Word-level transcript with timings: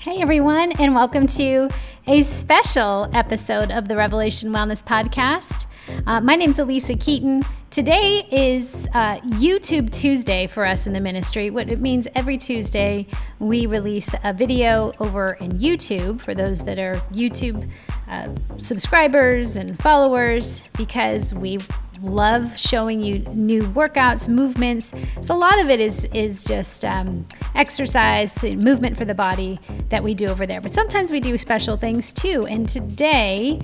Hey, 0.00 0.22
everyone, 0.22 0.72
and 0.80 0.94
welcome 0.94 1.26
to 1.26 1.68
a 2.06 2.22
special 2.22 3.10
episode 3.12 3.70
of 3.70 3.86
the 3.86 3.98
Revelation 3.98 4.48
Wellness 4.50 4.82
Podcast. 4.82 5.66
Uh, 6.06 6.22
my 6.22 6.36
name 6.36 6.48
is 6.48 6.56
Alisa 6.56 6.98
Keeton. 6.98 7.42
Today 7.68 8.26
is 8.32 8.88
uh, 8.94 9.20
YouTube 9.20 9.90
Tuesday 9.92 10.46
for 10.46 10.64
us 10.64 10.86
in 10.86 10.94
the 10.94 11.00
ministry. 11.02 11.50
What 11.50 11.68
it 11.68 11.82
means 11.82 12.08
every 12.14 12.38
Tuesday, 12.38 13.08
we 13.40 13.66
release 13.66 14.14
a 14.24 14.32
video 14.32 14.94
over 15.00 15.34
in 15.34 15.58
YouTube 15.58 16.22
for 16.22 16.34
those 16.34 16.64
that 16.64 16.78
are 16.78 16.94
YouTube 17.12 17.70
uh, 18.08 18.30
subscribers 18.56 19.56
and 19.56 19.78
followers 19.78 20.62
because 20.78 21.34
we 21.34 21.58
love 22.02 22.58
showing 22.58 23.00
you 23.00 23.20
new 23.34 23.62
workouts, 23.62 24.28
movements. 24.28 24.92
So 25.20 25.34
a 25.34 25.36
lot 25.36 25.58
of 25.60 25.68
it 25.70 25.80
is 25.80 26.04
is 26.12 26.44
just 26.44 26.84
um, 26.84 27.26
exercise, 27.54 28.42
movement 28.42 28.96
for 28.96 29.04
the 29.04 29.14
body 29.14 29.58
that 29.88 30.02
we 30.02 30.14
do 30.14 30.26
over 30.26 30.46
there. 30.46 30.60
But 30.60 30.74
sometimes 30.74 31.12
we 31.12 31.20
do 31.20 31.36
special 31.38 31.76
things 31.76 32.12
too. 32.12 32.46
And 32.46 32.68
today, 32.68 33.60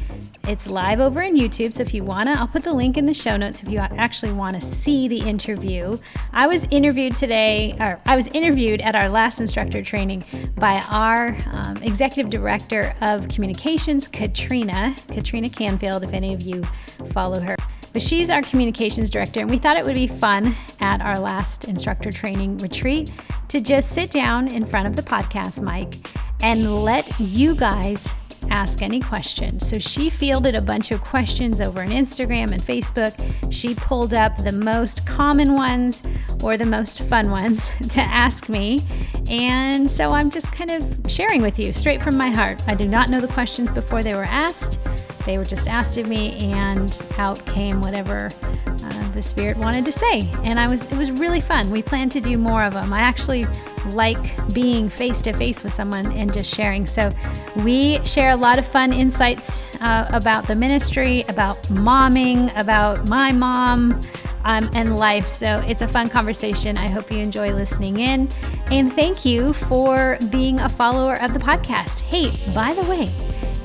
it's 0.48 0.68
live 0.68 1.00
over 1.00 1.22
in 1.22 1.34
YouTube. 1.34 1.72
So 1.72 1.82
if 1.82 1.92
you 1.92 2.04
wanna, 2.04 2.32
I'll 2.32 2.48
put 2.48 2.62
the 2.62 2.72
link 2.72 2.96
in 2.96 3.06
the 3.06 3.14
show 3.14 3.36
notes 3.36 3.62
if 3.62 3.68
you 3.68 3.78
actually 3.78 4.32
want 4.32 4.54
to 4.54 4.60
see 4.60 5.08
the 5.08 5.20
interview. 5.20 5.98
I 6.32 6.46
was 6.46 6.66
interviewed 6.70 7.16
today, 7.16 7.76
or 7.80 8.00
I 8.06 8.16
was 8.16 8.28
interviewed 8.28 8.80
at 8.80 8.94
our 8.94 9.08
last 9.08 9.40
instructor 9.40 9.82
training 9.82 10.24
by 10.56 10.82
our 10.90 11.36
um, 11.52 11.78
executive 11.78 12.30
director 12.30 12.94
of 13.00 13.28
communications, 13.28 14.08
Katrina, 14.08 14.94
Katrina 15.08 15.48
Canfield. 15.48 16.04
If 16.04 16.12
any 16.12 16.32
of 16.32 16.42
you 16.42 16.62
follow 17.10 17.40
her. 17.40 17.56
But 17.96 18.02
she's 18.02 18.28
our 18.28 18.42
communications 18.42 19.08
director, 19.08 19.40
and 19.40 19.48
we 19.48 19.56
thought 19.56 19.78
it 19.78 19.84
would 19.86 19.94
be 19.94 20.06
fun 20.06 20.54
at 20.80 21.00
our 21.00 21.18
last 21.18 21.64
instructor 21.64 22.12
training 22.12 22.58
retreat 22.58 23.10
to 23.48 23.58
just 23.58 23.92
sit 23.92 24.10
down 24.10 24.48
in 24.48 24.66
front 24.66 24.86
of 24.86 24.96
the 24.96 25.02
podcast 25.02 25.62
mic 25.62 25.96
and 26.42 26.84
let 26.84 27.10
you 27.18 27.54
guys 27.54 28.06
ask 28.50 28.82
any 28.82 29.00
questions. 29.00 29.66
So 29.66 29.78
she 29.78 30.10
fielded 30.10 30.54
a 30.54 30.60
bunch 30.60 30.90
of 30.90 31.00
questions 31.00 31.58
over 31.62 31.80
on 31.80 31.88
Instagram 31.88 32.52
and 32.52 32.62
Facebook. 32.62 33.14
She 33.50 33.74
pulled 33.74 34.12
up 34.12 34.36
the 34.44 34.52
most 34.52 35.06
common 35.06 35.54
ones 35.54 36.02
or 36.42 36.58
the 36.58 36.66
most 36.66 37.00
fun 37.04 37.30
ones 37.30 37.70
to 37.88 38.02
ask 38.02 38.50
me. 38.50 38.82
And 39.30 39.90
so 39.90 40.10
I'm 40.10 40.30
just 40.30 40.52
kind 40.52 40.70
of 40.70 41.10
sharing 41.10 41.40
with 41.40 41.58
you 41.58 41.72
straight 41.72 42.02
from 42.02 42.18
my 42.18 42.28
heart. 42.28 42.62
I 42.68 42.74
do 42.74 42.86
not 42.86 43.08
know 43.08 43.22
the 43.22 43.28
questions 43.28 43.72
before 43.72 44.02
they 44.02 44.12
were 44.12 44.24
asked. 44.24 44.78
They 45.26 45.38
were 45.38 45.44
just 45.44 45.66
asked 45.66 45.98
of 45.98 46.08
me, 46.08 46.36
and 46.52 47.02
out 47.18 47.44
came 47.46 47.80
whatever 47.80 48.30
uh, 48.66 49.08
the 49.10 49.20
Spirit 49.20 49.56
wanted 49.56 49.84
to 49.84 49.92
say. 49.92 50.30
And 50.44 50.58
I 50.58 50.68
was 50.68 50.86
it 50.86 50.96
was 50.96 51.10
really 51.10 51.40
fun. 51.40 51.70
We 51.70 51.82
plan 51.82 52.08
to 52.10 52.20
do 52.20 52.38
more 52.38 52.62
of 52.62 52.72
them. 52.72 52.92
I 52.92 53.00
actually 53.00 53.44
like 53.90 54.52
being 54.54 54.88
face 54.88 55.20
to 55.22 55.32
face 55.32 55.62
with 55.64 55.72
someone 55.72 56.12
and 56.12 56.32
just 56.32 56.54
sharing. 56.54 56.86
So 56.86 57.10
we 57.56 58.04
share 58.06 58.30
a 58.30 58.36
lot 58.36 58.58
of 58.58 58.66
fun 58.66 58.92
insights 58.92 59.66
uh, 59.80 60.08
about 60.12 60.46
the 60.46 60.54
ministry, 60.54 61.24
about 61.28 61.60
momming, 61.64 62.56
about 62.58 63.08
my 63.08 63.32
mom. 63.32 64.00
Um, 64.48 64.70
and 64.74 64.94
life. 64.94 65.32
So 65.32 65.60
it's 65.66 65.82
a 65.82 65.88
fun 65.88 66.08
conversation. 66.08 66.78
I 66.78 66.86
hope 66.86 67.10
you 67.10 67.18
enjoy 67.18 67.52
listening 67.52 67.98
in. 67.98 68.28
And 68.70 68.92
thank 68.92 69.24
you 69.24 69.52
for 69.52 70.18
being 70.30 70.60
a 70.60 70.68
follower 70.68 71.20
of 71.20 71.32
the 71.32 71.40
podcast. 71.40 72.02
Hey, 72.02 72.30
by 72.54 72.72
the 72.72 72.88
way, 72.88 73.08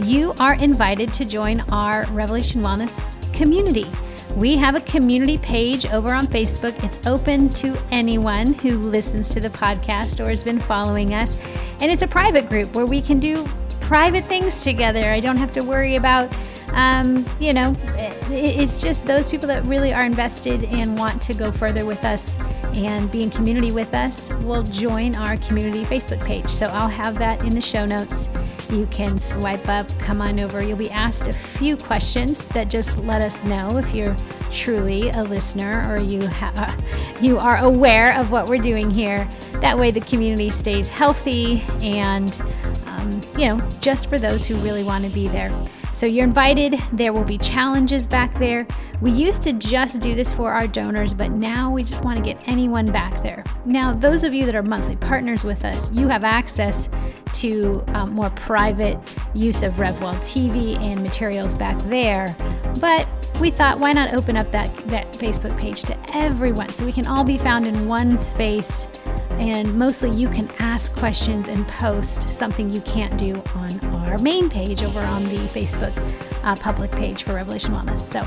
you 0.06 0.34
are 0.40 0.54
invited 0.56 1.14
to 1.14 1.26
join 1.26 1.62
our 1.72 2.06
Revelation 2.12 2.62
Wellness 2.62 3.04
community. 3.34 3.86
We 4.36 4.56
have 4.58 4.76
a 4.76 4.82
community 4.82 5.38
page 5.38 5.86
over 5.88 6.14
on 6.14 6.28
Facebook. 6.28 6.82
It's 6.84 7.06
open 7.06 7.50
to 7.50 7.78
anyone 7.92 8.54
who 8.54 8.78
listens 8.78 9.30
to 9.30 9.40
the 9.40 9.50
podcast 9.50 10.26
or 10.26 10.30
has 10.30 10.44
been 10.44 10.60
following 10.60 11.14
us. 11.14 11.38
And 11.82 11.92
it's 11.92 12.02
a 12.02 12.08
private 12.08 12.48
group 12.48 12.74
where 12.74 12.86
we 12.86 13.02
can 13.02 13.20
do 13.20 13.46
private 13.82 14.24
things 14.24 14.64
together. 14.64 15.12
I 15.12 15.20
don't 15.20 15.38
have 15.38 15.52
to 15.54 15.62
worry 15.62 15.98
about, 15.98 16.34
um, 16.74 17.26
you 17.40 17.54
know, 17.54 17.74
it's 18.30 18.82
just 18.82 19.06
those 19.06 19.28
people 19.28 19.48
that 19.48 19.66
really 19.66 19.94
are 19.94 20.04
invested 20.04 20.64
and 20.66 20.98
want 20.98 21.22
to 21.24 21.34
go 21.34 21.52
further 21.52 21.86
with 21.86 22.04
us 22.04 22.38
and 22.76 23.12
be 23.12 23.24
in 23.24 23.30
community 23.30 23.72
with 23.72 23.94
us 23.94 24.34
will 24.46 24.64
join 24.64 25.16
our 25.16 25.36
community 25.38 25.84
Facebook 25.84 26.24
page. 26.26 26.48
So 26.48 26.68
I'll 26.68 26.88
have 26.88 27.18
that 27.20 27.44
in 27.44 27.54
the 27.54 27.62
show 27.62 27.86
notes. 27.86 28.30
You 28.70 28.86
can 28.88 29.20
swipe 29.20 29.68
up, 29.68 29.90
come 30.00 30.22
on 30.22 30.40
over. 30.40 30.62
You'll 30.64 30.78
be 30.78 30.90
asked 30.90 31.28
a 31.28 31.34
few 31.34 31.76
questions 31.76 32.46
that 32.48 32.70
just 32.70 32.98
let 33.00 33.22
us 33.22 33.44
know 33.44 33.78
if 33.78 33.94
you're 33.94 34.16
truly 34.50 35.10
a 35.10 35.24
listener 35.24 35.86
or 35.90 36.00
you 36.00 36.26
ha- 36.28 36.78
you 37.22 37.38
are 37.38 37.58
aware 37.58 38.18
of 38.18 38.32
what 38.32 38.48
we're 38.48 38.58
doing 38.58 38.90
here. 38.90 39.28
That 39.56 39.78
way, 39.78 39.92
the 39.92 40.02
community 40.02 40.50
stays 40.50 40.90
healthy 40.90 41.62
and 41.82 42.42
um, 42.86 43.22
you 43.38 43.48
know 43.48 43.60
just 43.82 44.10
for 44.10 44.18
those 44.18 44.46
who 44.46 44.56
really 44.58 44.84
want 44.84 45.04
to 45.04 45.10
be 45.10 45.28
there. 45.28 45.52
So 46.02 46.08
you're 46.08 46.24
invited. 46.24 46.82
There 46.94 47.14
will 47.14 47.24
be 47.24 47.38
challenges 47.38 48.08
back 48.08 48.34
there. 48.40 48.66
We 49.02 49.12
used 49.12 49.44
to 49.44 49.54
just 49.54 50.02
do 50.02 50.16
this 50.16 50.34
for 50.34 50.52
our 50.52 50.66
donors, 50.66 51.14
but 51.14 51.30
now 51.30 51.70
we 51.70 51.84
just 51.84 52.04
want 52.04 52.18
to 52.18 52.24
get 52.24 52.42
anyone 52.48 52.92
back 52.92 53.22
there. 53.22 53.44
Now, 53.66 53.94
those 53.94 54.24
of 54.24 54.34
you 54.34 54.48
that 54.48 54.56
are 54.56 54.64
monthly 54.64 54.96
partners 54.96 55.46
with 55.46 55.64
us, 55.64 55.92
you 55.92 56.08
have 56.08 56.24
access 56.24 56.90
to 57.34 57.84
um, 57.90 58.14
more 58.14 58.32
private 58.32 58.98
use 59.36 59.62
of 59.62 59.74
RevWell 59.74 60.16
TV 60.22 60.76
and 60.84 61.04
materials 61.04 61.54
back 61.54 61.78
there. 61.84 62.36
But 62.80 63.08
we 63.40 63.52
thought, 63.52 63.80
why 63.80 63.94
not 63.94 64.16
open 64.16 64.38
up 64.38 64.50
that, 64.50 64.76
that 64.88 65.14
Facebook 65.14 65.56
page 65.60 65.84
to 65.84 65.96
everyone 66.16 66.70
so 66.70 66.84
we 66.84 66.94
can 66.94 67.06
all 67.06 67.24
be 67.24 67.38
found 67.38 67.68
in 67.68 67.88
one 67.88 68.18
space 68.18 68.88
and 69.40 69.74
mostly 69.74 70.10
you 70.12 70.30
can 70.30 70.50
ask 70.60 70.96
questions 70.96 71.48
and 71.48 71.68
post 71.68 72.30
something 72.30 72.70
you 72.70 72.82
can't 72.82 73.18
do 73.18 73.42
on 73.56 73.80
our 73.98 74.18
main 74.18 74.50
page 74.50 74.84
over 74.84 75.00
on 75.00 75.24
the 75.26 75.38
Facebook 75.48 75.92
uh, 76.44 76.56
public 76.56 76.92
page 76.92 77.24
for 77.24 77.34
Revelation 77.34 77.74
Wellness. 77.74 78.00
So, 78.00 78.24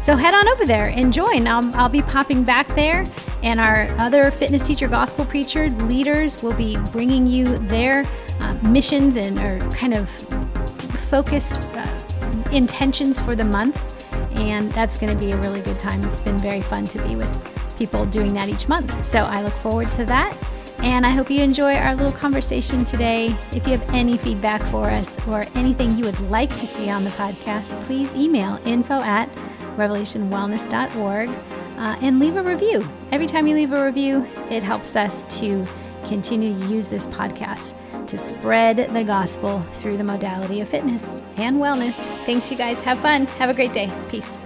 so 0.00 0.16
head 0.16 0.34
on 0.34 0.48
over 0.48 0.64
there 0.64 0.88
and 0.88 1.12
join. 1.12 1.46
I'll, 1.46 1.74
I'll 1.74 1.88
be 1.88 2.02
popping 2.02 2.44
back 2.44 2.66
there, 2.68 3.04
and 3.42 3.60
our 3.60 3.88
other 3.98 4.30
fitness 4.30 4.66
teacher, 4.66 4.88
gospel 4.88 5.24
preacher 5.24 5.68
leaders 5.70 6.42
will 6.42 6.54
be 6.54 6.76
bringing 6.92 7.26
you 7.26 7.58
their 7.58 8.04
uh, 8.40 8.54
missions 8.68 9.16
and 9.16 9.38
or 9.38 9.58
kind 9.70 9.94
of 9.94 10.10
focus 10.10 11.56
uh, 11.56 12.46
intentions 12.52 13.20
for 13.20 13.36
the 13.36 13.44
month. 13.44 13.92
And 14.38 14.70
that's 14.72 14.98
going 14.98 15.16
to 15.16 15.18
be 15.18 15.32
a 15.32 15.36
really 15.38 15.62
good 15.62 15.78
time. 15.78 16.04
It's 16.04 16.20
been 16.20 16.38
very 16.38 16.60
fun 16.60 16.86
to 16.88 17.02
be 17.06 17.16
with 17.16 17.55
people 17.76 18.04
doing 18.04 18.34
that 18.34 18.48
each 18.48 18.68
month. 18.68 19.04
So 19.04 19.20
I 19.20 19.42
look 19.42 19.54
forward 19.54 19.90
to 19.92 20.04
that. 20.06 20.36
And 20.80 21.06
I 21.06 21.10
hope 21.10 21.30
you 21.30 21.40
enjoy 21.40 21.74
our 21.74 21.94
little 21.94 22.12
conversation 22.12 22.84
today. 22.84 23.34
If 23.52 23.66
you 23.66 23.78
have 23.78 23.94
any 23.94 24.18
feedback 24.18 24.60
for 24.70 24.90
us 24.90 25.18
or 25.26 25.44
anything 25.54 25.96
you 25.96 26.04
would 26.04 26.20
like 26.30 26.50
to 26.50 26.66
see 26.66 26.90
on 26.90 27.02
the 27.02 27.10
podcast, 27.10 27.80
please 27.82 28.12
email 28.14 28.60
info 28.66 29.00
at 29.00 29.30
revelationwellness.org 29.76 31.28
uh, 31.30 31.96
and 32.00 32.18
leave 32.18 32.36
a 32.36 32.42
review. 32.42 32.86
Every 33.10 33.26
time 33.26 33.46
you 33.46 33.54
leave 33.54 33.72
a 33.72 33.84
review, 33.84 34.26
it 34.50 34.62
helps 34.62 34.96
us 34.96 35.24
to 35.40 35.66
continue 36.04 36.58
to 36.58 36.66
use 36.66 36.88
this 36.88 37.06
podcast 37.06 37.74
to 38.06 38.18
spread 38.18 38.94
the 38.94 39.02
gospel 39.02 39.60
through 39.72 39.96
the 39.96 40.04
modality 40.04 40.60
of 40.60 40.68
fitness 40.68 41.22
and 41.36 41.56
wellness. 41.56 41.94
Thanks, 42.24 42.50
you 42.50 42.56
guys. 42.56 42.80
Have 42.82 43.00
fun. 43.00 43.26
Have 43.26 43.50
a 43.50 43.54
great 43.54 43.72
day. 43.72 43.92
Peace. 44.08 44.38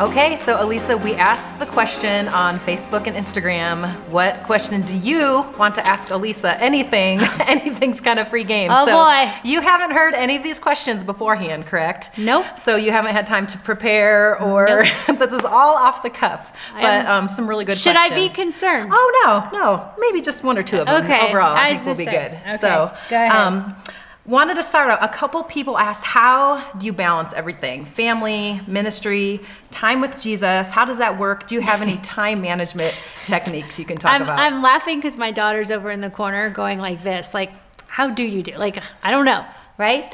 Okay, 0.00 0.38
so 0.38 0.56
Alisa, 0.56 1.00
we 1.04 1.14
asked 1.16 1.58
the 1.58 1.66
question 1.66 2.26
on 2.28 2.58
Facebook 2.60 3.06
and 3.06 3.14
Instagram. 3.14 3.94
What 4.08 4.42
question 4.44 4.80
do 4.82 4.96
you 4.96 5.42
want 5.58 5.74
to 5.74 5.86
ask 5.86 6.08
Alisa? 6.08 6.58
Anything, 6.58 7.20
anything's 7.40 8.00
kind 8.00 8.18
of 8.18 8.28
free 8.28 8.42
game. 8.42 8.70
Oh 8.72 8.86
so 8.86 8.92
boy. 8.92 9.32
You 9.44 9.60
haven't 9.60 9.90
heard 9.90 10.14
any 10.14 10.34
of 10.34 10.42
these 10.42 10.58
questions 10.58 11.04
beforehand, 11.04 11.66
correct? 11.66 12.10
Nope. 12.16 12.58
So 12.58 12.76
you 12.76 12.90
haven't 12.90 13.12
had 13.12 13.26
time 13.26 13.46
to 13.48 13.58
prepare, 13.58 14.40
or 14.40 14.84
nope. 15.08 15.18
this 15.18 15.32
is 15.32 15.44
all 15.44 15.74
off 15.74 16.02
the 16.02 16.10
cuff. 16.10 16.56
But 16.72 17.04
um, 17.04 17.28
some 17.28 17.46
really 17.46 17.66
good. 17.66 17.72
Questions. 17.72 17.94
Should 17.94 18.08
questions. 18.08 18.22
I 18.22 18.28
be 18.28 18.34
concerned? 18.34 18.90
Oh 18.92 19.50
no, 19.52 19.58
no, 19.58 19.90
maybe 19.98 20.22
just 20.22 20.42
one 20.42 20.56
or 20.56 20.62
two 20.62 20.78
of 20.78 20.86
them. 20.86 21.04
Okay. 21.04 21.28
Overall, 21.28 21.54
I, 21.54 21.68
I 21.68 21.76
think 21.76 21.98
will 21.98 22.04
be 22.04 22.10
good. 22.10 22.32
Okay. 22.32 22.56
So 22.56 22.96
Go 23.10 23.16
ahead. 23.16 23.30
Um, 23.30 23.76
Wanted 24.24 24.54
to 24.54 24.62
start 24.62 24.88
out. 24.88 25.02
A 25.02 25.08
couple 25.08 25.42
people 25.42 25.76
asked, 25.76 26.04
How 26.04 26.62
do 26.78 26.86
you 26.86 26.92
balance 26.92 27.32
everything? 27.32 27.84
Family, 27.84 28.60
ministry, 28.68 29.40
time 29.72 30.00
with 30.00 30.20
Jesus. 30.20 30.70
How 30.70 30.84
does 30.84 30.98
that 30.98 31.18
work? 31.18 31.48
Do 31.48 31.56
you 31.56 31.60
have 31.60 31.82
any 31.82 31.96
time 32.04 32.40
management 32.40 32.96
techniques 33.26 33.80
you 33.80 33.84
can 33.84 33.96
talk 33.96 34.12
I'm, 34.12 34.22
about? 34.22 34.38
I'm 34.38 34.62
laughing 34.62 34.98
because 34.98 35.18
my 35.18 35.32
daughter's 35.32 35.72
over 35.72 35.90
in 35.90 36.00
the 36.00 36.10
corner 36.10 36.50
going 36.50 36.78
like 36.78 37.02
this, 37.02 37.34
like, 37.34 37.50
how 37.88 38.10
do 38.10 38.22
you 38.22 38.44
do? 38.44 38.52
Like, 38.52 38.78
I 39.02 39.10
don't 39.10 39.24
know, 39.24 39.44
right? 39.76 40.04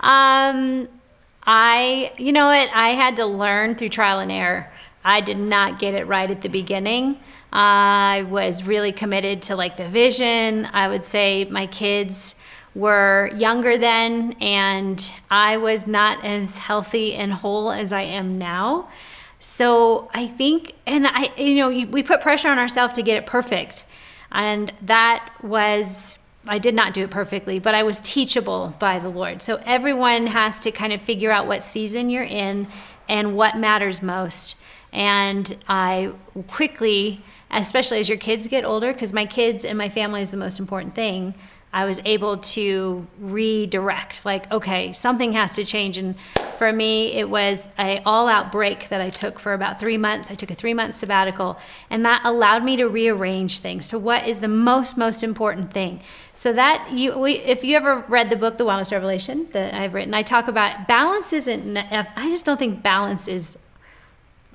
Um, 0.00 0.88
I, 1.42 2.12
you 2.16 2.32
know 2.32 2.46
what? 2.46 2.70
I 2.72 2.90
had 2.90 3.16
to 3.16 3.26
learn 3.26 3.74
through 3.74 3.90
trial 3.90 4.18
and 4.18 4.32
error. 4.32 4.72
I 5.04 5.20
did 5.20 5.38
not 5.38 5.78
get 5.78 5.92
it 5.92 6.06
right 6.06 6.30
at 6.30 6.40
the 6.40 6.48
beginning. 6.48 7.20
I 7.52 8.26
was 8.30 8.64
really 8.64 8.92
committed 8.92 9.42
to 9.42 9.56
like 9.56 9.76
the 9.76 9.88
vision. 9.88 10.68
I 10.72 10.88
would 10.88 11.04
say 11.04 11.44
my 11.44 11.66
kids 11.66 12.34
were 12.74 13.30
younger 13.34 13.78
then, 13.78 14.36
and 14.40 15.12
I 15.30 15.56
was 15.56 15.86
not 15.86 16.24
as 16.24 16.58
healthy 16.58 17.14
and 17.14 17.32
whole 17.32 17.72
as 17.72 17.92
I 17.92 18.02
am 18.02 18.38
now. 18.38 18.88
So 19.40 20.10
I 20.14 20.26
think, 20.26 20.74
and 20.86 21.06
I, 21.06 21.32
you 21.36 21.56
know, 21.56 21.86
we 21.86 22.02
put 22.02 22.20
pressure 22.20 22.48
on 22.48 22.58
ourselves 22.58 22.94
to 22.94 23.02
get 23.02 23.16
it 23.16 23.26
perfect. 23.26 23.84
And 24.30 24.72
that 24.82 25.30
was 25.42 26.18
I 26.48 26.58
did 26.58 26.74
not 26.74 26.94
do 26.94 27.04
it 27.04 27.10
perfectly, 27.10 27.58
but 27.58 27.74
I 27.74 27.82
was 27.82 28.00
teachable 28.00 28.74
by 28.78 28.98
the 28.98 29.10
Lord. 29.10 29.42
So 29.42 29.60
everyone 29.66 30.28
has 30.28 30.60
to 30.60 30.70
kind 30.70 30.92
of 30.92 31.02
figure 31.02 31.30
out 31.30 31.46
what 31.46 31.62
season 31.62 32.08
you're 32.08 32.24
in 32.24 32.68
and 33.08 33.36
what 33.36 33.56
matters 33.56 34.02
most. 34.02 34.56
And 34.92 35.54
I 35.68 36.12
quickly, 36.46 37.22
especially 37.50 37.98
as 37.98 38.08
your 38.08 38.18
kids 38.18 38.48
get 38.48 38.64
older, 38.64 38.92
because 38.92 39.12
my 39.12 39.26
kids 39.26 39.64
and 39.64 39.76
my 39.76 39.90
family 39.90 40.22
is 40.22 40.30
the 40.30 40.38
most 40.38 40.58
important 40.58 40.94
thing, 40.94 41.34
I 41.72 41.84
was 41.84 42.00
able 42.04 42.38
to 42.38 43.06
redirect 43.20 44.24
like 44.24 44.50
okay 44.50 44.92
something 44.92 45.32
has 45.32 45.54
to 45.54 45.64
change. 45.64 45.98
And 45.98 46.14
for 46.58 46.72
me 46.72 47.12
it 47.12 47.28
was 47.28 47.68
a 47.78 48.02
all 48.04 48.28
out 48.28 48.50
break 48.50 48.88
that 48.88 49.00
I 49.00 49.10
took 49.10 49.38
for 49.38 49.52
about 49.52 49.78
3 49.78 49.96
months. 49.96 50.30
I 50.30 50.34
took 50.34 50.50
a 50.50 50.54
3 50.54 50.74
month 50.74 50.94
sabbatical 50.94 51.58
and 51.90 52.04
that 52.04 52.22
allowed 52.24 52.64
me 52.64 52.76
to 52.76 52.86
rearrange 52.86 53.60
things 53.60 53.88
to 53.88 53.98
what 53.98 54.26
is 54.26 54.40
the 54.40 54.48
most 54.48 54.96
most 54.96 55.22
important 55.22 55.72
thing. 55.72 56.00
So 56.34 56.52
that 56.52 56.92
you 56.92 57.18
we, 57.18 57.32
if 57.38 57.64
you 57.64 57.76
ever 57.76 58.04
read 58.08 58.30
the 58.30 58.36
book 58.36 58.56
The 58.56 58.64
Wellness 58.64 58.92
Revelation 58.92 59.46
that 59.52 59.74
I've 59.74 59.94
written 59.94 60.14
I 60.14 60.22
talk 60.22 60.48
about 60.48 60.88
balance 60.88 61.32
isn't 61.32 61.76
I 61.76 62.30
just 62.30 62.44
don't 62.44 62.58
think 62.58 62.82
balance 62.82 63.28
is 63.28 63.58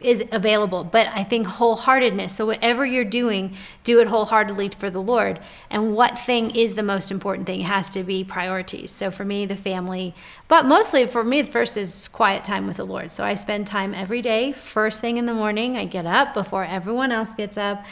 is 0.04 0.24
available, 0.32 0.84
but 0.84 1.08
I 1.08 1.24
think 1.24 1.48
wholeheartedness. 1.48 2.32
So, 2.32 2.46
whatever 2.46 2.86
you're 2.86 3.04
doing, 3.04 3.56
do 3.84 4.00
it 4.00 4.08
wholeheartedly 4.08 4.70
for 4.70 4.90
the 4.90 5.02
Lord. 5.02 5.40
And 5.70 5.96
what 5.96 6.18
thing 6.18 6.52
is 6.52 6.76
the 6.76 6.84
most 6.84 7.12
important 7.12 7.48
thing? 7.48 7.62
It 7.62 7.66
has 7.66 7.90
to 7.92 8.04
be 8.04 8.24
priorities. 8.24 8.92
So, 8.92 9.12
for 9.12 9.26
me, 9.26 9.46
the 9.46 9.56
family, 9.56 10.14
but 10.48 10.66
mostly 10.66 11.08
for 11.08 11.24
me, 11.24 11.42
the 11.42 11.52
first 11.52 11.78
is 11.78 12.08
quiet 12.08 12.44
time 12.44 12.68
with 12.68 12.78
the 12.78 12.86
Lord. 12.86 13.12
So, 13.12 13.24
I 13.24 13.34
spend 13.34 13.68
time 13.68 13.94
every 13.94 14.22
day, 14.22 14.52
first 14.52 15.02
thing 15.02 15.18
in 15.18 15.26
the 15.26 15.34
morning. 15.34 15.78
I 15.78 15.86
get 15.86 16.06
up 16.06 16.34
before 16.34 16.66
everyone 16.66 17.12
else 17.12 17.34
gets 17.34 17.58
up. 17.58 17.84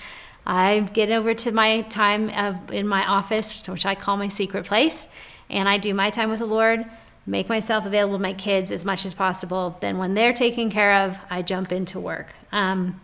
I 0.46 0.90
get 0.94 1.12
over 1.12 1.34
to 1.34 1.52
my 1.52 1.81
time 1.84 2.30
of, 2.30 2.72
in 2.72 2.88
my 2.88 3.06
office, 3.06 3.68
which 3.68 3.86
I 3.86 3.96
call 3.96 4.18
my 4.18 4.28
secret 4.28 4.66
place, 4.66 5.08
and 5.50 5.69
I 5.69 5.78
do 5.78 5.94
my 5.94 6.10
time 6.10 6.30
with 6.30 6.40
the 6.40 6.46
Lord 6.46 6.86
make 7.26 7.50
myself 7.50 7.86
available 7.86 8.18
to 8.18 8.22
my 8.22 8.34
kids 8.34 8.72
as 8.72 8.84
much 8.84 9.06
as 9.06 9.14
possible. 9.14 9.78
Then, 9.80 9.98
when 9.98 10.14
they're 10.14 10.34
taken 10.34 10.70
care 10.70 10.94
of, 11.06 11.20
I 11.30 11.42
jump 11.42 11.72
into 11.72 12.00
work. 12.00 12.34
Um, 12.52 13.00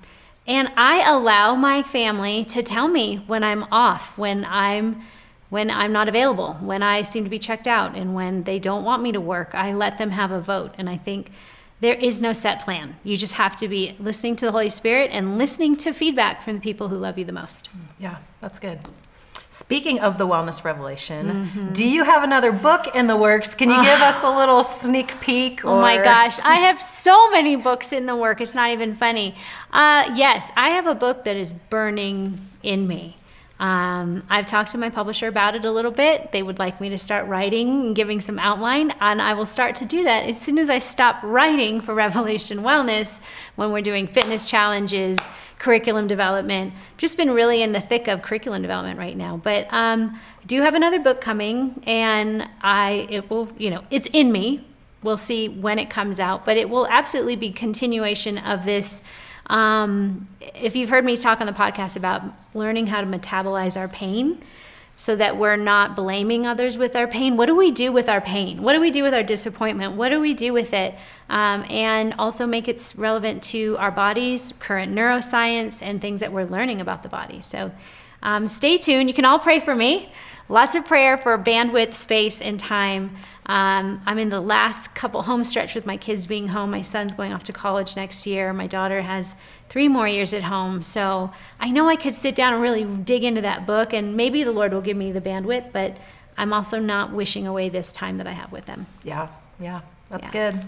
and 0.45 0.69
I 0.77 1.07
allow 1.09 1.55
my 1.55 1.83
family 1.83 2.45
to 2.45 2.63
tell 2.63 2.87
me 2.87 3.17
when 3.27 3.43
I'm 3.43 3.63
off, 3.71 4.17
when 4.17 4.45
I'm 4.45 5.03
when 5.49 5.71
I'm 5.71 5.93
not 5.93 6.09
available, 6.09 6.55
when 6.55 6.83
I 6.83 7.03
seem 7.03 7.23
to 7.23 7.29
be 7.29 7.39
checked 7.39 7.67
out, 7.67 7.95
and 7.95 8.13
when 8.13 8.43
they 8.43 8.59
don't 8.59 8.83
want 8.83 9.01
me 9.01 9.13
to 9.13 9.21
work. 9.21 9.55
I 9.55 9.73
let 9.73 9.97
them 9.97 10.09
have 10.09 10.31
a 10.31 10.41
vote, 10.41 10.75
and 10.77 10.89
I 10.89 10.97
think 10.97 11.31
there 11.79 11.93
is 11.93 12.19
no 12.19 12.33
set 12.33 12.63
plan. 12.63 12.97
You 13.03 13.15
just 13.15 13.35
have 13.35 13.55
to 13.57 13.67
be 13.67 13.95
listening 13.99 14.35
to 14.37 14.45
the 14.45 14.51
Holy 14.51 14.69
Spirit 14.69 15.11
and 15.13 15.37
listening 15.37 15.77
to 15.77 15.93
feedback 15.93 16.41
from 16.41 16.55
the 16.55 16.59
people 16.59 16.89
who 16.89 16.97
love 16.97 17.17
you 17.17 17.23
the 17.23 17.31
most. 17.31 17.69
Yeah, 17.97 18.17
that's 18.41 18.59
good. 18.59 18.79
Speaking 19.57 19.99
of 19.99 20.19
the 20.19 20.27
Wellness 20.27 20.63
Revelation, 20.63 21.25
mm-hmm. 21.27 21.73
do 21.73 21.83
you 21.83 22.03
have 22.03 22.21
another 22.21 22.51
book 22.51 22.95
in 22.95 23.07
the 23.07 23.17
works? 23.17 23.55
Can 23.55 23.71
you 23.71 23.81
give 23.81 24.01
us 24.11 24.23
a 24.23 24.29
little 24.29 24.61
sneak 24.61 25.19
peek? 25.19 25.65
Or... 25.65 25.69
Oh 25.69 25.81
my 25.81 25.97
gosh, 25.97 26.39
I 26.41 26.57
have 26.57 26.79
so 26.79 27.31
many 27.31 27.55
books 27.55 27.91
in 27.91 28.05
the 28.05 28.15
work. 28.15 28.39
It's 28.39 28.53
not 28.53 28.69
even 28.69 28.93
funny. 28.93 29.33
Uh, 29.73 30.13
yes, 30.13 30.51
I 30.55 30.69
have 30.69 30.85
a 30.85 30.93
book 30.93 31.23
that 31.23 31.35
is 31.35 31.53
burning 31.53 32.37
in 32.61 32.87
me. 32.87 33.16
Um, 33.59 34.23
I've 34.29 34.45
talked 34.45 34.71
to 34.71 34.77
my 34.77 34.89
publisher 34.89 35.27
about 35.27 35.55
it 35.55 35.65
a 35.65 35.71
little 35.71 35.91
bit. 35.91 36.31
They 36.31 36.43
would 36.43 36.59
like 36.59 36.79
me 36.79 36.89
to 36.89 36.97
start 36.97 37.27
writing 37.27 37.87
and 37.87 37.95
giving 37.95 38.21
some 38.21 38.37
outline, 38.37 38.91
and 38.99 39.19
I 39.21 39.33
will 39.33 39.47
start 39.47 39.75
to 39.77 39.85
do 39.85 40.03
that 40.03 40.29
as 40.29 40.39
soon 40.39 40.59
as 40.59 40.69
I 40.69 40.77
stop 40.77 41.19
writing 41.23 41.81
for 41.81 41.93
Revelation 42.07 42.59
Wellness 42.59 43.19
when 43.55 43.71
we're 43.71 43.81
doing 43.81 44.05
fitness 44.05 44.47
challenges, 44.49 45.27
curriculum 45.57 46.07
development. 46.07 46.73
I've 46.73 46.97
just 46.97 47.17
been 47.17 47.31
really 47.31 47.63
in 47.63 47.71
the 47.71 47.81
thick 47.81 48.07
of 48.07 48.21
curriculum 48.21 48.61
development 48.61 48.99
right 48.99 49.17
now, 49.17 49.37
but 49.37 49.71
um, 49.73 50.19
I 50.41 50.45
do 50.45 50.61
have 50.61 50.75
another 50.75 50.99
book 50.99 51.19
coming, 51.19 51.81
and 51.87 52.47
I 52.61 53.07
it 53.09 53.29
will 53.29 53.49
you 53.57 53.71
know 53.71 53.83
it's 53.89 54.07
in 54.13 54.31
me. 54.31 54.65
We'll 55.01 55.17
see 55.17 55.47
when 55.47 55.79
it 55.79 55.89
comes 55.89 56.19
out, 56.19 56.45
but 56.45 56.57
it 56.57 56.69
will 56.69 56.87
absolutely 56.87 57.35
be 57.35 57.51
continuation 57.51 58.37
of 58.37 58.65
this 58.65 59.01
um, 59.47 60.27
if 60.39 60.75
you've 60.75 60.89
heard 60.89 61.05
me 61.05 61.17
talk 61.17 61.41
on 61.41 61.47
the 61.47 61.53
podcast 61.53 61.97
about 61.97 62.21
learning 62.53 62.87
how 62.87 63.01
to 63.01 63.07
metabolize 63.07 63.79
our 63.79 63.87
pain 63.87 64.41
so 64.95 65.15
that 65.15 65.37
we're 65.37 65.55
not 65.55 65.95
blaming 65.95 66.45
others 66.45 66.77
with 66.77 66.95
our 66.95 67.07
pain, 67.07 67.37
what 67.37 67.45
do 67.45 67.55
we 67.55 67.71
do 67.71 67.91
with 67.91 68.09
our 68.09 68.19
pain? 68.19 68.61
What 68.63 68.73
do 68.73 68.81
we 68.81 68.91
do 68.91 69.03
with 69.03 69.13
our 69.13 69.23
disappointment? 69.23 69.93
What 69.93 70.09
do 70.09 70.19
we 70.19 70.33
do 70.33 70.53
with 70.53 70.73
it? 70.73 70.95
Um, 71.29 71.65
and 71.69 72.15
also 72.17 72.47
make 72.47 72.67
it 72.67 72.93
relevant 72.97 73.43
to 73.43 73.77
our 73.77 73.91
bodies, 73.91 74.53
current 74.59 74.93
neuroscience, 74.93 75.83
and 75.83 76.01
things 76.01 76.21
that 76.21 76.31
we're 76.31 76.45
learning 76.45 76.81
about 76.81 77.03
the 77.03 77.09
body. 77.09 77.41
So 77.41 77.71
um, 78.23 78.47
stay 78.47 78.77
tuned. 78.77 79.07
You 79.07 79.13
can 79.13 79.25
all 79.25 79.39
pray 79.39 79.59
for 79.59 79.75
me. 79.75 80.11
Lots 80.49 80.75
of 80.75 80.85
prayer 80.85 81.17
for 81.17 81.37
bandwidth, 81.37 81.93
space, 81.93 82.41
and 82.41 82.59
time. 82.59 83.17
Um, 83.47 84.01
I'm 84.05 84.19
in 84.19 84.27
the 84.27 84.41
last 84.41 84.93
couple 84.93 85.21
home 85.21 85.43
stretch 85.43 85.73
with 85.73 85.85
my 85.85 85.95
kids 85.95 86.25
being 86.25 86.49
home. 86.49 86.69
My 86.69 86.81
son's 86.81 87.13
going 87.13 87.31
off 87.31 87.43
to 87.43 87.53
college 87.53 87.95
next 87.95 88.27
year. 88.27 88.51
My 88.51 88.67
daughter 88.67 89.01
has 89.01 89.35
three 89.69 89.87
more 89.87 90.07
years 90.07 90.33
at 90.33 90.43
home. 90.43 90.83
So 90.83 91.31
I 91.59 91.69
know 91.69 91.87
I 91.87 91.95
could 91.95 92.13
sit 92.13 92.35
down 92.35 92.53
and 92.53 92.61
really 92.61 92.83
dig 92.83 93.23
into 93.23 93.41
that 93.41 93.65
book, 93.65 93.93
and 93.93 94.17
maybe 94.17 94.43
the 94.43 94.51
Lord 94.51 94.73
will 94.73 94.81
give 94.81 94.97
me 94.97 95.13
the 95.13 95.21
bandwidth, 95.21 95.71
but 95.71 95.97
I'm 96.37 96.51
also 96.51 96.77
not 96.77 97.13
wishing 97.13 97.47
away 97.47 97.69
this 97.69 97.91
time 97.91 98.17
that 98.17 98.27
I 98.27 98.33
have 98.33 98.51
with 98.51 98.65
them. 98.65 98.85
Yeah, 99.03 99.29
yeah, 99.59 99.79
that's 100.09 100.33
yeah. 100.33 100.51
good. 100.51 100.67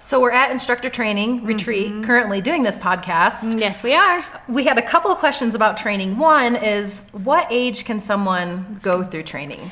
So 0.00 0.20
we're 0.20 0.32
at 0.32 0.50
instructor 0.50 0.88
training 0.88 1.44
retreat 1.44 1.88
mm-hmm. 1.88 2.04
currently 2.04 2.40
doing 2.40 2.64
this 2.64 2.76
podcast. 2.76 3.58
Yes, 3.60 3.82
we 3.82 3.94
are. 3.94 4.24
We 4.48 4.64
had 4.64 4.76
a 4.76 4.82
couple 4.82 5.10
of 5.12 5.18
questions 5.18 5.54
about 5.54 5.76
training. 5.76 6.18
One 6.18 6.56
is 6.56 7.06
what 7.12 7.46
age 7.50 7.84
can 7.84 8.00
someone 8.00 8.76
go 8.82 9.04
through 9.04 9.22
training? 9.22 9.70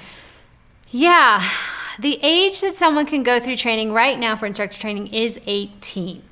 Yeah 0.91 1.43
the 1.99 2.19
age 2.23 2.61
that 2.61 2.75
someone 2.75 3.07
can 3.07 3.23
go 3.23 3.39
through 3.41 3.57
training 3.57 3.93
right 3.93 4.19
now 4.19 4.37
for 4.37 4.47
instructor 4.47 4.79
training 4.79 5.09
is 5.09 5.39
18. 5.47 6.23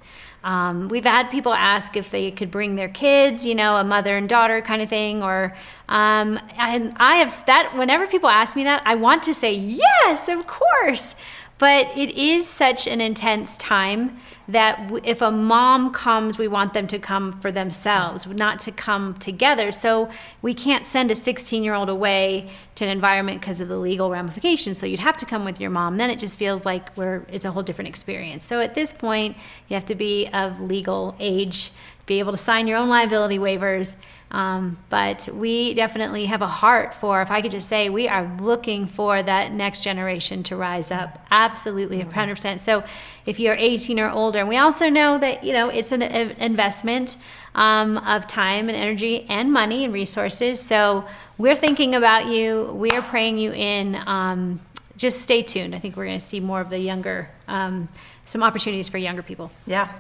Um, 0.45 0.89
we've 0.89 1.05
had 1.05 1.31
people 1.31 1.55
ask 1.55 1.97
if 1.97 2.11
they 2.11 2.31
could 2.33 2.51
bring 2.51 2.75
their 2.75 2.89
kids, 2.89 3.47
you 3.47 3.55
know, 3.55 3.77
a 3.77 3.85
mother 3.85 4.17
and 4.17 4.29
daughter 4.29 4.61
kind 4.61 4.83
of 4.83 4.89
thing, 4.89 5.23
or 5.23 5.55
um, 5.89 6.41
and 6.59 6.95
I 6.97 7.17
have 7.17 7.33
that. 7.47 7.77
Whenever 7.77 8.07
people 8.09 8.29
ask 8.29 8.57
me 8.57 8.65
that, 8.65 8.83
I 8.85 8.97
want 8.97 9.23
to 9.25 9.35
say 9.35 9.55
yes, 9.55 10.29
of 10.29 10.47
course, 10.49 11.15
but 11.59 11.87
it 11.97 12.11
is 12.17 12.49
such 12.49 12.89
an 12.89 13.01
intense 13.01 13.57
time 13.57 14.19
that 14.49 14.91
if 15.05 15.23
a 15.23 15.31
mom 15.31 15.93
comes, 15.93 16.39
we 16.39 16.49
want 16.49 16.73
them 16.73 16.87
to 16.89 16.99
come 16.99 17.33
for 17.41 17.53
themselves, 17.53 18.27
not 18.27 18.59
to 18.61 18.73
come 18.73 19.15
together. 19.15 19.71
So 19.71 20.11
we 20.41 20.55
can't 20.55 20.87
send 20.87 21.11
a 21.11 21.15
16 21.15 21.63
year 21.63 21.75
old 21.75 21.89
away 21.89 22.49
to 22.75 22.85
an 22.85 22.91
environment 22.91 23.41
because 23.41 23.61
of 23.61 23.69
the 23.69 23.77
legal 23.77 24.11
ramifications. 24.11 24.79
So 24.79 24.87
you'd 24.87 25.01
have 25.01 25.17
to 25.19 25.27
come 25.27 25.45
with 25.45 25.61
your 25.61 25.71
mom. 25.71 25.97
Then 25.97 26.11
it 26.11 26.19
just 26.19 26.39
feels 26.39 26.67
like 26.67 26.97
we're, 26.97 27.25
it's 27.29 27.45
a 27.45 27.53
whole 27.53 27.63
different 27.63 27.89
experience. 27.89 28.45
So 28.45 28.61
at 28.61 28.75
this 28.75 28.93
point, 28.93 29.37
you 29.69 29.75
have 29.75 29.87
to 29.87 29.95
be 29.95 30.29
of 30.33 30.61
legal 30.61 31.15
age, 31.21 31.71
be 32.07 32.19
able 32.19 32.33
to 32.33 32.39
sign 32.39 32.67
your 32.67 32.79
own 32.79 32.89
liability 32.89 33.39
waivers. 33.39 33.97
Um, 34.33 34.79
but 34.89 35.29
we 35.35 35.75
definitely 35.75 36.25
have 36.25 36.41
a 36.41 36.47
heart 36.47 36.95
for, 36.95 37.21
if 37.21 37.31
I 37.31 37.43
could 37.43 37.51
just 37.51 37.69
say, 37.69 37.91
we 37.91 38.09
are 38.09 38.35
looking 38.41 38.87
for 38.87 39.23
that 39.23 39.53
next 39.53 39.85
generation 39.85 40.43
to 40.45 40.57
rise 40.57 40.91
up. 40.91 41.25
Absolutely, 41.31 42.03
100%. 42.03 42.59
So 42.59 42.83
if 43.27 43.39
you're 43.39 43.55
18 43.55 44.01
or 44.01 44.11
older, 44.11 44.39
and 44.41 44.49
we 44.49 44.57
also 44.57 44.89
know 44.89 45.19
that, 45.19 45.45
you 45.45 45.53
know, 45.53 45.69
it's 45.69 45.93
an 45.93 46.01
investment 46.01 47.19
um, 47.55 47.99
of 47.99 48.27
time 48.27 48.71
and 48.71 48.77
energy 48.77 49.27
and 49.29 49.53
money 49.53 49.85
and 49.85 49.93
resources. 49.93 50.59
So 50.59 51.05
we're 51.37 51.55
thinking 51.55 51.95
about 51.95 52.27
you. 52.27 52.73
We 52.73 52.93
are 52.93 53.03
praying 53.03 53.37
you 53.37 53.53
in. 53.53 53.97
Um, 53.97 54.61
just 54.97 55.21
stay 55.21 55.43
tuned. 55.43 55.75
I 55.75 55.79
think 55.79 55.95
we're 55.95 56.07
going 56.07 56.19
to 56.19 56.25
see 56.25 56.41
more 56.41 56.63
of 56.63 56.71
the 56.71 56.79
younger, 56.79 57.29
um, 57.49 57.91
some 58.25 58.43
opportunities 58.43 58.89
for 58.89 58.97
younger 58.97 59.23
people. 59.23 59.51
Yeah. 59.67 59.93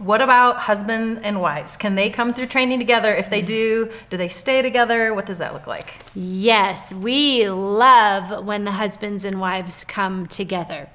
What 0.00 0.22
about 0.22 0.60
husband 0.60 1.20
and 1.24 1.42
wives? 1.42 1.76
Can 1.76 1.94
they 1.94 2.08
come 2.08 2.32
through 2.32 2.46
training 2.46 2.78
together? 2.78 3.14
If 3.14 3.28
they 3.28 3.42
do, 3.42 3.90
do 4.08 4.16
they 4.16 4.30
stay 4.30 4.62
together? 4.62 5.12
What 5.12 5.26
does 5.26 5.36
that 5.38 5.52
look 5.52 5.66
like? 5.66 5.96
Yes, 6.14 6.94
we 6.94 7.46
love 7.50 8.46
when 8.46 8.64
the 8.64 8.72
husbands 8.72 9.26
and 9.26 9.38
wives 9.38 9.84
come 9.84 10.26
together. 10.26 10.88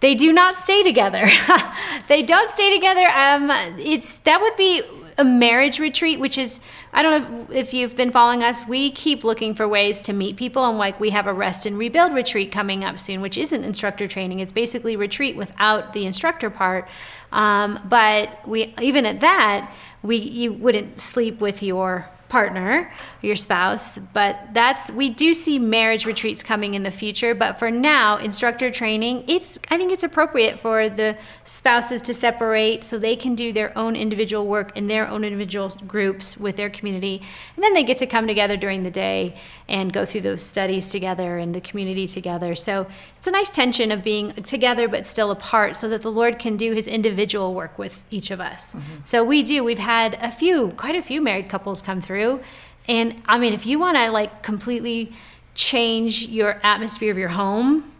They 0.00 0.14
do 0.14 0.32
not 0.32 0.54
stay 0.54 0.82
together. 0.82 1.28
they 2.08 2.22
don't 2.22 2.48
stay 2.48 2.74
together. 2.74 3.06
Um, 3.08 3.50
it's 3.78 4.20
that 4.20 4.40
would 4.40 4.56
be 4.56 4.80
a 5.20 5.24
marriage 5.24 5.78
retreat, 5.78 6.18
which 6.18 6.38
is, 6.38 6.60
I 6.94 7.02
don't 7.02 7.12
know 7.30 7.54
if 7.54 7.74
you've 7.74 7.94
been 7.94 8.10
following 8.10 8.42
us, 8.42 8.66
we 8.66 8.90
keep 8.90 9.22
looking 9.22 9.54
for 9.54 9.68
ways 9.68 10.00
to 10.02 10.14
meet 10.14 10.36
people. 10.36 10.64
And 10.64 10.78
like 10.78 10.98
we 10.98 11.10
have 11.10 11.26
a 11.26 11.32
rest 11.34 11.66
and 11.66 11.76
rebuild 11.76 12.14
retreat 12.14 12.50
coming 12.50 12.82
up 12.82 12.98
soon, 12.98 13.20
which 13.20 13.36
isn't 13.36 13.62
instructor 13.62 14.06
training. 14.06 14.40
It's 14.40 14.50
basically 14.50 14.96
retreat 14.96 15.36
without 15.36 15.92
the 15.92 16.06
instructor 16.06 16.48
part. 16.48 16.88
Um, 17.32 17.78
but 17.86 18.48
we, 18.48 18.74
even 18.80 19.04
at 19.04 19.20
that, 19.20 19.70
we, 20.02 20.16
you 20.16 20.54
wouldn't 20.54 21.00
sleep 21.00 21.38
with 21.38 21.62
your 21.62 22.08
partner, 22.30 22.90
your 23.20 23.36
spouse. 23.36 23.98
But 23.98 24.38
that's 24.54 24.90
we 24.90 25.10
do 25.10 25.34
see 25.34 25.58
marriage 25.58 26.06
retreats 26.06 26.42
coming 26.42 26.72
in 26.72 26.82
the 26.82 26.90
future. 26.90 27.34
But 27.34 27.58
for 27.58 27.70
now, 27.70 28.16
instructor 28.16 28.70
training, 28.70 29.24
it's 29.28 29.58
I 29.68 29.76
think 29.76 29.92
it's 29.92 30.04
appropriate 30.04 30.58
for 30.58 30.88
the 30.88 31.18
spouses 31.44 32.00
to 32.02 32.14
separate 32.14 32.84
so 32.84 32.98
they 32.98 33.16
can 33.16 33.34
do 33.34 33.52
their 33.52 33.76
own 33.76 33.96
individual 33.96 34.46
work 34.46 34.74
in 34.76 34.86
their 34.86 35.06
own 35.06 35.24
individual 35.24 35.68
groups 35.86 36.38
with 36.38 36.56
their 36.56 36.70
community, 36.70 37.20
and 37.56 37.62
then 37.62 37.74
they 37.74 37.82
get 37.82 37.98
to 37.98 38.06
come 38.06 38.26
together 38.26 38.56
during 38.56 38.84
the 38.84 38.90
day 38.90 39.36
and 39.68 39.92
go 39.92 40.04
through 40.04 40.22
those 40.22 40.42
studies 40.42 40.90
together 40.90 41.36
and 41.36 41.54
the 41.54 41.60
community 41.60 42.06
together. 42.06 42.54
So 42.54 42.86
it's 43.20 43.26
a 43.26 43.30
nice 43.30 43.50
tension 43.50 43.92
of 43.92 44.02
being 44.02 44.32
together 44.32 44.88
but 44.88 45.04
still 45.04 45.30
apart, 45.30 45.76
so 45.76 45.90
that 45.90 46.00
the 46.00 46.10
Lord 46.10 46.38
can 46.38 46.56
do 46.56 46.72
His 46.72 46.88
individual 46.88 47.52
work 47.52 47.78
with 47.78 48.02
each 48.10 48.30
of 48.30 48.40
us. 48.40 48.74
Mm-hmm. 48.74 48.94
So 49.04 49.22
we 49.22 49.42
do. 49.42 49.62
We've 49.62 49.78
had 49.78 50.14
a 50.22 50.30
few, 50.30 50.68
quite 50.70 50.94
a 50.94 51.02
few 51.02 51.20
married 51.20 51.50
couples 51.50 51.82
come 51.82 52.00
through. 52.00 52.40
And 52.88 53.20
I 53.26 53.36
mean, 53.36 53.52
if 53.52 53.66
you 53.66 53.78
want 53.78 53.98
to 53.98 54.10
like 54.10 54.42
completely 54.42 55.12
change 55.54 56.28
your 56.28 56.60
atmosphere 56.62 57.10
of 57.10 57.18
your 57.18 57.28
home, 57.28 57.92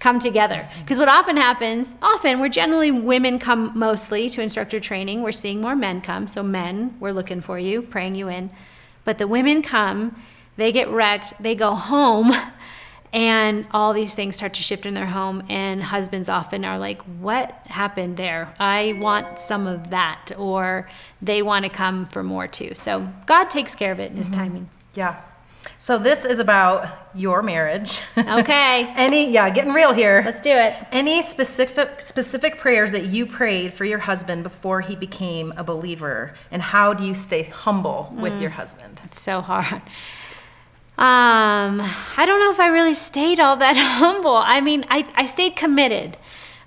come 0.00 0.18
together. 0.18 0.68
Because 0.80 0.98
what 0.98 1.08
often 1.08 1.36
happens, 1.36 1.94
often 2.02 2.40
we're 2.40 2.48
generally 2.48 2.90
women 2.90 3.38
come 3.38 3.70
mostly 3.76 4.28
to 4.30 4.42
instructor 4.42 4.80
training. 4.80 5.22
We're 5.22 5.30
seeing 5.30 5.60
more 5.60 5.76
men 5.76 6.00
come. 6.00 6.26
So, 6.26 6.42
men, 6.42 6.96
we're 6.98 7.12
looking 7.12 7.40
for 7.40 7.56
you, 7.56 7.82
praying 7.82 8.16
you 8.16 8.26
in. 8.26 8.50
But 9.04 9.18
the 9.18 9.28
women 9.28 9.62
come, 9.62 10.20
they 10.56 10.72
get 10.72 10.88
wrecked, 10.88 11.40
they 11.40 11.54
go 11.54 11.76
home. 11.76 12.32
and 13.12 13.66
all 13.72 13.92
these 13.92 14.14
things 14.14 14.36
start 14.36 14.54
to 14.54 14.62
shift 14.62 14.86
in 14.86 14.94
their 14.94 15.06
home 15.06 15.42
and 15.48 15.82
husbands 15.82 16.28
often 16.28 16.64
are 16.64 16.78
like 16.78 17.02
what 17.02 17.50
happened 17.66 18.16
there? 18.16 18.54
I 18.58 18.98
want 19.00 19.38
some 19.38 19.66
of 19.66 19.90
that 19.90 20.30
or 20.36 20.88
they 21.20 21.42
want 21.42 21.64
to 21.64 21.70
come 21.70 22.04
for 22.04 22.22
more 22.22 22.46
too. 22.46 22.74
So 22.74 23.08
god 23.26 23.50
takes 23.50 23.74
care 23.74 23.92
of 23.92 24.00
it 24.00 24.10
in 24.10 24.16
his 24.16 24.30
mm-hmm. 24.30 24.40
timing. 24.40 24.70
Yeah. 24.94 25.20
So 25.76 25.98
this 25.98 26.24
is 26.24 26.38
about 26.38 26.88
your 27.14 27.42
marriage. 27.42 28.00
Okay. 28.16 28.86
Any 28.96 29.30
yeah 29.30 29.50
getting 29.50 29.72
real 29.72 29.92
here. 29.92 30.22
Let's 30.24 30.40
do 30.40 30.50
it. 30.50 30.74
Any 30.92 31.22
specific 31.22 32.00
specific 32.00 32.58
prayers 32.58 32.92
that 32.92 33.06
you 33.06 33.26
prayed 33.26 33.74
for 33.74 33.84
your 33.84 33.98
husband 33.98 34.42
before 34.42 34.82
he 34.82 34.94
became 34.94 35.52
a 35.56 35.64
believer? 35.64 36.34
And 36.50 36.62
how 36.62 36.94
do 36.94 37.04
you 37.04 37.14
stay 37.14 37.42
humble 37.42 38.14
with 38.16 38.34
mm. 38.34 38.40
your 38.40 38.50
husband? 38.50 39.00
It's 39.04 39.20
so 39.20 39.40
hard 39.40 39.82
um, 41.00 41.80
I 42.18 42.24
don't 42.26 42.40
know 42.40 42.50
if 42.50 42.60
I 42.60 42.66
really 42.66 42.92
stayed 42.92 43.40
all 43.40 43.56
that 43.56 43.74
humble. 43.76 44.36
I 44.36 44.60
mean, 44.60 44.84
I, 44.90 45.10
I 45.14 45.24
stayed 45.24 45.56
committed. 45.56 46.18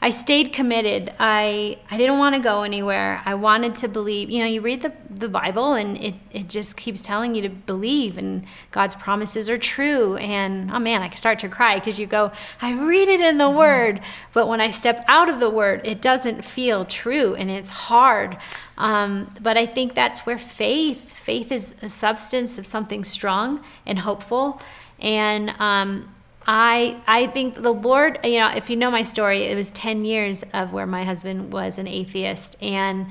I 0.02 0.10
stayed 0.10 0.52
committed. 0.52 1.14
I 1.20 1.78
I 1.92 1.98
didn't 1.98 2.18
want 2.18 2.34
to 2.34 2.42
go 2.42 2.64
anywhere. 2.64 3.22
I 3.26 3.36
wanted 3.36 3.76
to 3.76 3.88
believe. 3.88 4.32
You 4.32 4.40
know, 4.40 4.48
you 4.48 4.60
read 4.60 4.82
the, 4.82 4.92
the 5.08 5.30
Bible 5.30 5.74
and 5.74 5.96
it, 6.04 6.16
it 6.32 6.50
just 6.50 6.78
keeps 6.78 7.00
telling 7.02 7.36
you 7.36 7.44
to 7.44 7.50
believe 7.50 8.18
and 8.18 8.46
God's 8.72 8.96
promises 8.96 9.52
are 9.52 9.58
true. 9.58 10.18
And 10.18 10.72
oh 10.72 10.80
man, 10.80 11.04
I 11.04 11.10
can 11.10 11.18
start 11.18 11.38
to 11.40 11.48
cry 11.48 11.76
because 11.76 12.00
you 12.00 12.08
go, 12.08 12.32
I 12.60 12.74
read 12.74 13.08
it 13.08 13.22
in 13.22 13.38
the 13.38 13.46
mm-hmm. 13.46 13.58
word, 13.58 14.02
but 14.34 14.48
when 14.48 14.60
I 14.60 14.72
step 14.72 15.06
out 15.08 15.30
of 15.30 15.40
the 15.40 15.50
word, 15.50 15.82
it 15.86 16.02
doesn't 16.02 16.44
feel 16.44 16.86
true 16.86 17.36
and 17.36 17.52
it's 17.52 17.72
hard. 17.72 18.36
Um, 18.80 19.32
but 19.42 19.58
I 19.58 19.68
think 19.68 19.94
that's 19.94 20.26
where 20.26 20.40
faith 20.40 21.13
faith 21.24 21.52
is 21.52 21.74
a 21.82 21.90
substance 21.90 22.58
of 22.58 22.66
something 22.66 23.04
strong 23.04 23.64
and 23.86 24.00
hopeful. 24.00 24.62
And 25.00 25.50
um, 25.60 26.14
I 26.46 27.02
I 27.08 27.28
think 27.28 27.56
the 27.56 27.74
Lord, 27.74 28.20
you 28.24 28.40
know, 28.40 28.50
if 28.50 28.70
you 28.70 28.76
know 28.76 28.92
my 28.92 29.04
story, 29.04 29.44
it 29.44 29.56
was 29.56 29.72
ten 29.72 30.06
years 30.06 30.44
of 30.54 30.74
where 30.74 30.88
my 30.88 31.04
husband 31.04 31.54
was 31.54 31.80
an 31.80 31.88
atheist, 31.88 32.58
and 32.62 33.08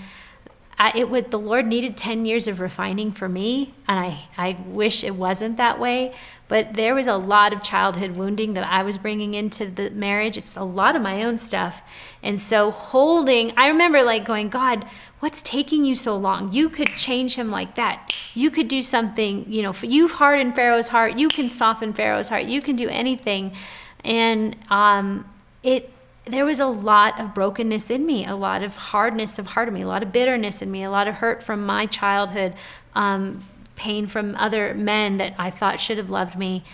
I, 0.78 0.92
it 0.94 1.08
would 1.10 1.30
the 1.30 1.38
Lord 1.38 1.66
needed 1.66 1.96
ten 1.96 2.24
years 2.24 2.46
of 2.46 2.60
refining 2.60 3.10
for 3.10 3.28
me, 3.28 3.74
and 3.88 3.98
I 3.98 4.24
I 4.36 4.58
wish 4.66 5.02
it 5.02 5.16
wasn't 5.16 5.56
that 5.56 5.80
way. 5.80 6.14
But 6.48 6.74
there 6.74 6.94
was 6.94 7.06
a 7.06 7.16
lot 7.16 7.54
of 7.54 7.62
childhood 7.62 8.10
wounding 8.10 8.52
that 8.54 8.68
I 8.68 8.82
was 8.82 8.98
bringing 8.98 9.32
into 9.32 9.64
the 9.64 9.88
marriage. 9.90 10.36
It's 10.36 10.54
a 10.54 10.64
lot 10.64 10.94
of 10.94 11.00
my 11.00 11.22
own 11.22 11.38
stuff, 11.38 11.80
and 12.22 12.38
so 12.38 12.70
holding. 12.70 13.52
I 13.56 13.68
remember 13.68 14.02
like 14.02 14.26
going, 14.26 14.50
God, 14.50 14.84
what's 15.22 15.40
taking 15.40 15.84
you 15.84 15.94
so 15.94 16.16
long? 16.16 16.52
You 16.52 16.68
could 16.68 16.88
change 16.88 17.36
him 17.36 17.48
like 17.48 17.76
that. 17.76 18.12
You 18.34 18.50
could 18.50 18.66
do 18.66 18.82
something, 18.82 19.46
you 19.48 19.62
know, 19.62 19.72
you've 19.80 20.10
hardened 20.10 20.56
Pharaoh's 20.56 20.88
heart. 20.88 21.16
You 21.16 21.30
can 21.30 21.48
soften 21.48 21.92
Pharaoh's 21.92 22.28
heart. 22.28 22.46
You 22.46 22.60
can 22.60 22.74
do 22.74 22.88
anything. 22.88 23.54
And 24.02 24.56
um, 24.68 25.24
it, 25.62 25.92
there 26.24 26.44
was 26.44 26.58
a 26.58 26.66
lot 26.66 27.20
of 27.20 27.34
brokenness 27.34 27.88
in 27.88 28.04
me, 28.04 28.26
a 28.26 28.34
lot 28.34 28.64
of 28.64 28.74
hardness 28.74 29.38
of 29.38 29.46
heart 29.46 29.68
in 29.68 29.74
me, 29.74 29.82
a 29.82 29.86
lot 29.86 30.02
of 30.02 30.10
bitterness 30.10 30.60
in 30.60 30.72
me, 30.72 30.82
a 30.82 30.90
lot 30.90 31.06
of 31.06 31.14
hurt 31.14 31.40
from 31.40 31.64
my 31.64 31.86
childhood, 31.86 32.54
um, 32.96 33.46
pain 33.76 34.08
from 34.08 34.34
other 34.34 34.74
men 34.74 35.18
that 35.18 35.36
I 35.38 35.50
thought 35.50 35.78
should 35.78 35.98
have 35.98 36.10
loved 36.10 36.36
me. 36.36 36.64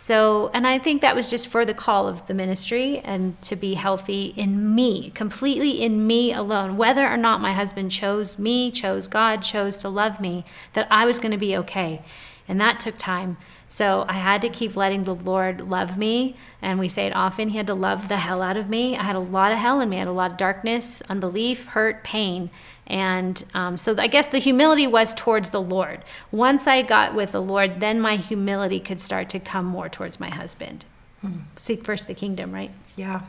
So, 0.00 0.52
and 0.54 0.64
I 0.64 0.78
think 0.78 1.02
that 1.02 1.16
was 1.16 1.28
just 1.28 1.48
for 1.48 1.64
the 1.64 1.74
call 1.74 2.06
of 2.06 2.28
the 2.28 2.32
ministry 2.32 3.00
and 3.00 3.40
to 3.42 3.56
be 3.56 3.74
healthy 3.74 4.26
in 4.36 4.72
me, 4.72 5.10
completely 5.10 5.82
in 5.82 6.06
me 6.06 6.32
alone. 6.32 6.76
Whether 6.76 7.04
or 7.04 7.16
not 7.16 7.40
my 7.40 7.52
husband 7.52 7.90
chose 7.90 8.38
me, 8.38 8.70
chose 8.70 9.08
God, 9.08 9.42
chose 9.42 9.78
to 9.78 9.88
love 9.88 10.20
me, 10.20 10.44
that 10.74 10.86
I 10.92 11.04
was 11.04 11.18
going 11.18 11.32
to 11.32 11.36
be 11.36 11.56
okay. 11.56 12.00
And 12.46 12.60
that 12.60 12.78
took 12.78 12.96
time. 12.96 13.38
So 13.68 14.04
I 14.08 14.12
had 14.12 14.40
to 14.42 14.48
keep 14.48 14.76
letting 14.76 15.02
the 15.02 15.16
Lord 15.16 15.68
love 15.68 15.98
me. 15.98 16.36
And 16.62 16.78
we 16.78 16.86
say 16.86 17.08
it 17.08 17.16
often, 17.16 17.48
He 17.48 17.56
had 17.56 17.66
to 17.66 17.74
love 17.74 18.06
the 18.06 18.18
hell 18.18 18.40
out 18.40 18.56
of 18.56 18.68
me. 18.68 18.96
I 18.96 19.02
had 19.02 19.16
a 19.16 19.18
lot 19.18 19.50
of 19.50 19.58
hell 19.58 19.80
in 19.80 19.88
me, 19.88 19.96
I 19.96 19.98
had 19.98 20.08
a 20.08 20.12
lot 20.12 20.30
of 20.30 20.36
darkness, 20.36 21.02
unbelief, 21.08 21.66
hurt, 21.66 22.04
pain. 22.04 22.50
And 22.88 23.44
um, 23.54 23.76
so 23.76 23.94
I 23.98 24.06
guess 24.06 24.28
the 24.28 24.38
humility 24.38 24.86
was 24.86 25.14
towards 25.14 25.50
the 25.50 25.60
Lord. 25.60 26.02
Once 26.32 26.66
I 26.66 26.82
got 26.82 27.14
with 27.14 27.32
the 27.32 27.42
Lord, 27.42 27.80
then 27.80 28.00
my 28.00 28.16
humility 28.16 28.80
could 28.80 29.00
start 29.00 29.28
to 29.30 29.38
come 29.38 29.66
more 29.66 29.88
towards 29.88 30.18
my 30.18 30.30
husband. 30.30 30.86
Hmm. 31.20 31.40
Seek 31.54 31.84
first 31.84 32.08
the 32.08 32.14
kingdom, 32.14 32.52
right? 32.52 32.70
Yeah. 32.96 33.20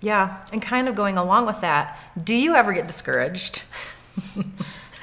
Yeah. 0.00 0.44
And 0.52 0.60
kind 0.60 0.88
of 0.88 0.96
going 0.96 1.16
along 1.16 1.46
with 1.46 1.60
that, 1.60 1.98
do 2.22 2.34
you 2.34 2.54
ever 2.54 2.72
get 2.72 2.86
discouraged? 2.88 3.62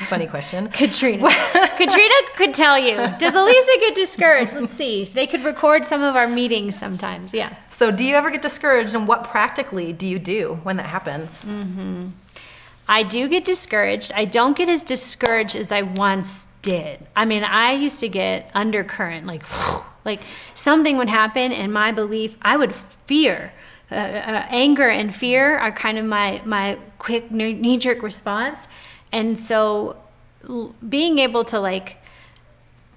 Funny 0.08 0.28
question. 0.28 0.68
Katrina. 0.74 1.30
Katrina 1.78 2.16
could 2.36 2.54
tell 2.54 2.78
you. 2.78 2.98
Does 3.18 3.34
Alisa 3.34 3.80
get 3.80 3.96
discouraged? 3.96 4.56
Let's 4.56 4.72
see. 4.72 5.04
They 5.06 5.28
could 5.28 5.44
record 5.44 5.86
some 5.86 6.02
of 6.02 6.16
our 6.16 6.28
meetings 6.28 6.76
sometimes. 6.76 7.34
Yeah. 7.34 7.56
So, 7.70 7.92
do 7.92 8.04
you 8.04 8.16
ever 8.16 8.30
get 8.30 8.42
discouraged, 8.42 8.94
and 8.96 9.08
what 9.08 9.24
practically 9.24 9.94
do 9.94 10.08
you 10.08 10.20
do 10.20 10.60
when 10.64 10.78
that 10.78 10.88
happens? 10.88 11.46
Mm-hmm. 11.46 12.08
I 12.88 13.04
do 13.04 13.28
get 13.28 13.46
discouraged. 13.46 14.12
I 14.14 14.26
don't 14.26 14.56
get 14.56 14.70
as 14.70 14.84
discouraged 14.84 15.56
as 15.56 15.72
I 15.72 15.82
once 15.82 16.48
did. 16.62 17.06
I 17.16 17.26
mean, 17.26 17.44
I 17.44 17.74
used 17.74 18.00
to 18.02 18.10
get 18.10 18.50
undercurrent, 18.54 19.26
like, 19.26 19.44
like 20.06 20.22
something 20.54 20.98
would 20.98 21.10
happen, 21.10 21.52
and 21.52 21.74
my 21.74 21.92
belief, 21.92 22.36
I 22.42 22.58
would 22.58 22.76
fear. 22.76 23.54
Uh, 23.92 23.96
uh, 23.96 24.46
anger 24.50 24.88
and 24.88 25.14
fear 25.14 25.58
are 25.58 25.72
kind 25.72 25.98
of 25.98 26.06
my 26.06 26.42
my 26.46 26.78
quick 26.98 27.30
knee 27.30 27.78
jerk 27.78 28.02
response, 28.02 28.70
and 29.12 29.38
so 29.38 29.98
being 30.88 31.20
able 31.20 31.44
to 31.44 31.60
like 31.60 32.01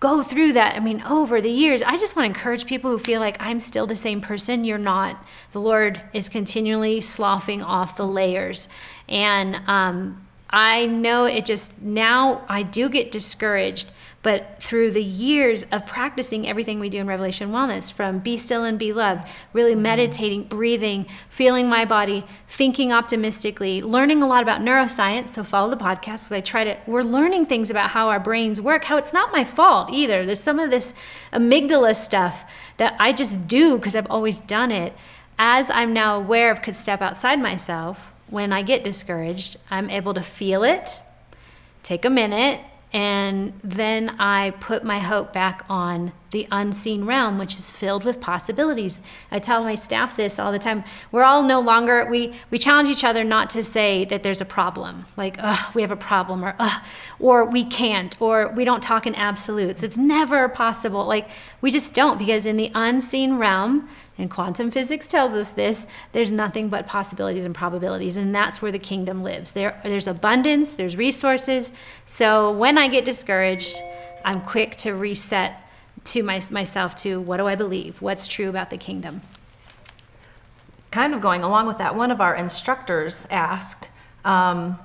go 0.01 0.23
through 0.23 0.53
that. 0.53 0.77
I 0.77 0.81
mean, 0.81 1.03
over 1.03 1.41
the 1.41 1.51
years, 1.51 1.83
I 1.83 1.97
just 1.97 2.17
want 2.17 2.25
to 2.25 2.39
encourage 2.39 2.67
people 2.67 2.91
who 2.91 2.99
feel 2.99 3.21
like 3.21 3.37
I'm 3.41 3.61
still 3.61 3.87
the 3.87 3.97
same 3.97 4.21
person. 4.21 4.65
You're 4.65 4.79
not. 4.79 5.25
The 5.53 5.61
Lord 5.61 6.01
is 6.13 6.29
continually 6.29 7.01
sloughing 7.01 7.63
off 7.63 7.97
the 7.97 8.07
layers. 8.07 8.69
And 9.09 9.57
um, 9.67 10.27
I 10.51 10.87
know 10.87 11.25
it 11.25 11.47
just 11.47 11.81
now 11.81 12.43
I 12.49 12.63
do 12.63 12.89
get 12.89 13.11
discouraged 13.11 13.91
but 14.25 14.57
through 14.59 14.91
the 14.91 15.05
years 15.05 15.65
of 15.65 15.85
practicing 15.85 16.49
everything 16.49 16.81
we 16.81 16.89
do 16.89 16.99
in 16.99 17.07
Revelation 17.07 17.51
Wellness, 17.51 17.93
from 17.93 18.21
be 18.21 18.39
still 18.39 18.65
and 18.65 18.79
be 18.79 18.91
loved, 18.91 19.29
really 19.53 19.75
mm-hmm. 19.75 19.83
meditating, 19.83 20.45
breathing, 20.45 21.07
feeling 21.29 21.69
my 21.69 21.85
body, 21.85 22.25
thinking 22.49 22.91
optimistically, 22.91 23.83
learning 23.83 24.23
a 24.23 24.27
lot 24.27 24.43
about 24.43 24.63
neuroscience. 24.63 25.29
So 25.29 25.45
follow 25.45 25.69
the 25.69 25.77
podcast 25.77 26.25
because 26.25 26.33
I 26.33 26.41
try 26.41 26.65
to, 26.65 26.79
we're 26.87 27.03
learning 27.03 27.47
things 27.47 27.71
about 27.71 27.91
how 27.91 28.09
our 28.09 28.19
brains 28.19 28.63
work, 28.63 28.85
how 28.85 28.97
it's 28.97 29.13
not 29.13 29.31
my 29.31 29.45
fault 29.45 29.91
either. 29.93 30.25
There's 30.25 30.41
some 30.41 30.59
of 30.59 30.71
this 30.71 30.95
amygdala 31.31 31.95
stuff 31.95 32.51
that 32.79 32.97
I 32.99 33.13
just 33.13 33.47
do 33.47 33.77
because 33.77 33.95
I've 33.95 34.11
always 34.11 34.41
done 34.41 34.71
it. 34.71 34.95
As 35.39 35.69
I'm 35.69 35.93
now 35.93 36.17
aware 36.17 36.51
of, 36.51 36.63
could 36.63 36.75
step 36.75 37.03
outside 37.03 37.43
myself, 37.43 38.11
when 38.31 38.55
I 38.55 38.63
get 38.63 38.83
discouraged, 38.83 39.59
I'm 39.71 39.91
able 39.91 40.15
to 40.15 40.23
feel 40.23 40.65
it, 40.65 40.99
take 41.83 42.07
a 42.07 42.11
minute, 42.11 42.61
and 42.95 43.53
then 43.65 44.09
I 44.21 44.51
put 44.61 44.85
my 44.85 45.01
hope 45.01 45.33
back 45.33 45.67
on 45.69 46.13
the 46.35 46.47
unseen 46.51 47.07
realm, 47.07 47.39
which 47.39 47.55
is 47.55 47.71
filled 47.71 48.05
with 48.05 48.21
possibilities. 48.21 49.01
I 49.31 49.39
tell 49.39 49.63
my 49.63 49.77
staff 49.77 50.17
this 50.17 50.39
all 50.39 50.53
the 50.53 50.59
time. 50.59 50.85
We're 51.13 51.23
all 51.23 51.43
no 51.45 51.61
longer, 51.61 52.07
we, 52.11 52.35
we 52.51 52.59
challenge 52.59 52.89
each 52.91 53.05
other 53.05 53.25
not 53.25 53.49
to 53.51 53.63
say 53.63 54.05
that 54.07 54.23
there's 54.23 54.43
a 54.43 54.45
problem, 54.45 55.07
like, 55.17 55.39
we 55.75 55.81
have 55.81 55.93
a 55.93 55.97
problem, 55.97 56.45
or, 56.45 56.57
or 57.19 57.45
we 57.45 57.65
can't, 57.65 58.21
or 58.21 58.49
we 58.49 58.65
don't 58.65 58.83
talk 58.83 59.07
in 59.07 59.15
absolutes. 59.15 59.83
It's 59.83 59.97
never 59.97 60.49
possible. 60.49 61.07
Like, 61.07 61.29
we 61.63 61.71
just 61.71 61.95
don't, 61.95 62.19
because 62.19 62.45
in 62.45 62.57
the 62.57 62.71
unseen 62.75 63.39
realm, 63.39 63.89
and 64.19 64.31
quantum 64.31 64.71
physics 64.71 65.07
tells 65.07 65.35
us 65.35 65.55
this, 65.55 65.87
there's 66.13 66.31
nothing 66.31 66.69
but 66.69 66.87
possibilities 66.87 67.45
and 67.45 67.55
probabilities, 67.55 68.17
and 68.17 68.35
that's 68.35 68.61
where 68.61 68.73
the 68.73 68.79
kingdom 68.79 69.23
lives. 69.23 69.53
There, 69.53 69.81
there's 69.85 70.09
abundance, 70.09 70.77
there's 70.77 70.97
resources. 70.97 71.73
So 72.05 72.53
when 72.53 72.77
I 72.77 72.89
get 72.89 73.05
discouraged, 73.05 73.81
I'm 74.25 74.41
quick 74.41 74.77
to 74.77 74.95
reset 74.95 75.61
to 76.05 76.23
my, 76.23 76.41
myself 76.51 76.95
to 76.97 77.21
what 77.21 77.39
do 77.39 77.47
I 77.47 77.55
believe? 77.55 78.01
What's 78.03 78.27
true 78.27 78.49
about 78.49 78.71
the 78.71 78.77
kingdom? 78.77 79.23
Kind 80.91 81.15
of 81.15 81.21
going 81.21 81.43
along 81.43 81.67
with 81.67 81.79
that, 81.79 81.97
one 81.97 82.11
of 82.11 82.21
our 82.21 82.35
instructors 82.35 83.27
asked, 83.31 83.89
um, 84.25 84.79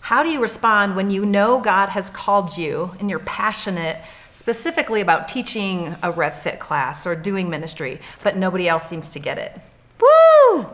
How 0.00 0.22
do 0.22 0.28
you 0.28 0.40
respond 0.40 0.96
when 0.96 1.10
you 1.10 1.24
know 1.24 1.60
God 1.60 1.90
has 1.90 2.10
called 2.10 2.56
you 2.56 2.92
and 2.98 3.08
you're 3.08 3.20
passionate 3.20 3.98
specifically 4.34 5.00
about 5.00 5.28
teaching 5.28 5.88
a 6.02 6.12
RevFit 6.12 6.58
class 6.58 7.06
or 7.06 7.14
doing 7.14 7.48
ministry, 7.48 8.00
but 8.22 8.36
nobody 8.36 8.68
else 8.68 8.86
seems 8.86 9.10
to 9.10 9.18
get 9.18 9.38
it? 9.38 9.58
Woo! 10.00 10.66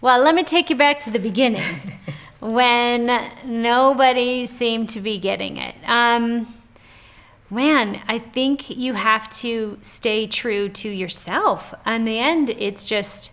Well, 0.00 0.22
let 0.22 0.34
me 0.34 0.44
take 0.44 0.70
you 0.70 0.76
back 0.76 1.00
to 1.00 1.10
the 1.10 1.18
beginning 1.18 1.64
when 2.40 3.30
nobody 3.44 4.46
seemed 4.46 4.90
to 4.90 5.00
be 5.00 5.18
getting 5.18 5.56
it. 5.56 5.74
Um, 5.86 6.46
man, 7.50 8.02
I 8.08 8.18
think 8.18 8.70
you 8.70 8.94
have 8.94 9.30
to 9.38 9.78
stay 9.82 10.26
true 10.26 10.68
to 10.70 10.88
yourself. 10.88 11.74
In 11.86 12.04
the 12.04 12.18
end, 12.18 12.50
it's 12.50 12.86
just 12.86 13.30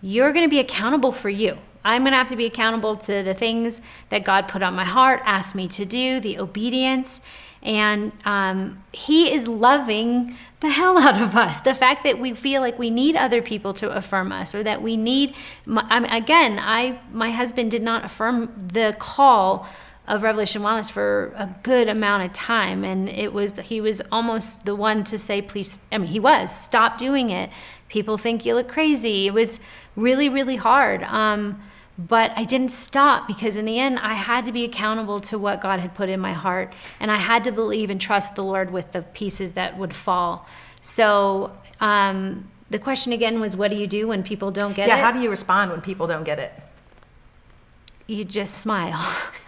you're 0.00 0.32
going 0.32 0.44
to 0.44 0.50
be 0.50 0.60
accountable 0.60 1.12
for 1.12 1.30
you. 1.30 1.58
I'm 1.84 2.02
going 2.02 2.12
to 2.12 2.18
have 2.18 2.28
to 2.28 2.36
be 2.36 2.46
accountable 2.46 2.96
to 2.96 3.22
the 3.22 3.34
things 3.34 3.82
that 4.08 4.24
God 4.24 4.48
put 4.48 4.62
on 4.62 4.74
my 4.74 4.84
heart, 4.84 5.20
asked 5.24 5.54
me 5.54 5.68
to 5.68 5.84
do, 5.84 6.18
the 6.18 6.38
obedience. 6.38 7.20
And 7.62 8.12
um, 8.24 8.84
He 8.92 9.32
is 9.32 9.48
loving 9.48 10.36
the 10.60 10.70
hell 10.70 10.98
out 10.98 11.20
of 11.20 11.36
us. 11.36 11.60
The 11.60 11.74
fact 11.74 12.04
that 12.04 12.18
we 12.18 12.34
feel 12.34 12.62
like 12.62 12.78
we 12.78 12.90
need 12.90 13.16
other 13.16 13.42
people 13.42 13.74
to 13.74 13.90
affirm 13.90 14.32
us, 14.32 14.54
or 14.54 14.62
that 14.62 14.82
we 14.82 14.96
need. 14.96 15.34
My, 15.66 15.86
I 15.88 16.16
again, 16.16 16.58
I 16.58 17.00
my 17.12 17.30
husband 17.30 17.70
did 17.70 17.82
not 17.82 18.04
affirm 18.04 18.54
the 18.56 18.96
call 18.98 19.68
of 20.06 20.22
Revelation 20.22 20.62
Wellness 20.62 20.90
for 20.90 21.32
a 21.36 21.54
good 21.62 21.88
amount 21.88 22.24
of 22.24 22.32
time, 22.32 22.84
and 22.84 23.08
it 23.08 23.32
was 23.32 23.58
he 23.58 23.80
was 23.80 24.02
almost 24.12 24.66
the 24.66 24.76
one 24.76 25.02
to 25.04 25.16
say, 25.16 25.40
"Please," 25.40 25.80
I 25.90 25.98
mean, 25.98 26.08
he 26.08 26.20
was 26.20 26.54
stop 26.54 26.98
doing 26.98 27.30
it. 27.30 27.50
People 27.88 28.18
think 28.18 28.44
you 28.44 28.54
look 28.54 28.68
crazy. 28.68 29.26
It 29.26 29.34
was 29.34 29.60
really, 29.96 30.28
really 30.28 30.56
hard. 30.56 31.02
Um, 31.04 31.62
but 31.96 32.32
I 32.36 32.42
didn't 32.42 32.72
stop 32.72 33.28
because 33.28 33.56
in 33.56 33.66
the 33.66 33.78
end, 33.78 34.00
I 34.00 34.14
had 34.14 34.44
to 34.46 34.52
be 34.52 34.64
accountable 34.64 35.20
to 35.20 35.38
what 35.38 35.60
God 35.60 35.78
had 35.78 35.94
put 35.94 36.08
in 36.08 36.20
my 36.20 36.32
heart, 36.32 36.74
and 37.00 37.10
I 37.10 37.16
had 37.16 37.44
to 37.44 37.52
believe 37.52 37.88
and 37.88 38.00
trust 38.00 38.34
the 38.34 38.42
Lord 38.42 38.72
with 38.72 38.92
the 38.92 39.02
pieces 39.02 39.52
that 39.52 39.78
would 39.78 39.94
fall. 39.94 40.46
So. 40.80 41.56
Um, 41.80 42.50
the 42.70 42.78
question 42.78 43.12
again 43.12 43.40
was, 43.40 43.56
what 43.56 43.70
do 43.70 43.76
you 43.76 43.86
do 43.86 44.08
when 44.08 44.22
people 44.22 44.50
don't 44.50 44.74
get 44.74 44.88
yeah, 44.88 44.94
it? 44.94 44.98
Yeah, 44.98 45.04
how 45.04 45.12
do 45.12 45.20
you 45.20 45.30
respond 45.30 45.70
when 45.70 45.80
people 45.80 46.06
don't 46.06 46.24
get 46.24 46.38
it? 46.38 46.52
You 48.06 48.24
just 48.24 48.58
smile. 48.58 49.06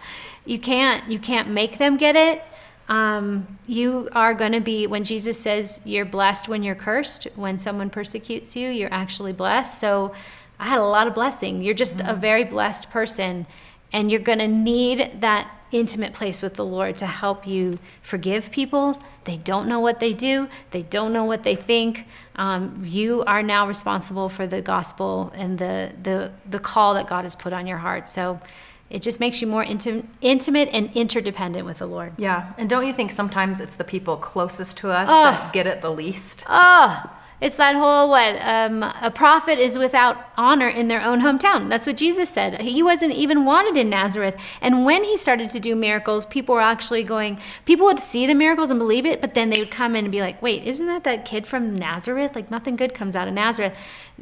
you 0.47 0.57
can't 0.57 1.09
you 1.11 1.19
can't 1.19 1.49
make 1.49 1.77
them 1.77 1.97
get 1.97 2.15
it. 2.15 2.41
Um, 2.89 3.59
you 3.67 4.07
are 4.13 4.33
going 4.33 4.53
to 4.53 4.61
be 4.61 4.87
when 4.87 5.03
jesus 5.03 5.37
says 5.37 5.81
you're 5.83 6.05
blessed 6.05 6.47
when 6.47 6.63
you're 6.63 6.73
cursed 6.73 7.27
when 7.35 7.57
someone 7.57 7.89
persecutes 7.89 8.55
you 8.55 8.69
you're 8.69 8.93
actually 8.93 9.33
blessed. 9.33 9.79
So 9.79 10.13
i 10.59 10.67
had 10.67 10.79
a 10.79 10.85
lot 10.85 11.05
of 11.07 11.13
blessing. 11.13 11.61
You're 11.61 11.73
just 11.73 11.97
mm-hmm. 11.97 12.09
a 12.09 12.15
very 12.15 12.45
blessed 12.45 12.89
person 12.89 13.45
and 13.91 14.09
you're 14.09 14.21
going 14.21 14.39
to 14.39 14.47
need 14.47 15.21
that 15.21 15.51
intimate 15.71 16.13
place 16.13 16.41
with 16.41 16.53
the 16.53 16.63
lord 16.63 16.97
to 16.97 17.05
help 17.05 17.45
you 17.45 17.77
forgive 18.01 18.51
people. 18.51 19.01
They 19.25 19.35
don't 19.35 19.67
know 19.67 19.81
what 19.81 19.99
they 19.99 20.13
do. 20.13 20.47
They 20.71 20.83
don't 20.83 21.11
know 21.11 21.25
what 21.25 21.43
they 21.43 21.55
think. 21.55 22.05
Um, 22.37 22.83
you 22.85 23.21
are 23.25 23.43
now 23.43 23.67
responsible 23.67 24.29
for 24.29 24.47
the 24.47 24.61
gospel 24.61 25.33
and 25.35 25.57
the, 25.57 25.91
the 26.01 26.31
the 26.49 26.59
call 26.59 26.93
that 26.93 27.07
god 27.07 27.23
has 27.23 27.35
put 27.35 27.51
on 27.51 27.67
your 27.67 27.79
heart. 27.79 28.07
So 28.07 28.39
it 28.89 29.01
just 29.01 29.19
makes 29.19 29.41
you 29.41 29.47
more 29.47 29.65
intim- 29.65 30.05
intimate 30.21 30.69
and 30.71 30.89
interdependent 30.95 31.65
with 31.65 31.79
the 31.79 31.87
Lord. 31.87 32.13
Yeah. 32.17 32.53
And 32.57 32.69
don't 32.69 32.87
you 32.87 32.93
think 32.93 33.11
sometimes 33.11 33.59
it's 33.59 33.75
the 33.75 33.83
people 33.83 34.17
closest 34.17 34.77
to 34.77 34.91
us 34.91 35.09
oh. 35.11 35.31
that 35.31 35.53
get 35.53 35.67
it 35.67 35.81
the 35.81 35.91
least? 35.91 36.43
Oh, 36.47 37.11
it's 37.39 37.57
that 37.57 37.75
whole 37.75 38.09
what 38.09 38.35
um, 38.41 38.81
a 38.81 39.11
prophet 39.13 39.59
is 39.59 39.77
without 39.77 40.17
honor 40.37 40.67
in 40.67 40.87
their 40.87 41.03
own 41.03 41.21
hometown. 41.21 41.69
That's 41.69 41.85
what 41.85 41.95
Jesus 41.95 42.29
said. 42.29 42.61
He 42.61 42.81
wasn't 42.81 43.13
even 43.13 43.45
wanted 43.45 43.77
in 43.77 43.91
Nazareth. 43.91 44.35
And 44.59 44.85
when 44.85 45.03
he 45.03 45.17
started 45.17 45.51
to 45.51 45.59
do 45.59 45.75
miracles, 45.75 46.25
people 46.25 46.55
were 46.55 46.61
actually 46.61 47.03
going. 47.03 47.39
People 47.65 47.85
would 47.85 47.99
see 47.99 48.25
the 48.25 48.33
miracles 48.33 48.71
and 48.71 48.79
believe 48.79 49.05
it, 49.05 49.21
but 49.21 49.35
then 49.35 49.51
they 49.51 49.59
would 49.59 49.69
come 49.69 49.95
in 49.95 50.05
and 50.05 50.11
be 50.11 50.21
like, 50.21 50.41
"Wait, 50.41 50.63
isn't 50.63 50.87
that 50.87 51.03
that 51.03 51.25
kid 51.25 51.45
from 51.45 51.75
Nazareth? 51.75 52.35
Like 52.35 52.49
nothing 52.49 52.75
good 52.75 52.95
comes 52.95 53.15
out 53.15 53.27
of 53.27 53.35
Nazareth." 53.35 53.77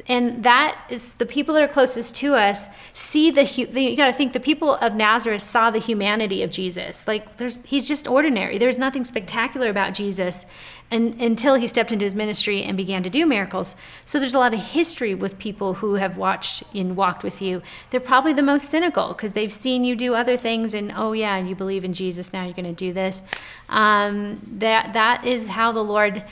And 0.08 0.44
that 0.44 0.78
is 0.90 1.14
the 1.14 1.24
people 1.24 1.54
that 1.54 1.62
are 1.62 1.68
closest 1.68 2.16
to 2.16 2.34
us 2.34 2.68
see 2.92 3.30
the. 3.30 3.44
You 3.44 3.96
got 3.96 4.06
to 4.06 4.12
think 4.12 4.34
the 4.34 4.40
people 4.40 4.74
of 4.74 4.94
Nazareth 4.94 5.40
saw 5.40 5.70
the 5.70 5.78
humanity 5.78 6.42
of 6.42 6.50
Jesus. 6.50 7.08
Like 7.08 7.38
there's, 7.38 7.60
he's 7.64 7.88
just 7.88 8.06
ordinary. 8.06 8.58
There's 8.58 8.78
nothing 8.78 9.04
spectacular 9.04 9.70
about 9.70 9.94
Jesus, 9.94 10.44
and 10.90 11.18
until 11.18 11.54
he 11.54 11.66
stepped 11.66 11.92
into 11.92 12.04
his 12.04 12.14
ministry 12.14 12.62
and 12.62 12.76
began 12.76 13.05
to 13.06 13.18
do 13.18 13.26
miracles. 13.26 13.76
So 14.04 14.18
there's 14.18 14.34
a 14.34 14.38
lot 14.38 14.54
of 14.54 14.60
history 14.60 15.14
with 15.14 15.38
people 15.38 15.74
who 15.74 15.94
have 15.94 16.16
watched 16.16 16.62
and 16.74 16.96
walked 16.96 17.22
with 17.22 17.40
you. 17.40 17.62
They're 17.90 18.00
probably 18.00 18.32
the 18.32 18.42
most 18.42 18.70
cynical 18.70 19.08
because 19.08 19.32
they've 19.32 19.52
seen 19.52 19.84
you 19.84 19.96
do 19.96 20.14
other 20.14 20.36
things 20.36 20.74
and 20.74 20.92
oh 20.94 21.12
yeah, 21.12 21.38
you 21.38 21.54
believe 21.54 21.84
in 21.84 21.92
Jesus 21.92 22.32
now 22.32 22.44
you're 22.44 22.54
going 22.54 22.64
to 22.64 22.72
do 22.72 22.92
this. 22.92 23.22
Um, 23.68 24.40
that 24.58 24.92
that 24.92 25.24
is 25.24 25.48
how 25.48 25.72
the 25.72 25.84
Lord 25.84 26.22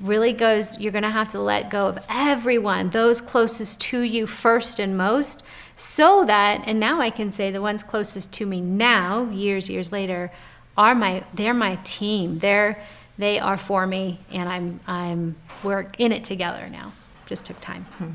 really 0.00 0.32
goes. 0.32 0.80
You're 0.80 0.92
going 0.92 1.02
to 1.02 1.10
have 1.10 1.30
to 1.30 1.40
let 1.40 1.70
go 1.70 1.86
of 1.88 2.04
everyone, 2.08 2.90
those 2.90 3.20
closest 3.20 3.80
to 3.82 4.00
you 4.00 4.26
first 4.26 4.78
and 4.80 4.96
most, 4.96 5.42
so 5.76 6.24
that 6.24 6.62
and 6.66 6.80
now 6.80 7.00
I 7.00 7.10
can 7.10 7.32
say 7.32 7.50
the 7.50 7.62
ones 7.62 7.82
closest 7.82 8.32
to 8.34 8.46
me 8.46 8.60
now, 8.60 9.30
years 9.30 9.68
years 9.68 9.92
later, 9.92 10.32
are 10.76 10.94
my 10.94 11.24
they're 11.34 11.54
my 11.54 11.76
team. 11.84 12.38
They're 12.38 12.82
they 13.20 13.38
are 13.38 13.56
for 13.56 13.86
me, 13.86 14.18
and 14.32 14.48
I'm 14.48 14.80
I'm 14.86 15.36
we're 15.62 15.90
in 15.98 16.12
it 16.12 16.24
together 16.24 16.68
now. 16.70 16.92
Just 17.26 17.46
took 17.46 17.60
time. 17.60 17.84
Hmm. 17.98 18.10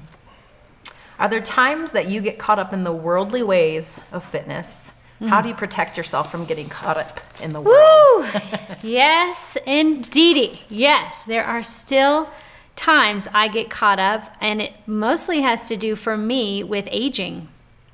Are 1.18 1.30
there 1.30 1.42
times 1.42 1.92
that 1.92 2.08
you 2.10 2.22
get 2.22 2.38
caught 2.38 2.60
up 2.60 2.74
in 2.74 2.84
the 2.84 2.92
worldly 2.92 3.44
ways 3.44 4.02
of 4.12 4.26
fitness? 4.26 4.92
Mm. 5.22 5.30
How 5.30 5.42
do 5.42 5.48
you 5.48 5.56
protect 5.56 5.96
yourself 5.96 6.30
from 6.30 6.46
getting 6.46 6.68
caught 6.68 6.98
up 6.98 7.22
in 7.42 7.54
the 7.54 7.62
world? 7.62 8.26
yes, 8.84 9.58
indeedy. 9.66 10.62
Yes, 10.68 11.24
there 11.24 11.46
are 11.46 11.64
still 11.64 12.30
times 12.76 13.30
I 13.34 13.48
get 13.48 13.70
caught 13.70 14.00
up, 14.00 14.36
and 14.42 14.62
it 14.62 14.74
mostly 14.86 15.42
has 15.42 15.70
to 15.70 15.78
do 15.78 15.96
for 15.96 16.18
me 16.18 16.64
with 16.64 16.90
aging. 16.92 17.48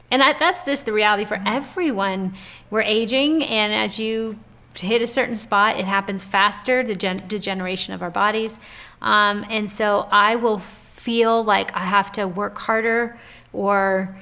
And 0.09 0.23
I, 0.23 0.33
that's 0.33 0.65
just 0.65 0.87
the 0.87 0.93
reality 0.93 1.23
for 1.23 1.41
everyone. 1.45 2.33
We're 2.71 2.81
aging, 2.81 3.43
and 3.43 3.71
as 3.71 3.99
you 3.99 4.39
hit 4.75 5.01
a 5.01 5.07
certain 5.07 5.35
spot, 5.35 5.77
it 5.77 5.85
happens 5.85 6.23
faster, 6.23 6.83
the 6.83 6.95
gen- 6.95 7.23
degeneration 7.27 7.93
of 7.93 8.01
our 8.01 8.09
bodies. 8.09 8.59
Um, 9.01 9.45
and 9.49 9.69
so 9.69 10.07
I 10.11 10.35
will 10.35 10.59
feel 10.59 11.43
like 11.43 11.75
I 11.75 11.79
have 11.79 12.11
to 12.13 12.27
work 12.27 12.57
harder 12.57 13.17
or 13.53 14.17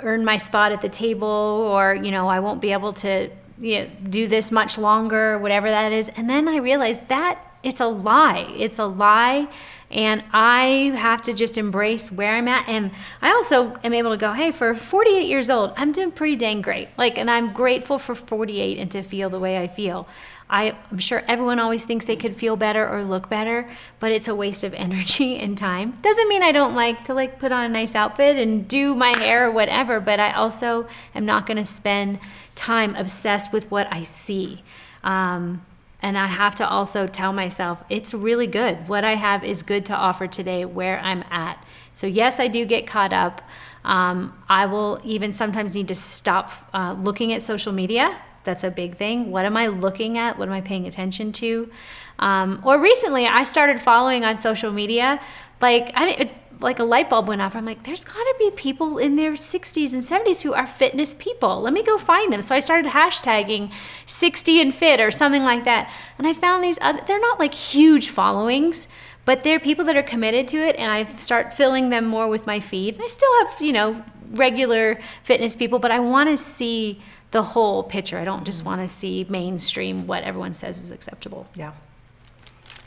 earn 0.00 0.24
my 0.24 0.36
spot 0.36 0.72
at 0.72 0.80
the 0.80 0.88
table 0.88 1.28
or, 1.28 1.94
you 1.94 2.10
know, 2.10 2.28
I 2.28 2.40
won't 2.40 2.60
be 2.60 2.72
able 2.72 2.92
to 2.94 3.30
you 3.60 3.80
know, 3.80 3.90
do 4.08 4.26
this 4.26 4.50
much 4.50 4.78
longer, 4.78 5.38
whatever 5.38 5.68
that 5.68 5.92
is. 5.92 6.08
And 6.16 6.28
then 6.28 6.48
I 6.48 6.56
realized 6.56 7.08
that 7.08 7.38
it's 7.64 7.80
a 7.80 7.86
lie. 7.86 8.54
It's 8.56 8.78
a 8.78 8.86
lie. 8.86 9.48
And 9.90 10.24
I 10.32 10.92
have 10.96 11.22
to 11.22 11.32
just 11.32 11.56
embrace 11.56 12.10
where 12.10 12.34
I'm 12.34 12.48
at. 12.48 12.68
And 12.68 12.90
I 13.22 13.30
also 13.30 13.76
am 13.84 13.92
able 13.92 14.10
to 14.10 14.16
go, 14.16 14.32
hey, 14.32 14.50
for 14.50 14.74
48 14.74 15.28
years 15.28 15.48
old, 15.48 15.72
I'm 15.76 15.92
doing 15.92 16.10
pretty 16.10 16.36
dang 16.36 16.62
great. 16.62 16.88
Like, 16.98 17.16
and 17.16 17.30
I'm 17.30 17.52
grateful 17.52 17.98
for 17.98 18.14
48 18.14 18.78
and 18.78 18.90
to 18.90 19.02
feel 19.02 19.30
the 19.30 19.38
way 19.38 19.58
I 19.58 19.68
feel. 19.68 20.08
I, 20.50 20.76
am 20.90 20.98
sure 20.98 21.22
everyone 21.26 21.58
always 21.58 21.84
thinks 21.84 22.06
they 22.06 22.16
could 22.16 22.36
feel 22.36 22.56
better 22.56 22.86
or 22.86 23.02
look 23.02 23.30
better, 23.30 23.70
but 23.98 24.12
it's 24.12 24.28
a 24.28 24.34
waste 24.34 24.62
of 24.64 24.74
energy 24.74 25.36
and 25.36 25.56
time. 25.56 25.98
Doesn't 26.02 26.28
mean 26.28 26.42
I 26.42 26.52
don't 26.52 26.74
like 26.74 27.04
to 27.04 27.14
like 27.14 27.38
put 27.38 27.52
on 27.52 27.64
a 27.64 27.68
nice 27.68 27.94
outfit 27.94 28.36
and 28.36 28.66
do 28.66 28.94
my 28.94 29.16
hair 29.18 29.48
or 29.48 29.50
whatever, 29.50 30.00
but 30.00 30.20
I 30.20 30.32
also 30.32 30.86
am 31.14 31.24
not 31.24 31.46
going 31.46 31.56
to 31.56 31.64
spend 31.64 32.18
time 32.54 32.94
obsessed 32.94 33.52
with 33.52 33.70
what 33.70 33.86
I 33.92 34.02
see. 34.02 34.62
Um, 35.02 35.64
and 36.04 36.18
I 36.18 36.26
have 36.26 36.54
to 36.56 36.68
also 36.68 37.06
tell 37.06 37.32
myself 37.32 37.82
it's 37.88 38.12
really 38.12 38.46
good. 38.46 38.88
What 38.88 39.04
I 39.04 39.14
have 39.14 39.42
is 39.42 39.62
good 39.62 39.86
to 39.86 39.94
offer 39.94 40.26
today 40.26 40.66
where 40.66 41.00
I'm 41.00 41.24
at. 41.30 41.64
So, 41.94 42.06
yes, 42.06 42.38
I 42.38 42.46
do 42.46 42.66
get 42.66 42.86
caught 42.86 43.14
up. 43.14 43.40
Um, 43.86 44.38
I 44.46 44.66
will 44.66 45.00
even 45.02 45.32
sometimes 45.32 45.74
need 45.74 45.88
to 45.88 45.94
stop 45.94 46.52
uh, 46.74 46.94
looking 46.98 47.32
at 47.32 47.40
social 47.40 47.72
media 47.72 48.20
that's 48.44 48.62
a 48.62 48.70
big 48.70 48.96
thing. 48.96 49.30
What 49.30 49.44
am 49.44 49.56
I 49.56 49.66
looking 49.66 50.16
at? 50.18 50.38
What 50.38 50.48
am 50.48 50.54
I 50.54 50.60
paying 50.60 50.86
attention 50.86 51.32
to? 51.32 51.70
Um, 52.18 52.60
or 52.64 52.78
recently, 52.78 53.26
I 53.26 53.42
started 53.42 53.80
following 53.80 54.24
on 54.24 54.36
social 54.36 54.70
media. 54.70 55.20
Like 55.60 55.90
I, 55.94 56.30
like 56.60 56.78
a 56.78 56.84
light 56.84 57.10
bulb 57.10 57.28
went 57.28 57.42
off. 57.42 57.56
I'm 57.56 57.64
like, 57.64 57.84
there's 57.84 58.04
got 58.04 58.14
to 58.14 58.34
be 58.38 58.50
people 58.50 58.98
in 58.98 59.16
their 59.16 59.32
60s 59.32 59.92
and 59.92 60.02
70s 60.02 60.42
who 60.42 60.52
are 60.52 60.66
fitness 60.66 61.14
people. 61.14 61.60
Let 61.60 61.72
me 61.72 61.82
go 61.82 61.98
find 61.98 62.32
them. 62.32 62.40
So 62.40 62.54
I 62.54 62.60
started 62.60 62.92
hashtagging 62.92 63.72
60 64.06 64.60
and 64.60 64.74
fit 64.74 65.00
or 65.00 65.10
something 65.10 65.44
like 65.44 65.64
that. 65.64 65.92
And 66.18 66.26
I 66.26 66.32
found 66.32 66.62
these 66.62 66.78
other, 66.80 67.00
they're 67.06 67.20
not 67.20 67.38
like 67.38 67.54
huge 67.54 68.08
followings, 68.08 68.88
but 69.24 69.42
they're 69.42 69.60
people 69.60 69.84
that 69.86 69.96
are 69.96 70.02
committed 70.02 70.48
to 70.48 70.58
it. 70.58 70.76
And 70.76 70.90
I 70.90 71.04
start 71.04 71.52
filling 71.52 71.90
them 71.90 72.06
more 72.06 72.28
with 72.28 72.46
my 72.46 72.60
feed. 72.60 73.00
I 73.00 73.08
still 73.08 73.30
have, 73.44 73.60
you 73.60 73.72
know, 73.72 74.04
regular 74.30 75.00
fitness 75.22 75.54
people, 75.56 75.78
but 75.78 75.90
I 75.90 75.98
want 76.00 76.28
to 76.28 76.36
see 76.36 77.00
the 77.30 77.42
whole 77.42 77.82
picture. 77.82 78.18
I 78.18 78.24
don't 78.24 78.44
just 78.44 78.60
mm-hmm. 78.60 78.68
want 78.68 78.80
to 78.82 78.88
see 78.88 79.26
mainstream 79.28 80.06
what 80.06 80.22
everyone 80.22 80.54
says 80.54 80.80
is 80.80 80.92
acceptable. 80.92 81.46
Yeah. 81.54 81.72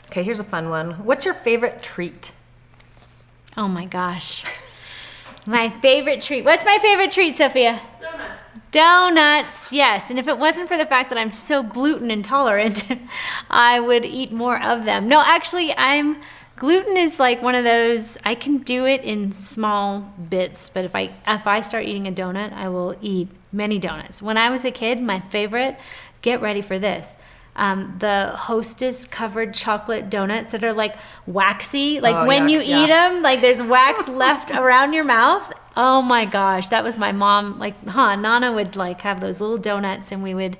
Okay, 0.06 0.22
here's 0.22 0.40
a 0.40 0.44
fun 0.44 0.70
one. 0.70 0.92
What's 1.04 1.26
your 1.26 1.34
favorite 1.34 1.82
treat? 1.82 2.32
Oh 3.58 3.66
my 3.66 3.86
gosh. 3.86 4.44
My 5.44 5.68
favorite 5.68 6.20
treat. 6.20 6.44
What's 6.44 6.64
my 6.64 6.78
favorite 6.80 7.10
treat, 7.10 7.36
Sophia? 7.36 7.82
Donuts. 8.00 8.60
Donuts, 8.70 9.72
yes. 9.72 10.10
And 10.10 10.18
if 10.20 10.28
it 10.28 10.38
wasn't 10.38 10.68
for 10.68 10.78
the 10.78 10.86
fact 10.86 11.10
that 11.10 11.18
I'm 11.18 11.32
so 11.32 11.64
gluten 11.64 12.08
intolerant, 12.08 12.84
I 13.50 13.80
would 13.80 14.04
eat 14.04 14.30
more 14.30 14.62
of 14.62 14.84
them. 14.84 15.08
No, 15.08 15.20
actually, 15.26 15.74
I'm 15.76 16.20
gluten 16.54 16.96
is 16.96 17.18
like 17.18 17.42
one 17.42 17.56
of 17.56 17.64
those 17.64 18.16
I 18.24 18.36
can 18.36 18.58
do 18.58 18.86
it 18.86 19.02
in 19.02 19.32
small 19.32 20.12
bits, 20.30 20.68
but 20.68 20.84
if 20.84 20.94
I 20.94 21.10
if 21.26 21.48
I 21.48 21.60
start 21.60 21.84
eating 21.84 22.06
a 22.06 22.12
donut, 22.12 22.52
I 22.52 22.68
will 22.68 22.94
eat 23.02 23.28
many 23.50 23.80
donuts. 23.80 24.22
When 24.22 24.36
I 24.36 24.50
was 24.50 24.64
a 24.64 24.70
kid, 24.70 25.02
my 25.02 25.18
favorite, 25.18 25.76
get 26.22 26.40
ready 26.40 26.60
for 26.60 26.78
this. 26.78 27.16
Um, 27.58 27.96
the 27.98 28.32
hostess 28.36 29.04
covered 29.04 29.52
chocolate 29.52 30.08
donuts 30.08 30.52
that 30.52 30.62
are 30.64 30.72
like 30.72 30.94
waxy. 31.26 32.00
Like 32.00 32.14
Oh, 32.16 32.26
when 32.26 32.44
yuck, 32.46 32.50
you 32.52 32.60
yeah. 32.60 32.84
eat 32.84 32.86
them 32.86 33.22
like 33.22 33.40
there's 33.40 33.62
wax 33.62 34.08
left 34.08 34.50
around 34.62 34.92
your 34.92 35.04
mouth. 35.04 35.52
Oh 35.76 36.00
my 36.00 36.24
gosh 36.24 36.68
that 36.68 36.82
was 36.84 36.96
my 36.96 37.12
mom 37.12 37.58
like 37.58 37.76
huh 37.86 38.16
nana 38.16 38.52
would 38.52 38.74
like 38.76 39.00
have 39.02 39.20
those 39.20 39.40
little 39.40 39.58
donuts 39.58 40.10
and 40.12 40.22
we 40.22 40.34
would 40.34 40.56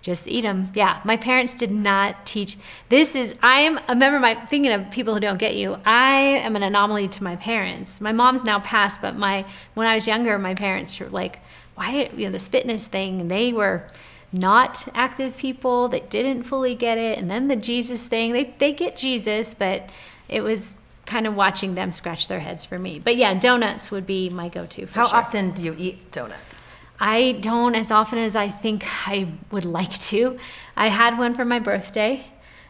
just 0.00 0.28
eat 0.28 0.42
them 0.42 0.70
yeah 0.74 1.00
my 1.04 1.16
parents 1.16 1.54
did 1.54 1.70
not 1.70 2.24
teach. 2.26 2.56
This 2.88 3.16
is 3.16 3.34
i 3.42 3.60
am 3.60 3.78
a 3.88 3.94
member 3.94 4.16
of 4.16 4.22
my 4.22 4.34
thinking 4.46 4.72
of 4.72 4.90
people 4.90 5.14
who 5.14 5.20
don't 5.20 5.38
get 5.38 5.54
you 5.56 5.78
i 5.86 6.12
am 6.46 6.56
an 6.56 6.62
anomaly 6.62 7.08
to 7.08 7.22
my 7.24 7.36
parents. 7.36 8.00
My 8.02 8.12
mom's 8.12 8.44
now 8.44 8.58
passed 8.60 9.00
but 9.02 9.16
my 9.16 9.44
when 9.74 9.86
i 9.86 9.94
was 9.94 10.06
younger 10.06 10.38
my 10.38 10.54
parents 10.54 11.00
were 11.00 11.08
like 11.08 11.40
why 11.74 12.10
you 12.16 12.26
know 12.26 12.32
this 12.32 12.48
fitness 12.48 12.86
thing 12.86 13.20
and 13.22 13.30
they 13.30 13.52
were 13.52 13.88
not 14.34 14.86
active 14.94 15.36
people 15.36 15.88
that 15.88 16.10
didn't 16.10 16.42
fully 16.42 16.74
get 16.74 16.98
it 16.98 17.16
and 17.18 17.30
then 17.30 17.48
the 17.48 17.56
jesus 17.56 18.06
thing 18.06 18.32
they, 18.32 18.52
they 18.58 18.72
get 18.72 18.96
jesus 18.96 19.54
but 19.54 19.90
it 20.28 20.42
was 20.42 20.76
kind 21.06 21.26
of 21.26 21.36
watching 21.36 21.74
them 21.74 21.92
scratch 21.92 22.26
their 22.28 22.40
heads 22.40 22.64
for 22.64 22.78
me 22.78 22.98
but 22.98 23.14
yeah 23.14 23.32
donuts 23.32 23.90
would 23.90 24.06
be 24.06 24.28
my 24.30 24.48
go-to 24.48 24.86
for 24.86 24.94
How 24.94 25.06
sure 25.06 25.18
often 25.18 25.52
do 25.52 25.62
you 25.62 25.76
eat 25.78 26.10
donuts? 26.10 26.64
I 27.00 27.32
don't 27.40 27.74
as 27.74 27.90
often 27.90 28.18
as 28.18 28.36
I 28.36 28.48
think 28.48 28.84
I 29.06 29.28
would 29.50 29.64
like 29.64 29.92
to. 29.92 30.38
I 30.76 30.88
had 30.88 31.18
one 31.18 31.34
for 31.34 31.44
my 31.44 31.58
birthday, 31.58 32.26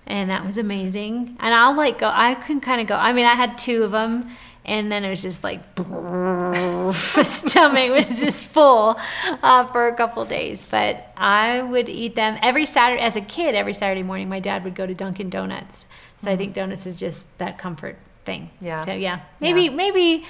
and 0.07 0.31
that 0.31 0.45
was 0.45 0.59
amazing. 0.59 1.37
And 1.41 1.55
I'll 1.55 1.77
like 1.77 1.99
go. 1.99 2.11
I 2.13 2.35
can 2.35 2.61
kind 2.61 2.81
of 2.81 2.87
go. 2.87 2.97
I 2.97 3.13
mean, 3.13 3.27
I 3.27 3.35
had 3.35 3.59
two 3.59 3.85
of 3.85 3.93
them, 3.93 4.29
and 4.65 4.91
then 4.91 5.05
it 5.05 5.11
was 5.11 5.23
just 5.23 5.45
like 5.45 5.61
my 5.79 6.91
stomach 7.23 7.91
was 7.91 8.21
just 8.21 8.47
full 8.47 8.97
uh, 9.43 9.67
for 9.67 9.87
a 9.89 9.95
couple 9.95 10.25
days. 10.25 10.65
But 10.65 11.09
I 11.17 11.63
would 11.63 11.89
eat 11.89 12.17
them 12.17 12.39
every 12.43 12.67
Saturday. 12.67 13.03
As 13.03 13.17
a 13.17 13.21
kid, 13.21 13.55
every 13.55 13.75
Saturday 13.75 14.03
morning, 14.03 14.29
my 14.29 14.41
dad 14.41 14.65
would 14.65 14.75
go 14.75 14.87
to 14.87 14.95
Dunkin' 14.95 15.31
Donuts. 15.31 15.87
So 16.17 16.31
I 16.31 16.37
think 16.37 16.55
donuts 16.55 16.87
is 16.87 16.99
just 16.99 17.27
that 17.39 17.59
comfort 17.59 17.99
thing. 18.25 18.51
Yeah. 18.61 18.81
So 18.81 18.93
yeah, 18.93 19.21
maybe 19.41 19.65
Yeah. 19.65 19.71
maybe 19.71 20.25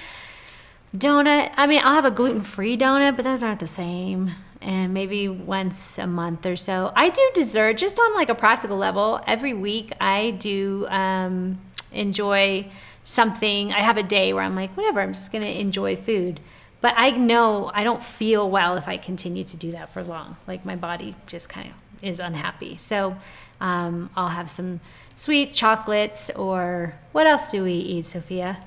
donut. 0.97 1.53
I 1.57 1.66
mean, 1.66 1.81
I'll 1.85 1.94
have 1.94 2.05
a 2.05 2.11
gluten 2.11 2.42
free 2.42 2.77
donut, 2.77 3.16
but 3.16 3.25
those 3.25 3.42
aren't 3.42 3.61
the 3.61 3.66
same. 3.66 4.33
And 4.61 4.94
maybe 4.94 5.29
once 5.29 5.99
a 5.99 6.07
month 6.07 6.47
or 6.47 6.57
so. 6.57 6.90
I 6.97 7.11
do 7.11 7.20
dessert 7.35 7.77
just 7.77 7.99
on 8.01 8.14
like 8.14 8.31
a 8.31 8.35
practical 8.35 8.79
level. 8.79 9.20
Every 9.27 9.53
week, 9.53 9.92
I 10.01 10.31
do 10.31 10.87
um, 10.88 11.61
enjoy 11.92 12.70
something. 13.05 13.73
I 13.73 13.81
have 13.81 13.97
a 13.97 14.03
day 14.03 14.33
where 14.33 14.43
I'm 14.43 14.57
like, 14.57 14.77
whatever, 14.77 15.01
I'm 15.01 15.12
just 15.12 15.31
going 15.31 15.45
to 15.45 15.61
enjoy 15.61 15.95
food. 15.95 16.40
But 16.81 16.95
I 16.97 17.11
know 17.11 17.71
I 17.73 17.85
don't 17.85 18.03
feel 18.03 18.51
well 18.51 18.77
if 18.77 18.88
I 18.88 18.97
continue 18.97 19.45
to 19.45 19.57
do 19.57 19.71
that 19.73 19.90
for 19.90 20.03
long. 20.03 20.37
Like 20.47 20.64
my 20.64 20.77
body 20.77 21.14
just 21.27 21.49
kind 21.49 21.71
of 21.71 22.05
is 22.05 22.21
unhappy. 22.21 22.77
So 22.77 23.17
um, 23.61 24.11
I'll 24.17 24.29
have 24.29 24.51
some 24.51 24.81
sweet 25.14 25.53
chocolates 25.53 26.29
or 26.31 26.95
what 27.12 27.27
else 27.27 27.51
do 27.51 27.62
we 27.62 27.73
eat, 27.73 28.07
Sophia? 28.07 28.59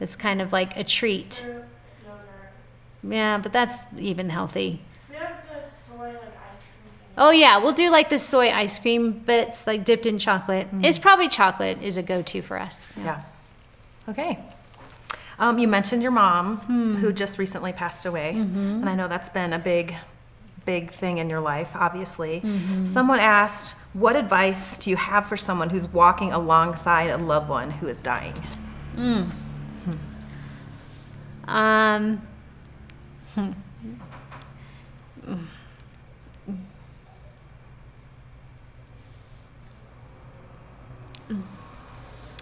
It's 0.00 0.16
kind 0.16 0.40
of 0.40 0.52
like 0.52 0.76
a 0.76 0.82
treat. 0.82 1.44
Fruit. 1.44 1.64
Yeah, 3.08 3.38
but 3.38 3.52
that's 3.52 3.86
even 3.98 4.30
healthy. 4.30 4.80
We 5.10 5.16
have 5.16 5.36
the 5.46 5.68
soy 5.68 6.06
like 6.06 6.16
ice 6.16 6.62
cream. 6.62 6.92
Oh 7.18 7.30
yeah, 7.30 7.58
we'll 7.58 7.72
do 7.72 7.90
like 7.90 8.08
the 8.08 8.18
soy 8.18 8.50
ice 8.50 8.78
cream 8.78 9.12
bits 9.12 9.66
like 9.66 9.84
dipped 9.84 10.06
in 10.06 10.18
chocolate. 10.18 10.68
It's 10.82 10.98
probably 10.98 11.28
chocolate 11.28 11.82
is 11.82 11.96
a 11.96 12.02
go-to 12.02 12.40
for 12.42 12.58
us. 12.58 12.88
Yeah. 12.96 13.22
Okay. 14.08 14.38
Um, 15.38 15.58
you 15.58 15.66
mentioned 15.66 16.02
your 16.02 16.12
mom, 16.12 16.58
hmm. 16.58 16.94
who 16.94 17.12
just 17.12 17.38
recently 17.38 17.72
passed 17.72 18.06
away, 18.06 18.34
mm-hmm. 18.36 18.58
and 18.58 18.88
I 18.88 18.94
know 18.94 19.08
that's 19.08 19.28
been 19.28 19.52
a 19.52 19.58
big, 19.58 19.94
big 20.64 20.92
thing 20.92 21.18
in 21.18 21.28
your 21.28 21.40
life. 21.40 21.70
Obviously, 21.74 22.40
mm-hmm. 22.40 22.84
someone 22.86 23.18
asked, 23.18 23.74
"What 23.94 24.14
advice 24.14 24.78
do 24.78 24.90
you 24.90 24.96
have 24.96 25.26
for 25.26 25.36
someone 25.36 25.70
who's 25.70 25.88
walking 25.88 26.32
alongside 26.32 27.10
a 27.10 27.18
loved 27.18 27.48
one 27.48 27.70
who 27.70 27.88
is 27.88 28.00
dying?" 28.00 28.34
Hmm. 28.94 29.22
Um 31.46 32.22
hmm. 33.34 33.50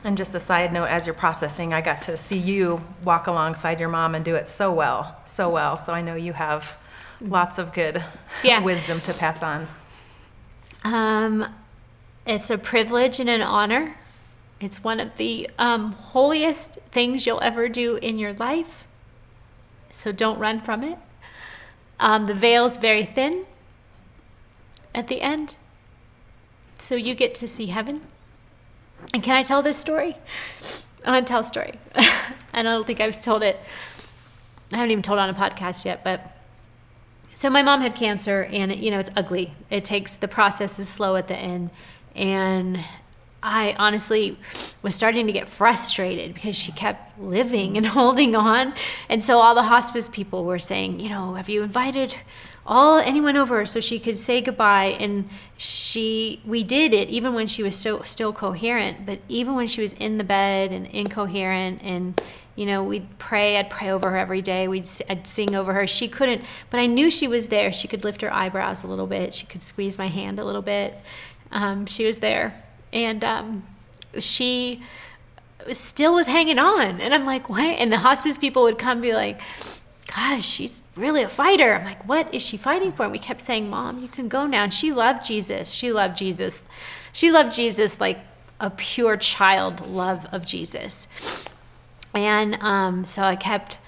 And 0.05 0.17
just 0.17 0.35
a 0.35 0.41
side 0.41 0.73
note, 0.73 0.87
as 0.87 1.07
you're 1.07 1.15
processing, 1.15 1.73
I 1.73 1.81
got 1.81 2.03
to 2.03 2.17
see 2.17 2.39
you 2.39 2.83
walk 3.05 3.29
alongside 3.29 3.79
your 3.79 3.89
mom 3.89 4.15
and 4.15 4.25
do 4.25 4.35
it 4.35 4.49
so 4.49 4.73
well, 4.73 5.17
so 5.27 5.49
well. 5.49 5.79
So 5.79 5.93
I 5.93 6.03
know 6.03 6.17
you 6.17 6.33
have 6.33 6.75
lots 7.21 7.59
of 7.59 7.73
good 7.73 8.03
Yeah. 8.43 8.61
wisdom 8.61 8.99
to 9.01 9.15
pass 9.15 9.43
on. 9.45 9.69
Um, 10.83 11.55
it's 12.27 12.51
a 12.51 12.59
privilege 12.59 13.21
and 13.21 13.31
an 13.31 13.43
honor. 13.43 13.97
It's 14.61 14.83
one 14.83 14.99
of 14.99 15.17
the 15.17 15.49
um, 15.59 15.93
holiest 15.93 16.77
things 16.91 17.27
you'll 17.27 17.43
ever 17.43 17.69
do 17.69 17.97
in 17.97 18.19
your 18.19 18.33
life. 18.33 18.85
So 19.91 20.11
don't 20.11 20.39
run 20.39 20.61
from 20.61 20.83
it. 20.83 20.99
Um, 22.01 22.27
the 22.27 22.35
veil 22.35 22.67
is 22.67 22.77
very 22.77 23.05
thin 23.05 23.45
at 24.95 25.07
the 25.07 25.21
end. 25.21 25.57
So 26.79 26.97
you 26.97 27.15
get 27.15 27.35
to 27.37 27.47
see 27.47 27.67
heaven. 27.67 28.01
And 29.15 29.23
can 29.23 29.37
I 29.37 29.43
tell 29.43 29.63
this 29.63 29.79
story? 29.79 30.17
I 31.05 31.11
want 31.11 31.27
to 31.27 31.31
tell 31.31 31.41
a 31.41 31.45
story. 31.45 31.75
and 32.53 32.69
I 32.69 32.73
don't 32.73 32.87
think 32.87 33.01
I've 33.01 33.21
told 33.21 33.43
it. 33.43 33.59
I 34.73 34.77
haven't 34.77 34.91
even 34.91 35.03
told 35.03 35.19
it 35.19 35.23
on 35.23 35.31
a 35.31 35.35
podcast 35.35 35.85
yet, 35.85 36.03
but 36.03 36.33
so 37.35 37.49
my 37.49 37.63
mom 37.63 37.81
had 37.81 37.95
cancer 37.95 38.45
and 38.45 38.75
you 38.77 38.91
know 38.91 38.99
it's 38.99 39.11
ugly 39.17 39.55
it 39.71 39.85
takes 39.85 40.17
the 40.17 40.29
process 40.29 40.79
is 40.79 40.89
slow 40.89 41.17
at 41.17 41.29
the 41.29 41.37
end 41.37 41.71
and 42.15 42.79
i 43.43 43.75
honestly 43.79 44.39
was 44.83 44.95
starting 44.95 45.27
to 45.27 45.33
get 45.33 45.49
frustrated 45.49 46.35
because 46.35 46.57
she 46.57 46.73
kept 46.73 47.19
living 47.19 47.77
and 47.77 47.87
holding 47.99 48.37
on 48.37 48.75
and 49.09 49.23
so 49.23 49.39
all 49.39 49.55
the 49.55 49.63
hospice 49.63 50.09
people 50.09 50.45
were 50.45 50.59
saying 50.59 51.01
you 51.01 51.09
know 51.09 51.35
have 51.35 51.49
you 51.49 51.63
invited 51.63 52.15
all 52.67 52.99
anyone 52.99 53.37
over 53.37 53.67
so 53.67 53.81
she 53.81 53.99
could 53.99 54.19
say 54.19 54.41
goodbye. 54.41 54.97
And 54.99 55.29
she 55.57 56.41
we 56.45 56.63
did 56.63 56.95
it 56.95 57.09
even 57.09 57.35
when 57.35 57.47
she 57.47 57.63
was 57.63 57.79
still 57.79 58.03
still 58.03 58.33
coherent 58.33 59.07
but 59.07 59.21
even 59.29 59.55
when 59.55 59.67
she 59.67 59.81
was 59.81 59.93
in 59.95 60.19
the 60.19 60.25
bed 60.25 60.73
and 60.73 60.87
incoherent 60.87 61.81
and 61.83 62.21
you 62.57 62.67
know 62.67 62.83
we'd 62.83 63.07
pray 63.19 63.57
i'd 63.57 63.71
pray 63.71 63.91
over 63.91 64.11
her 64.11 64.17
every 64.17 64.43
day. 64.43 64.69
We'd 64.69 64.89
i'd 65.09 65.27
sing 65.27 65.55
over 65.55 65.73
her. 65.73 65.87
She 65.87 66.09
couldn't 66.09 66.43
but 66.71 66.81
i 66.81 66.87
knew 66.87 67.11
she 67.11 67.29
was 67.29 67.49
there. 67.49 67.73
She 67.73 67.89
could 67.89 68.05
lift 68.05 68.23
her 68.23 68.33
eyebrows 68.33 68.83
a 68.83 68.87
little 68.87 69.07
bit. 69.07 69.35
She 69.35 69.47
could 69.47 69.63
squeeze 69.63 69.99
my 69.99 70.09
hand 70.09 70.39
a 70.39 70.45
little 70.45 70.63
bit. 70.63 70.97
Um, 71.51 71.87
she 71.87 72.07
was 72.07 72.21
there. 72.21 72.63
And 72.93 73.25
um, 73.25 73.65
she 74.19 74.83
still 75.71 76.15
was 76.15 76.27
hanging 76.27 76.59
on. 76.59 77.01
And 77.01 77.15
i'm 77.15 77.25
like 77.25 77.49
what? 77.49 77.65
And 77.65 77.93
the 77.93 77.99
hospice 77.99 78.39
people 78.39 78.63
would 78.65 78.79
come 78.79 79.01
be 79.01 79.13
like 79.13 79.41
gosh 80.15 80.45
she's 80.45 80.83
really 80.97 81.23
a 81.23 81.29
fighter. 81.29 81.75
I'm 81.75 81.85
like 81.85 82.07
what 82.07 82.33
is 82.35 82.43
she 82.43 82.57
fighting 82.57 82.93
for? 82.93 83.05
And 83.05 83.13
we 83.13 83.19
kept 83.19 83.41
saying 83.41 83.71
mom 83.71 84.01
you 84.01 84.09
can 84.09 84.29
go 84.29 84.47
now. 84.47 84.65
And 84.65 84.75
she 84.75 84.93
loved 84.93 85.25
jesus. 85.25 85.71
She 85.71 85.93
loved 85.93 86.17
jesus. 86.17 86.65
She 87.13 87.31
loved 87.31 87.53
jesus 87.53 88.01
like 88.01 88.19
a 88.61 88.71
pure 88.71 89.17
child 89.17 89.87
love 89.87 90.27
of 90.33 90.45
jesus. 90.45 91.09
And 92.15 92.57
um, 92.61 93.05
so 93.05 93.23
I 93.23 93.37
kept, 93.37 93.79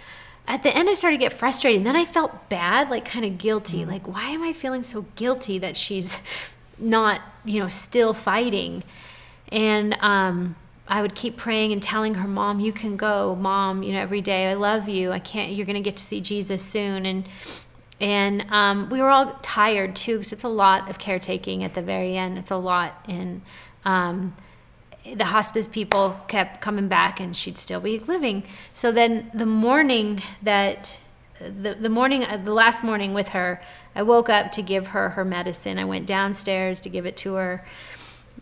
at 0.48 0.62
the 0.62 0.74
end, 0.74 0.88
I 0.88 0.94
started 0.94 1.18
to 1.18 1.20
get 1.20 1.32
frustrated. 1.32 1.78
And 1.78 1.86
then 1.86 1.96
I 1.96 2.04
felt 2.04 2.48
bad, 2.48 2.90
like 2.90 3.04
kind 3.04 3.24
of 3.24 3.38
guilty. 3.38 3.84
Like, 3.84 4.06
why 4.06 4.30
am 4.30 4.42
I 4.42 4.52
feeling 4.52 4.82
so 4.82 5.06
guilty 5.14 5.58
that 5.58 5.76
she's 5.76 6.18
not, 6.78 7.20
you 7.44 7.60
know, 7.60 7.68
still 7.68 8.12
fighting? 8.12 8.82
And 9.52 9.96
um, 10.00 10.56
I 10.86 11.00
would 11.00 11.14
keep 11.14 11.36
praying 11.36 11.72
and 11.72 11.82
telling 11.82 12.14
her, 12.14 12.28
Mom, 12.28 12.60
you 12.60 12.72
can 12.72 12.96
go. 12.96 13.34
Mom, 13.34 13.82
you 13.82 13.92
know, 13.92 14.00
every 14.00 14.20
day, 14.20 14.50
I 14.50 14.54
love 14.54 14.88
you. 14.88 15.12
I 15.12 15.18
can't, 15.18 15.52
you're 15.52 15.66
going 15.66 15.74
to 15.76 15.80
get 15.80 15.96
to 15.96 16.02
see 16.02 16.20
Jesus 16.20 16.62
soon. 16.62 17.06
And, 17.06 17.28
and 18.00 18.44
um, 18.50 18.90
we 18.90 19.00
were 19.00 19.08
all 19.08 19.38
tired 19.40 19.96
too, 19.96 20.18
because 20.18 20.32
it's 20.32 20.44
a 20.44 20.48
lot 20.48 20.90
of 20.90 20.98
caretaking 20.98 21.64
at 21.64 21.74
the 21.74 21.82
very 21.82 22.16
end. 22.16 22.36
It's 22.36 22.50
a 22.50 22.56
lot. 22.56 23.02
And, 23.08 23.40
um, 23.84 24.36
the 25.14 25.26
hospice 25.26 25.66
people 25.66 26.18
kept 26.28 26.62
coming 26.62 26.88
back 26.88 27.20
and 27.20 27.36
she'd 27.36 27.58
still 27.58 27.80
be 27.80 27.98
living. 27.98 28.42
So 28.72 28.90
then 28.90 29.30
the 29.34 29.44
morning 29.44 30.22
that 30.42 30.98
the, 31.38 31.74
the 31.74 31.90
morning, 31.90 32.24
uh, 32.24 32.38
the 32.38 32.54
last 32.54 32.82
morning 32.82 33.12
with 33.12 33.30
her, 33.30 33.60
I 33.94 34.02
woke 34.02 34.30
up 34.30 34.50
to 34.52 34.62
give 34.62 34.88
her 34.88 35.10
her 35.10 35.24
medicine. 35.24 35.78
I 35.78 35.84
went 35.84 36.06
downstairs 36.06 36.80
to 36.80 36.88
give 36.88 37.04
it 37.04 37.16
to 37.18 37.34
her. 37.34 37.66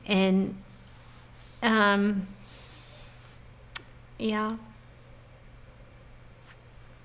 And, 0.07 0.62
um, 1.63 2.27
yeah. 4.19 4.57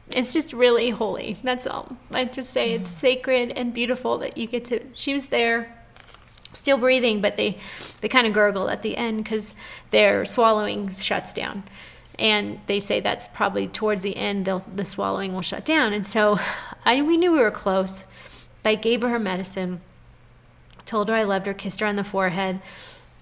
It's 0.10 0.34
just 0.34 0.54
really 0.54 0.89
holy. 0.89 1.38
That's 1.43 1.67
all. 1.67 1.98
I 2.12 2.26
just 2.26 2.52
say 2.52 2.74
it's 2.74 2.89
sacred 2.89 3.52
and 3.52 3.74
beautiful 3.74 4.17
that 4.20 4.38
you 4.38 4.48
get 4.48 4.65
to. 4.65 4.82
She 4.93 5.13
was 5.13 5.28
there, 5.28 5.76
still 6.54 6.78
breathing, 6.78 7.22
but 7.22 7.36
they, 7.36 7.58
they 8.02 8.08
kind 8.08 8.26
of 8.26 8.34
gurgle 8.34 8.70
at 8.70 8.82
the 8.84 8.96
end 8.96 9.24
because 9.24 9.54
their 9.91 10.24
swallowing 10.26 10.89
shuts 10.89 11.34
down 11.34 11.63
and 12.20 12.60
they 12.67 12.80
say 12.80 13.00
that's 13.00 13.28
probably 13.28 13.67
towards 13.67 14.02
the 14.02 14.15
end 14.15 14.46
they'll, 14.46 14.60
the 14.60 14.84
swallowing 14.84 15.34
will 15.34 15.41
shut 15.41 15.65
down 15.65 15.93
and 15.93 16.06
so 16.06 16.39
I, 16.86 17.02
we 17.02 17.17
knew 17.17 17.32
we 17.32 17.39
were 17.39 17.52
close 17.52 18.06
but 18.63 18.70
i 18.72 18.76
gave 18.76 19.02
her 19.02 19.10
her 19.10 19.20
medicine 19.20 19.82
told 20.86 21.10
her 21.10 21.15
i 21.15 21.24
loved 21.24 21.46
her 21.46 21.54
kissed 21.54 21.80
her 21.80 21.86
on 21.86 21.96
the 21.96 22.04
forehead 22.04 22.60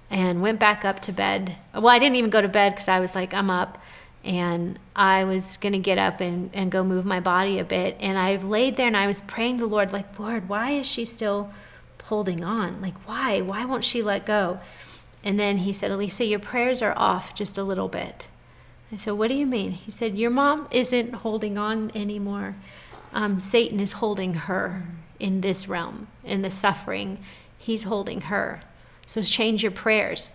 and 0.09 0.41
went 0.41 0.59
back 0.59 0.85
up 0.85 0.99
to 0.99 1.11
bed 1.11 1.55
well 1.73 1.89
i 1.89 1.99
didn't 1.99 2.15
even 2.15 2.29
go 2.29 2.41
to 2.41 2.47
bed 2.47 2.71
because 2.71 2.87
i 2.87 2.99
was 2.99 3.15
like 3.15 3.33
i'm 3.33 3.49
up 3.49 3.77
and 4.23 4.79
i 4.95 5.23
was 5.23 5.57
going 5.57 5.73
to 5.73 5.79
get 5.79 5.97
up 5.97 6.19
and, 6.21 6.49
and 6.53 6.71
go 6.71 6.83
move 6.83 7.05
my 7.05 7.19
body 7.19 7.59
a 7.59 7.63
bit 7.63 7.95
and 7.99 8.17
i 8.17 8.35
laid 8.35 8.75
there 8.75 8.87
and 8.87 8.97
i 8.97 9.07
was 9.07 9.21
praying 9.21 9.57
the 9.57 9.65
lord 9.65 9.91
like 9.91 10.17
lord 10.19 10.47
why 10.49 10.71
is 10.71 10.85
she 10.85 11.05
still 11.05 11.51
holding 12.05 12.43
on 12.43 12.79
like 12.81 12.95
why 13.07 13.41
why 13.41 13.65
won't 13.65 13.83
she 13.83 14.03
let 14.03 14.27
go 14.27 14.59
and 15.23 15.39
then 15.39 15.57
he 15.57 15.73
said 15.73 15.89
alisa 15.89 16.27
your 16.29 16.37
prayers 16.37 16.81
are 16.81 16.93
off 16.95 17.33
just 17.33 17.57
a 17.57 17.63
little 17.63 17.87
bit 17.87 18.27
I 18.91 18.97
said, 18.97 19.13
What 19.13 19.27
do 19.27 19.33
you 19.33 19.45
mean? 19.45 19.71
He 19.71 19.91
said, 19.91 20.17
Your 20.17 20.29
mom 20.29 20.67
isn't 20.71 21.15
holding 21.15 21.57
on 21.57 21.91
anymore. 21.95 22.55
Um, 23.13 23.39
Satan 23.39 23.79
is 23.79 23.93
holding 23.93 24.33
her 24.33 24.83
in 25.19 25.41
this 25.41 25.67
realm, 25.67 26.07
in 26.23 26.41
the 26.41 26.49
suffering. 26.49 27.19
He's 27.57 27.83
holding 27.83 28.21
her. 28.21 28.61
So 29.05 29.21
change 29.21 29.63
your 29.63 29.71
prayers. 29.71 30.31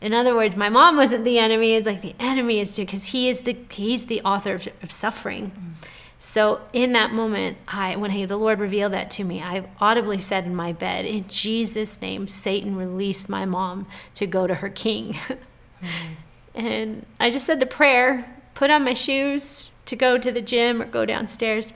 In 0.00 0.14
other 0.14 0.34
words, 0.34 0.56
my 0.56 0.68
mom 0.68 0.96
wasn't 0.96 1.24
the 1.24 1.38
enemy. 1.38 1.72
It's 1.72 1.86
like 1.86 2.02
the 2.02 2.14
enemy 2.20 2.60
is 2.60 2.74
too, 2.76 2.82
because 2.82 3.06
he 3.06 3.28
is 3.28 3.42
the 3.42 3.56
he's 3.70 4.06
the 4.06 4.20
author 4.22 4.54
of, 4.54 4.68
of 4.82 4.90
suffering. 4.90 5.76
So 6.20 6.60
in 6.72 6.92
that 6.92 7.12
moment, 7.12 7.58
I 7.66 7.96
when 7.96 8.12
he, 8.12 8.24
the 8.24 8.36
Lord 8.36 8.60
revealed 8.60 8.92
that 8.92 9.10
to 9.12 9.24
me, 9.24 9.42
I 9.42 9.68
audibly 9.80 10.18
said 10.18 10.46
in 10.46 10.54
my 10.54 10.72
bed, 10.72 11.04
"In 11.04 11.26
Jesus' 11.28 12.00
name, 12.00 12.28
Satan, 12.28 12.76
release 12.76 13.28
my 13.28 13.44
mom 13.44 13.86
to 14.14 14.26
go 14.26 14.46
to 14.46 14.56
her 14.56 14.68
king." 14.68 15.14
Mm-hmm. 15.14 16.14
And 16.54 17.06
I 17.20 17.30
just 17.30 17.46
said 17.46 17.60
the 17.60 17.66
prayer, 17.66 18.34
put 18.54 18.68
on 18.68 18.82
my 18.82 18.92
shoes 18.92 19.70
to 19.86 19.94
go 19.94 20.18
to 20.18 20.32
the 20.32 20.40
gym 20.40 20.82
or 20.82 20.86
go 20.86 21.06
downstairs. 21.06 21.72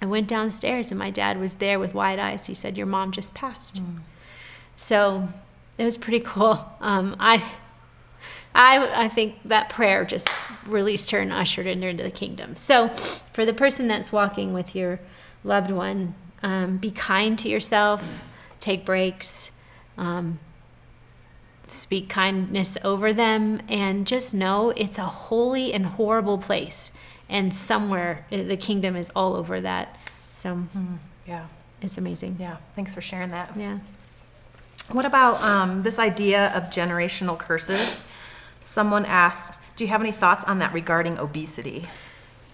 I 0.00 0.06
went 0.06 0.28
downstairs 0.28 0.92
and 0.92 0.98
my 1.00 1.10
dad 1.10 1.40
was 1.40 1.56
there 1.56 1.80
with 1.80 1.94
wide 1.94 2.20
eyes. 2.20 2.46
He 2.46 2.54
said, 2.54 2.78
Your 2.78 2.86
mom 2.86 3.10
just 3.10 3.34
passed. 3.34 3.82
Mm. 3.82 3.98
So 4.78 5.28
it 5.76 5.84
was 5.84 5.98
pretty 5.98 6.20
cool. 6.20 6.58
Um, 6.80 7.16
I, 7.20 7.44
I, 8.54 9.04
I 9.04 9.08
think 9.08 9.34
that 9.44 9.68
prayer 9.68 10.04
just 10.04 10.34
released 10.66 11.10
her 11.10 11.18
and 11.18 11.32
ushered 11.32 11.66
her 11.66 11.72
into 11.72 12.02
the 12.02 12.10
kingdom. 12.10 12.56
So 12.56 12.88
for 12.88 13.44
the 13.44 13.52
person 13.52 13.88
that's 13.88 14.10
walking 14.12 14.54
with 14.54 14.74
your 14.74 15.00
loved 15.44 15.70
one, 15.70 16.14
um, 16.42 16.78
be 16.78 16.90
kind 16.90 17.38
to 17.40 17.48
yourself, 17.48 18.02
take 18.60 18.86
breaks. 18.86 19.50
Um, 19.98 20.38
speak 21.70 22.08
kindness 22.08 22.78
over 22.84 23.12
them, 23.12 23.60
and 23.68 24.06
just 24.06 24.34
know 24.34 24.70
it's 24.70 24.98
a 24.98 25.04
holy 25.04 25.72
and 25.72 25.84
horrible 25.84 26.38
place. 26.38 26.92
And 27.28 27.54
somewhere 27.54 28.24
eh, 28.32 28.42
the 28.44 28.56
kingdom 28.56 28.96
is 28.96 29.10
all 29.14 29.34
over 29.34 29.60
that. 29.60 29.96
So, 30.30 30.66
mm, 30.76 30.98
yeah, 31.26 31.48
it's 31.82 31.98
amazing. 31.98 32.36
Yeah, 32.38 32.56
thanks 32.74 32.94
for 32.94 33.00
sharing 33.00 33.30
that. 33.30 33.56
Yeah. 33.56 33.78
What 34.90 35.04
about 35.04 35.42
um, 35.42 35.82
this 35.82 35.98
idea 35.98 36.48
of 36.54 36.64
generational 36.64 37.38
curses? 37.38 38.06
Someone 38.60 39.04
asked, 39.04 39.58
Do 39.76 39.84
you 39.84 39.88
have 39.88 40.00
any 40.00 40.12
thoughts 40.12 40.44
on 40.44 40.58
that 40.60 40.72
regarding 40.72 41.18
obesity? 41.18 41.86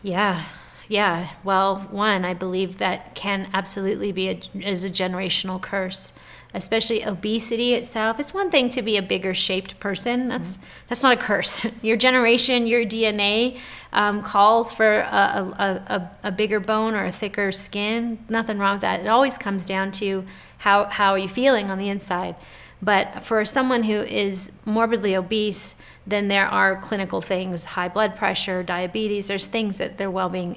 Yeah. 0.03 0.45
Yeah. 0.89 1.31
Well, 1.45 1.87
one, 1.91 2.25
I 2.25 2.35
believe 2.35 2.79
that 2.79 3.15
can 3.15 3.49
absolutely 3.55 4.13
be 4.13 4.29
a, 4.29 4.41
is 4.55 4.85
a 4.85 4.91
generational 4.91 5.61
curse 5.61 6.13
especially 6.55 7.05
obesity 7.05 7.75
itself. 7.75 8.21
It's 8.21 8.33
one 8.33 8.49
thing 8.49 8.69
to 8.71 8.83
be 8.83 8.97
a 8.97 9.03
bigger 9.03 9.35
shaped 9.35 9.79
person. 9.81 10.29
That's 10.29 10.57
mm-hmm. 10.57 10.67
that's 10.89 11.03
not 11.03 11.13
a 11.13 11.17
curse. 11.17 11.67
Your 11.83 11.97
generation, 11.97 12.67
your 12.67 12.85
DNA 12.85 13.59
um, 13.93 14.23
calls 14.23 14.73
for 14.73 15.01
a, 15.01 15.55
a, 15.59 15.65
a, 15.65 16.11
a, 16.29 16.33
bigger 16.33 16.61
bone 16.61 16.95
or 16.95 17.05
a 17.05 17.13
thicker 17.13 17.53
skin. 17.53 18.19
Nothing 18.29 18.59
wrong 18.59 18.77
with 18.77 18.81
that. 18.83 19.01
It 19.01 19.07
always 19.07 19.39
comes 19.39 19.65
down 19.65 19.93
to 19.93 20.25
how 20.65 20.85
how 20.85 21.13
are 21.13 21.19
you 21.19 21.29
feeling 21.29 21.71
on 21.71 21.79
the 21.79 21.89
inside. 21.89 22.35
But 22.81 23.23
for 23.23 23.45
someone 23.45 23.85
who 23.85 24.01
is 24.01 24.51
morbidly 24.65 25.15
obese, 25.15 25.77
then 26.07 26.29
there 26.29 26.47
are 26.47 26.77
clinical 26.77 27.21
things, 27.21 27.65
high 27.65 27.89
blood 27.89 28.17
pressure, 28.17 28.63
diabetes. 28.63 29.29
There's 29.29 29.47
things 29.47 29.79
that 29.79 29.97
their 29.97 30.11
well-being 30.11 30.57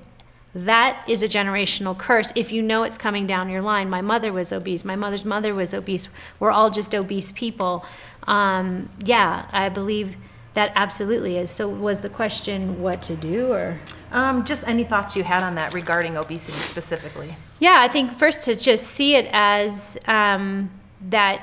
that 0.56 1.04
is 1.08 1.22
a 1.22 1.28
generational 1.28 1.96
curse 1.96 2.32
if 2.36 2.52
you 2.52 2.62
know 2.64 2.84
it's 2.84 2.98
coming 2.98 3.28
down 3.28 3.50
your 3.50 3.62
line. 3.62 3.90
My 3.90 4.02
mother 4.02 4.34
was 4.34 4.52
obese. 4.52 4.84
My 4.84 4.96
mother's 4.96 5.26
mother 5.26 5.54
was 5.54 5.74
obese. 5.74 6.08
We're 6.40 6.52
all 6.52 6.72
just 6.72 6.96
obese 6.96 7.32
people. 7.32 7.86
Um, 8.26 8.90
yeah, 9.04 9.48
I 9.52 9.70
believe 9.70 10.16
that 10.58 10.72
absolutely 10.76 11.38
is. 11.38 11.52
So, 11.52 11.70
was 11.70 12.02
the 12.02 12.10
question 12.10 12.82
what 12.82 13.04
to 13.04 13.16
do, 13.16 13.52
or 13.54 13.80
um, 14.12 14.44
just 14.44 14.68
any 14.68 14.84
thoughts 14.84 15.16
you 15.16 15.24
had 15.24 15.44
on 15.44 15.54
that 15.56 15.74
regarding 15.74 16.18
obesity 16.18 16.58
specifically? 16.58 17.36
Yeah, 17.60 17.78
I 17.80 17.88
think 17.88 18.12
first 18.18 18.44
to 18.46 18.56
just 18.56 18.88
see 18.88 19.16
it 19.16 19.30
as 19.32 20.00
um, 20.08 20.72
that 21.10 21.42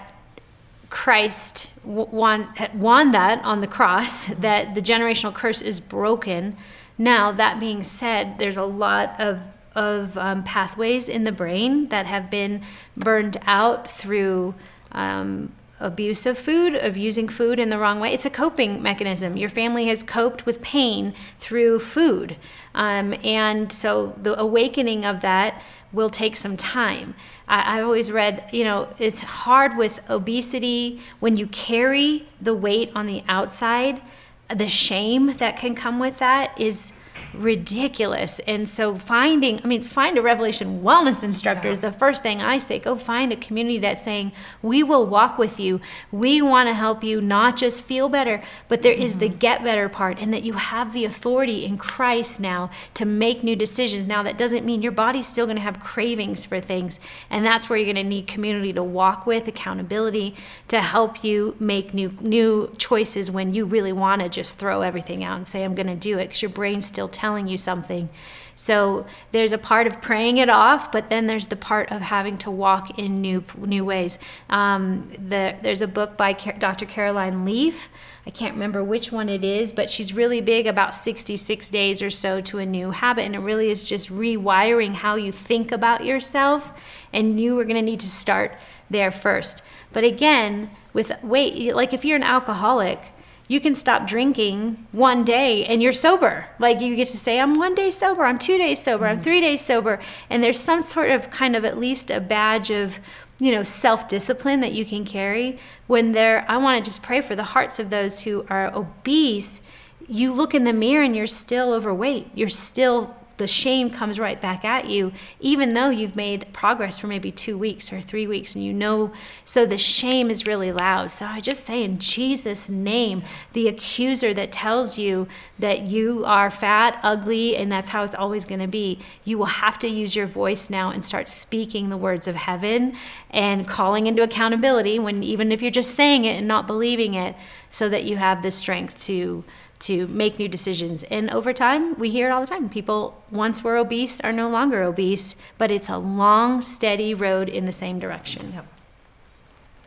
Christ 0.90 1.70
won 1.85 2.48
won 2.74 3.12
that 3.12 3.42
on 3.44 3.61
the 3.61 3.68
cross. 3.68 4.27
That 4.35 4.74
the 4.74 4.83
generational 4.83 5.33
curse 5.33 5.62
is 5.62 5.79
broken 5.79 6.57
now, 6.98 7.33
that 7.33 7.59
being 7.59 7.83
said, 7.83 8.38
there's 8.38 8.57
a 8.57 8.64
lot 8.64 9.20
of 9.20 9.42
of 9.74 10.16
um, 10.16 10.44
pathways 10.44 11.09
in 11.09 11.24
the 11.24 11.33
brain 11.33 11.88
that 11.88 12.07
have 12.07 12.31
been 12.31 12.62
burned 12.96 13.37
out 13.44 13.90
through 13.90 14.55
um, 14.92 15.50
abuse 15.84 16.26
of 16.26 16.38
food, 16.38 16.74
of 16.74 16.96
using 16.96 17.28
food 17.28 17.58
in 17.58 17.68
the 17.68 17.78
wrong 17.78 18.00
way. 18.00 18.12
It's 18.12 18.26
a 18.26 18.30
coping 18.30 18.82
mechanism. 18.82 19.36
Your 19.36 19.48
family 19.48 19.86
has 19.86 20.02
coped 20.02 20.46
with 20.46 20.62
pain 20.62 21.14
through 21.38 21.80
food. 21.80 22.36
Um, 22.74 23.14
and 23.22 23.72
so 23.72 24.18
the 24.20 24.38
awakening 24.38 25.04
of 25.04 25.20
that 25.20 25.62
will 25.92 26.10
take 26.10 26.36
some 26.36 26.56
time. 26.56 27.14
I, 27.46 27.78
I 27.78 27.82
always 27.82 28.10
read, 28.10 28.48
you 28.52 28.64
know, 28.64 28.88
it's 28.98 29.20
hard 29.20 29.76
with 29.76 30.00
obesity 30.10 31.00
when 31.20 31.36
you 31.36 31.46
carry 31.46 32.26
the 32.40 32.54
weight 32.54 32.90
on 32.94 33.06
the 33.06 33.22
outside 33.28 34.00
the 34.48 34.68
shame 34.68 35.36
that 35.38 35.56
can 35.56 35.74
come 35.74 35.98
with 35.98 36.18
that 36.18 36.58
is 36.60 36.92
ridiculous. 37.34 38.38
And 38.40 38.68
so 38.68 38.94
finding, 38.94 39.60
I 39.62 39.66
mean, 39.66 39.82
find 39.82 40.16
a 40.16 40.22
Revelation 40.22 40.82
wellness 40.82 41.22
instructor 41.24 41.68
is 41.68 41.80
the 41.80 41.92
first 41.92 42.22
thing 42.22 42.40
I 42.40 42.58
say. 42.58 42.78
Go 42.78 42.96
find 42.96 43.32
a 43.32 43.36
community 43.36 43.78
that's 43.78 44.02
saying, 44.02 44.32
we 44.62 44.82
will 44.82 45.06
walk 45.06 45.38
with 45.38 45.58
you. 45.58 45.80
We 46.10 46.40
want 46.40 46.68
to 46.68 46.74
help 46.74 47.04
you 47.04 47.20
not 47.20 47.56
just 47.56 47.82
feel 47.82 48.08
better, 48.08 48.42
but 48.68 48.82
there 48.82 48.94
mm-hmm. 48.94 49.02
is 49.02 49.18
the 49.18 49.28
mm-hmm. 49.28 49.38
get 49.38 49.64
better 49.64 49.88
part 49.88 50.18
and 50.18 50.32
that 50.32 50.44
you 50.44 50.54
have 50.54 50.92
the 50.92 51.04
authority 51.04 51.64
in 51.64 51.76
Christ 51.76 52.40
now 52.40 52.70
to 52.94 53.04
make 53.04 53.42
new 53.42 53.56
decisions. 53.56 54.06
Now 54.06 54.22
that 54.22 54.38
doesn't 54.38 54.64
mean 54.64 54.82
your 54.82 54.92
body's 54.92 55.26
still 55.26 55.46
going 55.46 55.56
to 55.56 55.62
have 55.62 55.80
cravings 55.80 56.44
for 56.44 56.60
things. 56.60 57.00
And 57.30 57.44
that's 57.44 57.68
where 57.68 57.78
you're 57.78 57.92
going 57.92 58.04
to 58.04 58.08
need 58.08 58.26
community 58.26 58.72
to 58.72 58.82
walk 58.82 59.26
with, 59.26 59.48
accountability 59.48 60.34
to 60.68 60.80
help 60.80 61.24
you 61.24 61.56
make 61.58 61.92
new 61.92 62.10
new 62.20 62.72
choices 62.78 63.30
when 63.30 63.54
you 63.54 63.64
really 63.64 63.92
want 63.92 64.22
to 64.22 64.28
just 64.28 64.58
throw 64.58 64.82
everything 64.82 65.24
out 65.24 65.36
and 65.36 65.48
say 65.48 65.64
I'm 65.64 65.74
going 65.74 65.86
to 65.86 65.94
do 65.94 66.18
it 66.18 66.26
because 66.26 66.42
your 66.42 66.50
brain's 66.50 66.86
still 66.86 67.08
telling 67.08 67.23
telling 67.24 67.48
you 67.48 67.56
something. 67.56 68.10
So 68.54 69.06
there's 69.32 69.54
a 69.54 69.58
part 69.58 69.87
of 69.87 70.02
praying 70.02 70.37
it 70.37 70.50
off, 70.50 70.92
but 70.92 71.08
then 71.08 71.26
there's 71.26 71.46
the 71.46 71.56
part 71.56 71.90
of 71.90 72.02
having 72.02 72.37
to 72.38 72.50
walk 72.50 72.98
in 72.98 73.22
new 73.22 73.42
new 73.56 73.82
ways. 73.82 74.18
Um, 74.50 75.08
the, 75.08 75.56
there's 75.62 75.80
a 75.80 75.88
book 75.88 76.18
by 76.18 76.34
Dr. 76.34 76.84
Caroline 76.84 77.46
Leaf. 77.46 77.88
I 78.26 78.30
can't 78.30 78.52
remember 78.52 78.84
which 78.84 79.10
one 79.10 79.30
it 79.30 79.42
is, 79.42 79.72
but 79.72 79.90
she's 79.90 80.12
really 80.12 80.42
big 80.42 80.66
about 80.66 80.94
66 80.94 81.70
days 81.70 82.02
or 82.02 82.10
so 82.10 82.42
to 82.42 82.58
a 82.58 82.66
new 82.66 82.90
habit, 82.90 83.24
and 83.24 83.34
it 83.34 83.40
really 83.50 83.70
is 83.70 83.87
just 83.87 84.10
rewiring 84.10 84.94
how 84.96 85.14
you 85.14 85.32
think 85.32 85.72
about 85.72 86.04
yourself. 86.04 86.72
And 87.10 87.40
you 87.40 87.58
are 87.58 87.64
going 87.64 87.82
to 87.84 87.90
need 87.90 88.00
to 88.00 88.10
start 88.10 88.54
there 88.90 89.10
first. 89.10 89.62
But 89.94 90.04
again, 90.04 90.70
with 90.92 91.10
weight, 91.22 91.74
like 91.74 91.94
if 91.94 92.04
you're 92.04 92.16
an 92.16 92.22
alcoholic 92.37 93.13
you 93.46 93.61
can 93.61 93.74
stop 93.74 94.07
drinking 94.07 94.87
one 94.92 95.24
day 95.24 95.66
and 95.66 95.83
you're 95.83 95.92
sober. 95.92 96.46
Like 96.59 96.80
you 96.80 96.96
get 96.96 97.09
to 97.09 97.18
say, 97.18 97.38
I'm 97.38 97.59
one 97.59 97.74
day 97.74 97.90
sober, 97.90 98.24
I'm 98.24 98.38
two 98.38 98.57
days 98.57 98.83
sober, 98.83 99.07
I'm 99.07 99.16
mm-hmm. 99.16 99.24
three 99.24 99.40
days 99.40 99.61
sober. 99.61 100.00
And 100.30 100.42
there's 100.42 100.59
some 100.59 100.80
sort 100.83 101.11
of 101.11 101.30
kind 101.30 101.54
of 101.54 101.64
at 101.64 101.78
least 101.78 102.11
a 102.11 102.20
badge 102.20 102.70
of, 102.70 103.00
you 103.38 103.52
know, 103.52 103.62
self 103.62 104.09
discipline 104.09 104.61
that 104.61 104.72
you 104.72 104.87
can 104.87 105.04
carry 105.04 105.59
when 105.87 106.12
they're, 106.12 106.46
I 106.48 106.57
want 106.57 106.83
to 106.83 106.88
just 106.88 107.02
pray 107.02 107.20
for 107.20 107.37
the 107.37 107.44
hearts 107.44 107.78
of 107.78 107.90
those 107.90 108.20
who 108.20 108.46
are 108.48 108.74
obese. 108.74 109.61
You 110.09 110.33
look 110.33 110.54
in 110.54 110.64
the 110.64 110.72
mirror 110.72 111.02
and 111.02 111.14
you're 111.14 111.26
still 111.26 111.72
overweight. 111.72 112.30
You're 112.35 112.48
still 112.48 113.14
the 113.36 113.46
shame 113.46 113.90
comes 113.90 114.18
right 114.18 114.40
back 114.40 114.64
at 114.64 114.88
you, 114.88 115.12
even 115.40 115.74
though 115.74 115.90
you've 115.90 116.16
made 116.16 116.52
progress 116.52 116.98
for 116.98 117.06
maybe 117.06 117.32
two 117.32 117.58
weeks 117.58 117.92
or 117.92 118.00
three 118.00 118.26
weeks, 118.26 118.54
and 118.54 118.64
you 118.64 118.72
know, 118.72 119.12
so 119.44 119.66
the 119.66 119.78
shame 119.78 120.30
is 120.30 120.46
really 120.46 120.72
loud. 120.72 121.10
So 121.10 121.26
I 121.26 121.40
just 121.40 121.64
say, 121.64 121.82
in 121.82 121.98
Jesus' 121.98 122.70
name, 122.70 123.22
the 123.52 123.68
accuser 123.68 124.32
that 124.34 124.52
tells 124.52 124.98
you 124.98 125.26
that 125.58 125.82
you 125.82 126.24
are 126.24 126.50
fat, 126.50 126.98
ugly, 127.02 127.56
and 127.56 127.70
that's 127.70 127.90
how 127.90 128.04
it's 128.04 128.14
always 128.14 128.44
going 128.44 128.60
to 128.60 128.68
be, 128.68 128.98
you 129.24 129.38
will 129.38 129.46
have 129.46 129.78
to 129.80 129.88
use 129.88 130.14
your 130.14 130.26
voice 130.26 130.70
now 130.70 130.90
and 130.90 131.04
start 131.04 131.28
speaking 131.28 131.88
the 131.88 131.96
words 131.96 132.28
of 132.28 132.36
heaven 132.36 132.96
and 133.30 133.66
calling 133.66 134.06
into 134.06 134.22
accountability 134.22 134.98
when 134.98 135.22
even 135.22 135.50
if 135.50 135.60
you're 135.60 135.70
just 135.70 135.94
saying 135.94 136.24
it 136.24 136.38
and 136.38 136.46
not 136.46 136.66
believing 136.66 137.14
it, 137.14 137.34
so 137.70 137.88
that 137.88 138.04
you 138.04 138.16
have 138.16 138.42
the 138.42 138.50
strength 138.52 138.96
to 139.00 139.42
to 139.84 140.06
make 140.08 140.38
new 140.38 140.48
decisions. 140.48 141.02
And 141.04 141.30
over 141.30 141.52
time, 141.52 141.98
we 141.98 142.10
hear 142.10 142.28
it 142.28 142.32
all 142.32 142.40
the 142.40 142.46
time. 142.46 142.68
People 142.68 143.22
once 143.30 143.62
were 143.62 143.76
obese 143.76 144.20
are 144.22 144.32
no 144.32 144.48
longer 144.48 144.82
obese, 144.82 145.36
but 145.58 145.70
it's 145.70 145.88
a 145.88 145.98
long, 145.98 146.62
steady 146.62 147.12
road 147.14 147.48
in 147.48 147.66
the 147.66 147.72
same 147.72 147.98
direction. 147.98 148.52
Yep. 148.54 148.66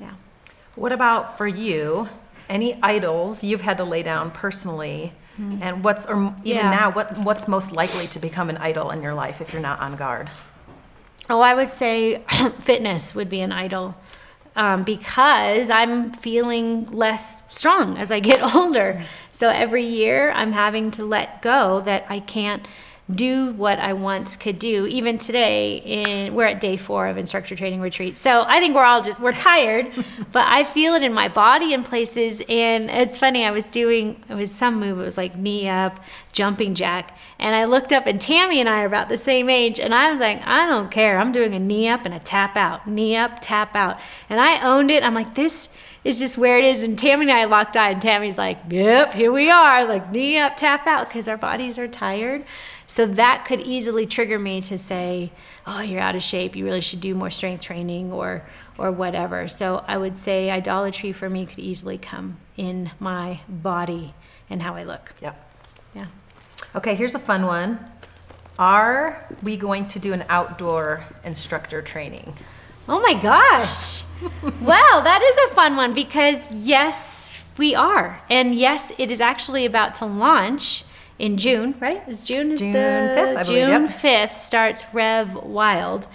Yeah. 0.02 0.14
What 0.76 0.92
about 0.92 1.38
for 1.38 1.48
you? 1.48 2.10
Any 2.48 2.82
idols 2.82 3.44
you've 3.44 3.62
had 3.62 3.78
to 3.78 3.84
lay 3.84 4.04
down 4.04 4.32
personally? 4.32 5.14
Hmm. 5.36 5.60
And 5.62 5.84
what's, 5.84 6.06
or 6.06 6.34
even. 6.44 6.44
Yeah. 6.44 6.70
now, 6.70 6.92
what, 6.92 7.18
what's 7.20 7.48
most 7.48 7.72
likely 7.72 8.08
to 8.08 8.20
become 8.20 8.50
an 8.50 8.58
idol 8.58 8.92
in 8.92 9.02
your 9.02 9.14
life 9.14 9.42
if 9.42 9.52
you're 9.52 9.62
not 9.62 9.80
on 9.80 9.96
guard? 9.96 10.30
Oh, 11.30 11.42
I 11.42 11.56
would 11.56 11.70
say 11.70 12.22
fitness 12.60 13.16
would 13.16 13.30
be 13.30 13.42
an 13.42 13.52
idol 13.52 13.96
um, 14.58 14.84
because 14.84 15.70
I'm 15.70 16.12
feeling 16.12 16.92
less 16.92 17.44
strong 17.48 17.98
as 17.98 18.12
I 18.12 18.20
get 18.20 18.42
older. 18.56 19.04
So 19.32 19.50
every 19.50 19.86
year 19.86 20.32
I'm 20.32 20.52
having 20.52 20.92
to 20.92 21.06
let 21.06 21.42
go 21.42 21.80
that 21.82 22.06
I 22.10 22.20
can't 22.20 22.68
do 23.10 23.54
what 23.54 23.80
I 23.80 23.94
once 23.94 24.36
could 24.36 24.60
do. 24.60 24.86
Even 24.86 25.18
today, 25.18 25.78
in, 25.78 26.36
we're 26.36 26.46
at 26.46 26.60
day 26.60 26.76
four 26.76 27.08
of 27.08 27.18
instructor 27.18 27.56
training 27.56 27.80
retreat. 27.80 28.18
So 28.18 28.44
I 28.46 28.60
think 28.60 28.76
we're 28.76 28.84
all 28.84 29.02
just 29.02 29.20
we're 29.20 29.32
tired, 29.32 29.90
but 30.32 30.46
I 30.48 30.66
feel 30.66 30.94
it 30.94 31.04
in 31.04 31.14
my 31.14 31.30
body 31.30 31.74
in 31.74 31.84
places. 31.84 32.44
And 32.50 32.90
it's 32.90 33.18
funny. 33.18 33.46
I 33.46 33.52
was 33.52 33.70
doing 33.70 34.22
it 34.28 34.36
was 34.36 34.54
some 34.54 34.80
move. 34.80 35.00
It 35.00 35.04
was 35.04 35.18
like 35.18 35.38
knee 35.38 35.70
up, 35.70 36.02
jumping 36.34 36.76
jack, 36.76 37.18
and 37.40 37.56
I 37.56 37.64
looked 37.64 37.94
up, 37.94 38.08
and 38.08 38.20
Tammy 38.20 38.60
and 38.60 38.68
I 38.68 38.82
are 38.82 38.88
about 38.88 39.08
the 39.08 39.18
same 39.18 39.50
age, 39.50 39.80
and 39.80 39.96
I 39.96 40.12
was 40.12 40.20
like, 40.20 40.42
I 40.46 40.68
don't 40.68 40.92
care. 40.92 41.18
I'm 41.18 41.32
doing 41.32 41.54
a 41.54 41.60
knee 41.60 41.88
up 41.88 42.06
and 42.06 42.14
a 42.14 42.20
tap 42.20 42.58
out, 42.58 42.88
knee 42.88 43.16
up, 43.16 43.40
tap 43.40 43.74
out, 43.76 43.98
and 44.30 44.42
I 44.42 44.62
owned 44.62 44.92
it. 44.92 45.04
I'm 45.04 45.14
like 45.14 45.36
this 45.36 45.70
is 46.04 46.20
just 46.20 46.38
where 46.38 46.58
it 46.58 46.66
is. 46.66 46.84
And 46.84 46.98
Tammy 46.98 47.24
and 47.24 47.32
I 47.32 47.46
locked 47.46 47.78
eye, 47.78 47.92
and 47.92 48.02
Tammy's 48.02 48.38
like, 48.38 48.60
Yep, 48.70 49.14
here 49.14 49.32
we 49.32 49.50
are, 49.50 49.86
like 49.86 50.12
knee 50.12 50.38
up, 50.38 50.58
tap 50.58 50.86
out, 50.88 51.08
because 51.08 51.30
our 51.30 51.38
bodies 51.38 51.78
are 51.78 51.88
tired. 51.88 52.44
So 52.88 53.06
that 53.06 53.44
could 53.46 53.60
easily 53.62 54.06
trigger 54.06 54.40
me 54.40 54.62
to 54.62 54.78
say, 54.78 55.32
"Oh, 55.68 55.82
you're 55.82 56.02
out 56.02 56.16
of 56.16 56.24
shape. 56.24 56.56
You 56.56 56.64
really 56.66 56.82
should 56.82 57.02
do 57.02 57.14
more 57.14 57.30
strength 57.30 57.62
training 57.62 58.12
or 58.12 58.44
or 58.78 58.92
whatever." 58.92 59.48
So 59.50 59.84
I 59.88 59.98
would 59.98 60.16
say 60.16 60.50
idolatry 60.50 61.12
for 61.12 61.30
me 61.30 61.46
could 61.46 61.60
easily 61.60 61.98
come 61.98 62.38
in 62.56 62.92
my 63.00 63.42
body 63.50 64.14
and 64.50 64.62
how 64.62 64.76
I 64.76 64.84
look. 64.84 65.14
Yeah. 65.22 65.34
Yeah. 65.94 66.08
Okay, 66.76 66.96
here's 66.96 67.14
a 67.14 67.20
fun 67.20 67.46
one. 67.46 67.80
Are 68.58 69.28
we 69.44 69.58
going 69.58 69.88
to 69.90 70.00
do 70.00 70.14
an 70.14 70.24
outdoor 70.30 71.06
instructor 71.24 71.82
training? 71.82 72.34
Oh 72.90 73.02
my 73.02 73.14
gosh. 73.14 74.04
well, 74.62 75.02
that 75.04 75.22
is 75.22 75.52
a 75.52 75.56
fun 75.56 75.76
one 75.76 75.94
because 75.94 76.52
yes, 76.52 77.44
we 77.58 77.76
are. 77.76 78.22
And 78.30 78.56
yes, 78.56 78.92
it 78.98 79.12
is 79.12 79.22
actually 79.22 79.66
about 79.66 79.94
to 79.96 80.06
launch 80.06 80.84
in 81.20 81.38
June, 81.38 81.76
right? 81.80 82.08
Is 82.08 82.24
June 82.24 82.52
is 82.52 82.60
June 82.60 82.72
the 82.72 82.80
5th, 82.80 83.38
I 83.38 83.44
believe, 83.44 83.46
June 83.46 83.82
yep. 83.84 84.30
5th 84.32 84.38
starts 84.38 84.84
Rev 84.94 85.36
Wild. 85.36 86.08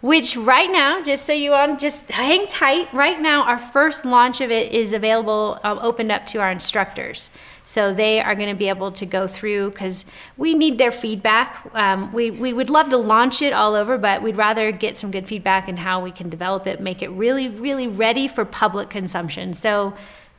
Which 0.00 0.36
right 0.36 0.70
now, 0.70 1.00
just 1.00 1.24
so 1.24 1.32
you 1.32 1.54
on, 1.54 1.78
just 1.78 2.10
hang 2.10 2.46
tight. 2.46 2.92
Right 2.92 3.18
now, 3.18 3.44
our 3.44 3.56
first 3.56 4.04
launch 4.04 4.42
of 4.42 4.50
it 4.50 4.70
is 4.70 4.92
available, 4.92 5.58
um, 5.64 5.78
opened 5.78 6.12
up 6.12 6.26
to 6.26 6.40
our 6.40 6.50
instructors. 6.50 7.30
So 7.64 7.94
they 7.94 8.20
are 8.20 8.34
going 8.34 8.50
to 8.50 8.54
be 8.54 8.68
able 8.68 8.92
to 8.92 9.06
go 9.06 9.26
through 9.26 9.70
because 9.70 10.04
we 10.36 10.52
need 10.52 10.76
their 10.76 10.90
feedback. 10.90 11.66
Um, 11.72 12.12
we, 12.12 12.30
we 12.30 12.52
would 12.52 12.68
love 12.68 12.90
to 12.90 12.98
launch 12.98 13.40
it 13.40 13.54
all 13.54 13.74
over, 13.74 13.96
but 13.96 14.22
we'd 14.22 14.36
rather 14.36 14.70
get 14.70 14.98
some 14.98 15.10
good 15.10 15.26
feedback 15.26 15.68
and 15.68 15.78
how 15.78 16.02
we 16.02 16.10
can 16.10 16.28
develop 16.28 16.66
it, 16.66 16.82
make 16.82 17.02
it 17.02 17.08
really, 17.08 17.48
really 17.48 17.88
ready 17.88 18.28
for 18.28 18.44
public 18.44 18.90
consumption. 18.90 19.54
So 19.54 19.94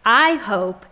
I 0.05 0.35
hope 0.35 0.85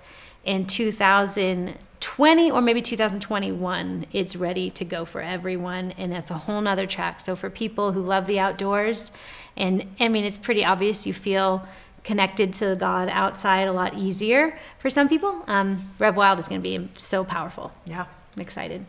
in 1.38 1.78
2020 2.04 2.52
or 2.52 2.62
maybe 2.62 2.82
2021 2.82 4.06
it's 4.12 4.36
ready 4.36 4.70
to 4.70 4.84
go 4.84 5.06
for 5.06 5.22
everyone 5.22 5.94
and 5.98 6.12
that's 6.12 6.30
a 6.32 6.34
whole 6.34 6.60
nother 6.60 6.86
track. 6.86 7.22
So 7.22 7.34
for 7.34 7.50
people 7.50 7.94
who 7.94 8.02
love 8.02 8.26
the 8.26 8.40
outdoors 8.40 9.14
and 9.56 9.86
i 10.02 10.10
mean 10.10 10.26
it's 10.26 10.38
pretty 10.38 10.66
obvious 10.66 11.08
you 11.08 11.14
feel 11.14 11.66
connected 12.04 12.54
to 12.54 12.76
god 12.76 13.08
outside 13.08 13.68
a 13.68 13.72
lot 13.72 13.94
easier 13.94 14.60
for 14.80 14.90
some 14.90 15.08
people 15.08 15.44
um, 15.48 15.82
rev 15.98 16.18
wild 16.18 16.40
is 16.40 16.50
going 16.50 16.62
to 16.62 16.64
be 16.64 16.90
so 16.98 17.24
powerful. 17.24 17.72
Yeah. 17.86 18.06
i'm 18.36 18.42
excited 18.42 18.86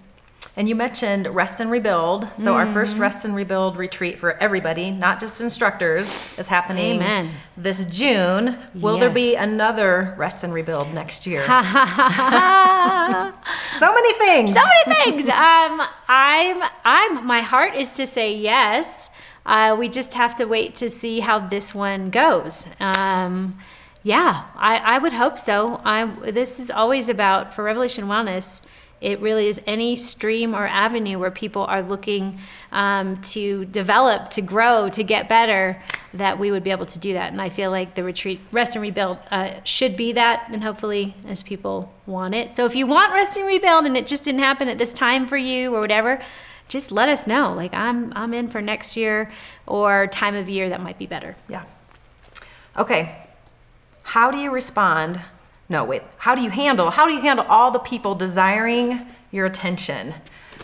And 0.56 0.68
you 0.68 0.76
mentioned 0.76 1.26
rest 1.26 1.58
and 1.58 1.68
rebuild. 1.68 2.28
So 2.36 2.54
our 2.54 2.64
Mm-hmm. 2.64 2.74
first 2.74 2.96
rest 2.96 3.24
and 3.24 3.34
rebuild 3.34 3.76
retreat 3.76 4.20
for 4.20 4.38
everybody, 4.38 4.92
not 4.92 5.18
just 5.18 5.40
instructors, 5.40 6.14
is 6.38 6.46
happening 6.46 6.96
Amen. 7.02 7.32
this 7.56 7.84
June. 7.86 8.56
Will 8.74 8.98
there 8.98 9.10
be 9.10 9.34
another 9.34 10.14
rest 10.16 10.44
and 10.44 10.54
rebuild 10.54 10.94
next 10.94 11.26
year? 11.26 11.44
so 13.78 13.92
many 13.92 14.12
things. 14.14 14.52
so 14.54 14.60
many 14.86 14.94
things. 15.04 15.28
Um, 15.28 15.82
I'm, 16.08 16.62
I'm. 16.84 17.26
My 17.26 17.40
heart 17.40 17.74
is 17.74 17.90
to 17.94 18.06
say 18.06 18.32
yes. 18.34 19.10
Uh, 19.44 19.74
we 19.78 19.88
just 19.88 20.14
have 20.14 20.36
to 20.36 20.44
wait 20.44 20.74
to 20.76 20.88
see 20.88 21.20
how 21.20 21.38
this 21.40 21.74
one 21.74 22.10
goes. 22.10 22.66
Um, 22.80 23.58
yeah, 24.02 24.44
I, 24.54 24.76
I 24.76 24.98
would 24.98 25.12
hope 25.14 25.38
so. 25.38 25.80
I. 25.84 26.06
This 26.30 26.60
is 26.60 26.70
always 26.70 27.08
about 27.08 27.52
for 27.54 27.64
Revelation 27.64 28.04
Wellness. 28.04 28.62
It 29.04 29.20
really 29.20 29.46
is 29.46 29.60
any 29.66 29.96
stream 29.96 30.54
or 30.54 30.66
avenue 30.66 31.18
where 31.18 31.30
people 31.30 31.64
are 31.64 31.82
looking 31.82 32.38
um, 32.72 33.20
to 33.22 33.66
develop, 33.66 34.30
to 34.30 34.40
grow, 34.40 34.88
to 34.88 35.04
get 35.04 35.28
better, 35.28 35.82
that 36.14 36.38
we 36.38 36.50
would 36.50 36.64
be 36.64 36.70
able 36.70 36.86
to 36.86 36.98
do 36.98 37.12
that. 37.12 37.30
And 37.30 37.40
I 37.40 37.50
feel 37.50 37.70
like 37.70 37.94
the 37.94 38.02
retreat, 38.02 38.40
Rest 38.50 38.76
and 38.76 38.82
Rebuild, 38.82 39.18
uh, 39.30 39.62
should 39.64 39.96
be 39.96 40.12
that, 40.12 40.48
and 40.50 40.64
hopefully 40.64 41.14
as 41.26 41.42
people 41.42 41.92
want 42.06 42.34
it. 42.34 42.50
So 42.50 42.64
if 42.64 42.74
you 42.74 42.86
want 42.86 43.12
Rest 43.12 43.36
and 43.36 43.46
Rebuild 43.46 43.84
and 43.84 43.96
it 43.96 44.06
just 44.06 44.24
didn't 44.24 44.40
happen 44.40 44.68
at 44.68 44.78
this 44.78 44.92
time 44.92 45.26
for 45.26 45.36
you 45.36 45.74
or 45.74 45.80
whatever, 45.80 46.22
just 46.68 46.90
let 46.90 47.08
us 47.08 47.26
know. 47.26 47.52
Like 47.52 47.74
I'm, 47.74 48.12
I'm 48.16 48.32
in 48.32 48.48
for 48.48 48.62
next 48.62 48.96
year 48.96 49.30
or 49.66 50.06
time 50.06 50.34
of 50.34 50.48
year 50.48 50.70
that 50.70 50.80
might 50.80 50.98
be 50.98 51.06
better. 51.06 51.36
Yeah. 51.48 51.64
Okay. 52.76 53.16
How 54.02 54.30
do 54.30 54.38
you 54.38 54.50
respond? 54.50 55.20
No, 55.68 55.84
wait. 55.84 56.02
How 56.18 56.34
do 56.34 56.42
you 56.42 56.50
handle? 56.50 56.90
How 56.90 57.06
do 57.06 57.12
you 57.12 57.20
handle 57.20 57.46
all 57.48 57.70
the 57.70 57.78
people 57.78 58.14
desiring 58.14 59.06
your 59.30 59.46
attention? 59.46 60.14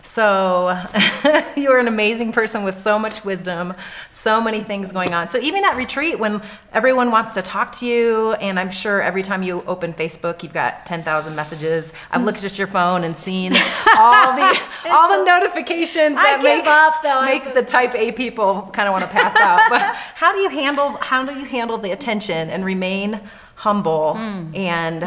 So, 0.03 0.77
you're 1.57 1.79
an 1.79 1.87
amazing 1.87 2.33
person 2.33 2.65
with 2.65 2.77
so 2.77 2.99
much 2.99 3.25
wisdom, 3.25 3.75
so 4.11 4.41
many 4.41 4.61
things 4.61 4.93
going 4.93 5.15
on. 5.15 5.29
So, 5.29 5.39
even 5.39 5.65
at 5.65 5.77
retreat, 5.77 6.19
when 6.19 6.43
everyone 6.73 7.13
wants 7.13 7.33
to 7.35 7.43
talk 7.43 7.71
to 7.77 7.87
you, 7.87 8.33
and 8.33 8.59
I'm 8.59 8.73
sure 8.73 9.01
every 9.01 9.23
time 9.23 9.45
you 9.45 9.63
open 9.69 9.95
Facebook, 9.95 10.43
you've 10.43 10.53
got 10.53 10.85
10,000 10.87 11.37
messages. 11.37 11.95
I've 12.11 12.25
looked 12.25 12.43
at 12.43 12.59
your 12.59 12.67
phone 12.67 13.05
and 13.05 13.17
seen 13.17 13.53
all 13.97 14.35
the 14.35 14.61
all 14.87 15.17
the 15.17 15.25
notifications 15.25 16.17
that 16.17 16.41
make 16.43 16.67
up, 16.67 17.03
though. 17.05 17.25
Make 17.25 17.55
the 17.55 17.63
type 17.63 17.95
A 17.95 18.11
people 18.11 18.69
kind 18.73 18.89
of 18.89 18.93
want 18.93 19.05
to 19.05 19.11
pass 19.11 19.37
out. 19.37 19.61
But 19.71 19.95
how 20.17 20.33
do 20.33 20.39
you 20.41 20.49
handle 20.49 20.97
how 21.01 21.25
do 21.25 21.39
you 21.39 21.45
handle 21.45 21.79
the 21.79 21.93
attention 21.93 22.51
and 22.51 22.65
remain 22.65 23.21
humble 23.64 24.14
Mm. 24.16 24.57
and 24.57 25.01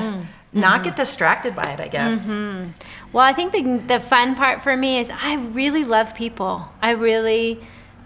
not 0.54 0.76
Mm-hmm. 0.76 0.84
get 0.84 0.96
distracted 0.96 1.56
by 1.56 1.68
it? 1.74 1.80
I 1.80 1.88
guess. 1.88 2.28
Well, 3.14 3.24
I 3.24 3.34
think 3.34 3.52
the, 3.52 3.64
the 3.94 4.00
fun 4.00 4.36
part 4.36 4.62
for 4.62 4.76
me 4.78 4.98
is 5.00 5.12
I 5.12 5.36
really 5.36 5.84
love 5.84 6.14
people. 6.16 6.68
I 6.82 6.92
really, 6.92 7.60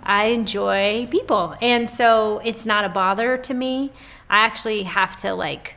I 0.04 0.26
enjoy 0.28 1.08
people. 1.12 1.56
And 1.62 1.90
so 1.90 2.42
it's 2.44 2.66
not 2.66 2.84
a 2.86 2.90
bother 2.90 3.38
to 3.38 3.54
me. 3.54 3.92
I 4.30 4.40
actually 4.46 4.84
have 4.84 5.16
to 5.18 5.34
like, 5.34 5.76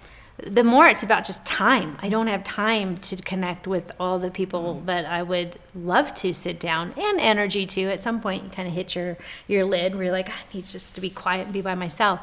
the 0.58 0.64
more 0.64 0.86
it's 0.88 1.02
about 1.02 1.24
just 1.26 1.44
time. 1.44 1.96
I 2.02 2.08
don't 2.08 2.26
have 2.28 2.42
time 2.42 2.96
to 3.08 3.16
connect 3.16 3.66
with 3.66 3.92
all 4.00 4.18
the 4.18 4.30
people 4.30 4.80
that 4.86 5.04
I 5.06 5.22
would 5.22 5.58
love 5.74 6.14
to 6.22 6.32
sit 6.32 6.58
down 6.58 6.92
and 6.96 7.20
energy 7.20 7.66
too. 7.66 7.88
At 7.88 8.00
some 8.02 8.20
point, 8.20 8.44
you 8.44 8.50
kind 8.50 8.66
of 8.66 8.74
hit 8.74 8.94
your, 8.96 9.16
your 9.46 9.64
lid 9.64 9.94
where 9.94 10.04
you're 10.04 10.12
like, 10.20 10.30
I 10.30 10.40
need 10.54 10.64
just 10.64 10.94
to 10.94 11.00
be 11.00 11.10
quiet 11.10 11.44
and 11.44 11.52
be 11.52 11.60
by 11.62 11.74
myself. 11.74 12.18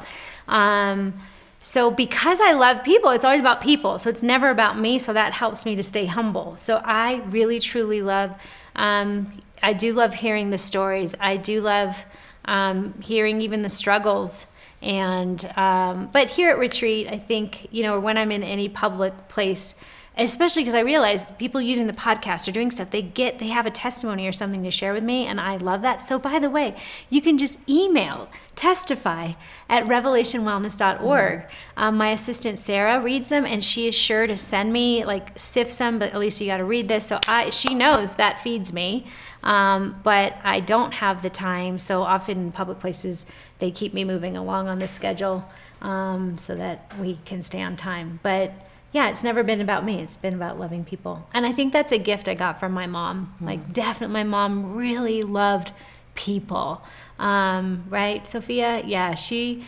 Um, 0.48 1.14
so 1.60 1.90
because 1.90 2.40
I 2.40 2.52
love 2.52 2.84
people, 2.84 3.10
it's 3.10 3.24
always 3.24 3.40
about 3.40 3.60
people. 3.60 3.98
So 3.98 4.10
it's 4.10 4.22
never 4.22 4.50
about 4.50 4.78
me. 4.78 4.98
So 4.98 5.12
that 5.12 5.32
helps 5.32 5.66
me 5.66 5.74
to 5.76 5.82
stay 5.82 6.06
humble. 6.06 6.56
So 6.56 6.80
I 6.84 7.16
really 7.26 7.58
truly 7.58 8.00
love. 8.00 8.34
Um, 8.76 9.40
I 9.62 9.72
do 9.72 9.92
love 9.92 10.14
hearing 10.14 10.50
the 10.50 10.58
stories. 10.58 11.14
I 11.18 11.36
do 11.36 11.60
love 11.60 12.04
um, 12.44 12.94
hearing 13.00 13.40
even 13.40 13.62
the 13.62 13.68
struggles. 13.68 14.46
And 14.80 15.44
um, 15.56 16.08
but 16.12 16.30
here 16.30 16.50
at 16.50 16.58
retreat, 16.58 17.08
I 17.08 17.18
think 17.18 17.66
you 17.72 17.82
know 17.82 17.98
when 17.98 18.16
I'm 18.16 18.30
in 18.30 18.44
any 18.44 18.68
public 18.68 19.26
place, 19.26 19.74
especially 20.16 20.62
because 20.62 20.74
I 20.74 20.80
realized 20.80 21.36
people 21.38 21.60
using 21.60 21.86
the 21.86 21.92
podcast 21.92 22.46
or 22.46 22.52
doing 22.52 22.70
stuff, 22.70 22.90
they 22.90 23.02
get, 23.02 23.38
they 23.38 23.48
have 23.48 23.66
a 23.66 23.70
testimony 23.70 24.26
or 24.26 24.32
something 24.32 24.62
to 24.64 24.70
share 24.70 24.92
with 24.92 25.04
me, 25.04 25.26
and 25.26 25.40
I 25.40 25.56
love 25.56 25.82
that. 25.82 26.00
So, 26.00 26.18
by 26.18 26.38
the 26.38 26.50
way, 26.50 26.76
you 27.10 27.20
can 27.20 27.38
just 27.38 27.58
email 27.68 28.28
testify 28.58 29.32
at 29.68 29.84
revelationwellness.org. 29.84 31.46
Um, 31.76 31.96
my 31.96 32.10
assistant 32.10 32.58
Sarah 32.58 33.00
reads 33.00 33.28
them, 33.28 33.46
and 33.46 33.62
she 33.62 33.86
is 33.86 33.94
sure 33.94 34.26
to 34.26 34.36
send 34.36 34.72
me 34.72 35.04
like 35.04 35.38
sift 35.38 35.78
them. 35.78 36.00
But 36.00 36.12
at 36.12 36.18
least 36.18 36.40
you 36.40 36.48
got 36.48 36.56
to 36.56 36.64
read 36.64 36.88
this, 36.88 37.06
so 37.06 37.20
I 37.28 37.50
she 37.50 37.74
knows 37.74 38.16
that 38.16 38.38
feeds 38.38 38.72
me. 38.72 39.06
Um, 39.44 40.00
but 40.02 40.34
I 40.42 40.58
don't 40.58 40.94
have 40.94 41.22
the 41.22 41.30
time, 41.30 41.78
so 41.78 42.02
often 42.02 42.38
in 42.38 42.52
public 42.52 42.80
places 42.80 43.24
they 43.60 43.70
keep 43.70 43.94
me 43.94 44.02
moving 44.04 44.36
along 44.36 44.68
on 44.68 44.80
the 44.80 44.88
schedule 44.88 45.48
um, 45.80 46.36
so 46.36 46.56
that 46.56 46.92
we 46.98 47.18
can 47.24 47.42
stay 47.42 47.62
on 47.62 47.76
time. 47.76 48.18
But 48.24 48.52
yeah, 48.90 49.08
it's 49.08 49.22
never 49.22 49.44
been 49.44 49.60
about 49.60 49.84
me. 49.84 50.00
It's 50.00 50.16
been 50.16 50.34
about 50.34 50.58
loving 50.58 50.84
people. 50.84 51.28
And 51.32 51.46
I 51.46 51.52
think 51.52 51.72
that's 51.72 51.92
a 51.92 51.98
gift 51.98 52.28
I 52.28 52.34
got 52.34 52.58
from 52.58 52.72
my 52.72 52.88
mom. 52.88 53.34
Like, 53.40 53.72
definitely, 53.72 54.14
my 54.14 54.24
mom 54.24 54.74
really 54.74 55.22
loved 55.22 55.70
people. 56.14 56.82
Um, 57.18 57.84
right, 57.88 58.28
Sophia? 58.28 58.82
Yeah, 58.84 59.14
she, 59.14 59.64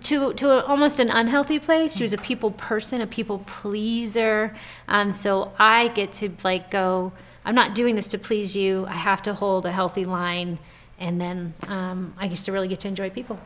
to, 0.00 0.32
to 0.34 0.50
a, 0.50 0.64
almost 0.64 0.98
an 1.00 1.10
unhealthy 1.10 1.58
place. 1.58 1.96
She 1.96 2.02
was 2.02 2.12
a 2.12 2.18
people 2.18 2.50
person, 2.50 3.00
a 3.00 3.06
people 3.06 3.38
pleaser. 3.46 4.56
Um, 4.88 5.12
so 5.12 5.52
I 5.58 5.88
get 5.88 6.12
to 6.14 6.30
like 6.44 6.70
go, 6.70 7.12
I'm 7.44 7.54
not 7.54 7.74
doing 7.74 7.94
this 7.94 8.08
to 8.08 8.18
please 8.18 8.56
you. 8.56 8.86
I 8.86 8.94
have 8.94 9.22
to 9.22 9.34
hold 9.34 9.66
a 9.66 9.72
healthy 9.72 10.04
line. 10.04 10.58
And 10.98 11.20
then 11.20 11.54
um, 11.68 12.14
I 12.18 12.26
used 12.26 12.44
to 12.46 12.52
really 12.52 12.68
get 12.68 12.80
to 12.80 12.88
enjoy 12.88 13.10
people. 13.10 13.40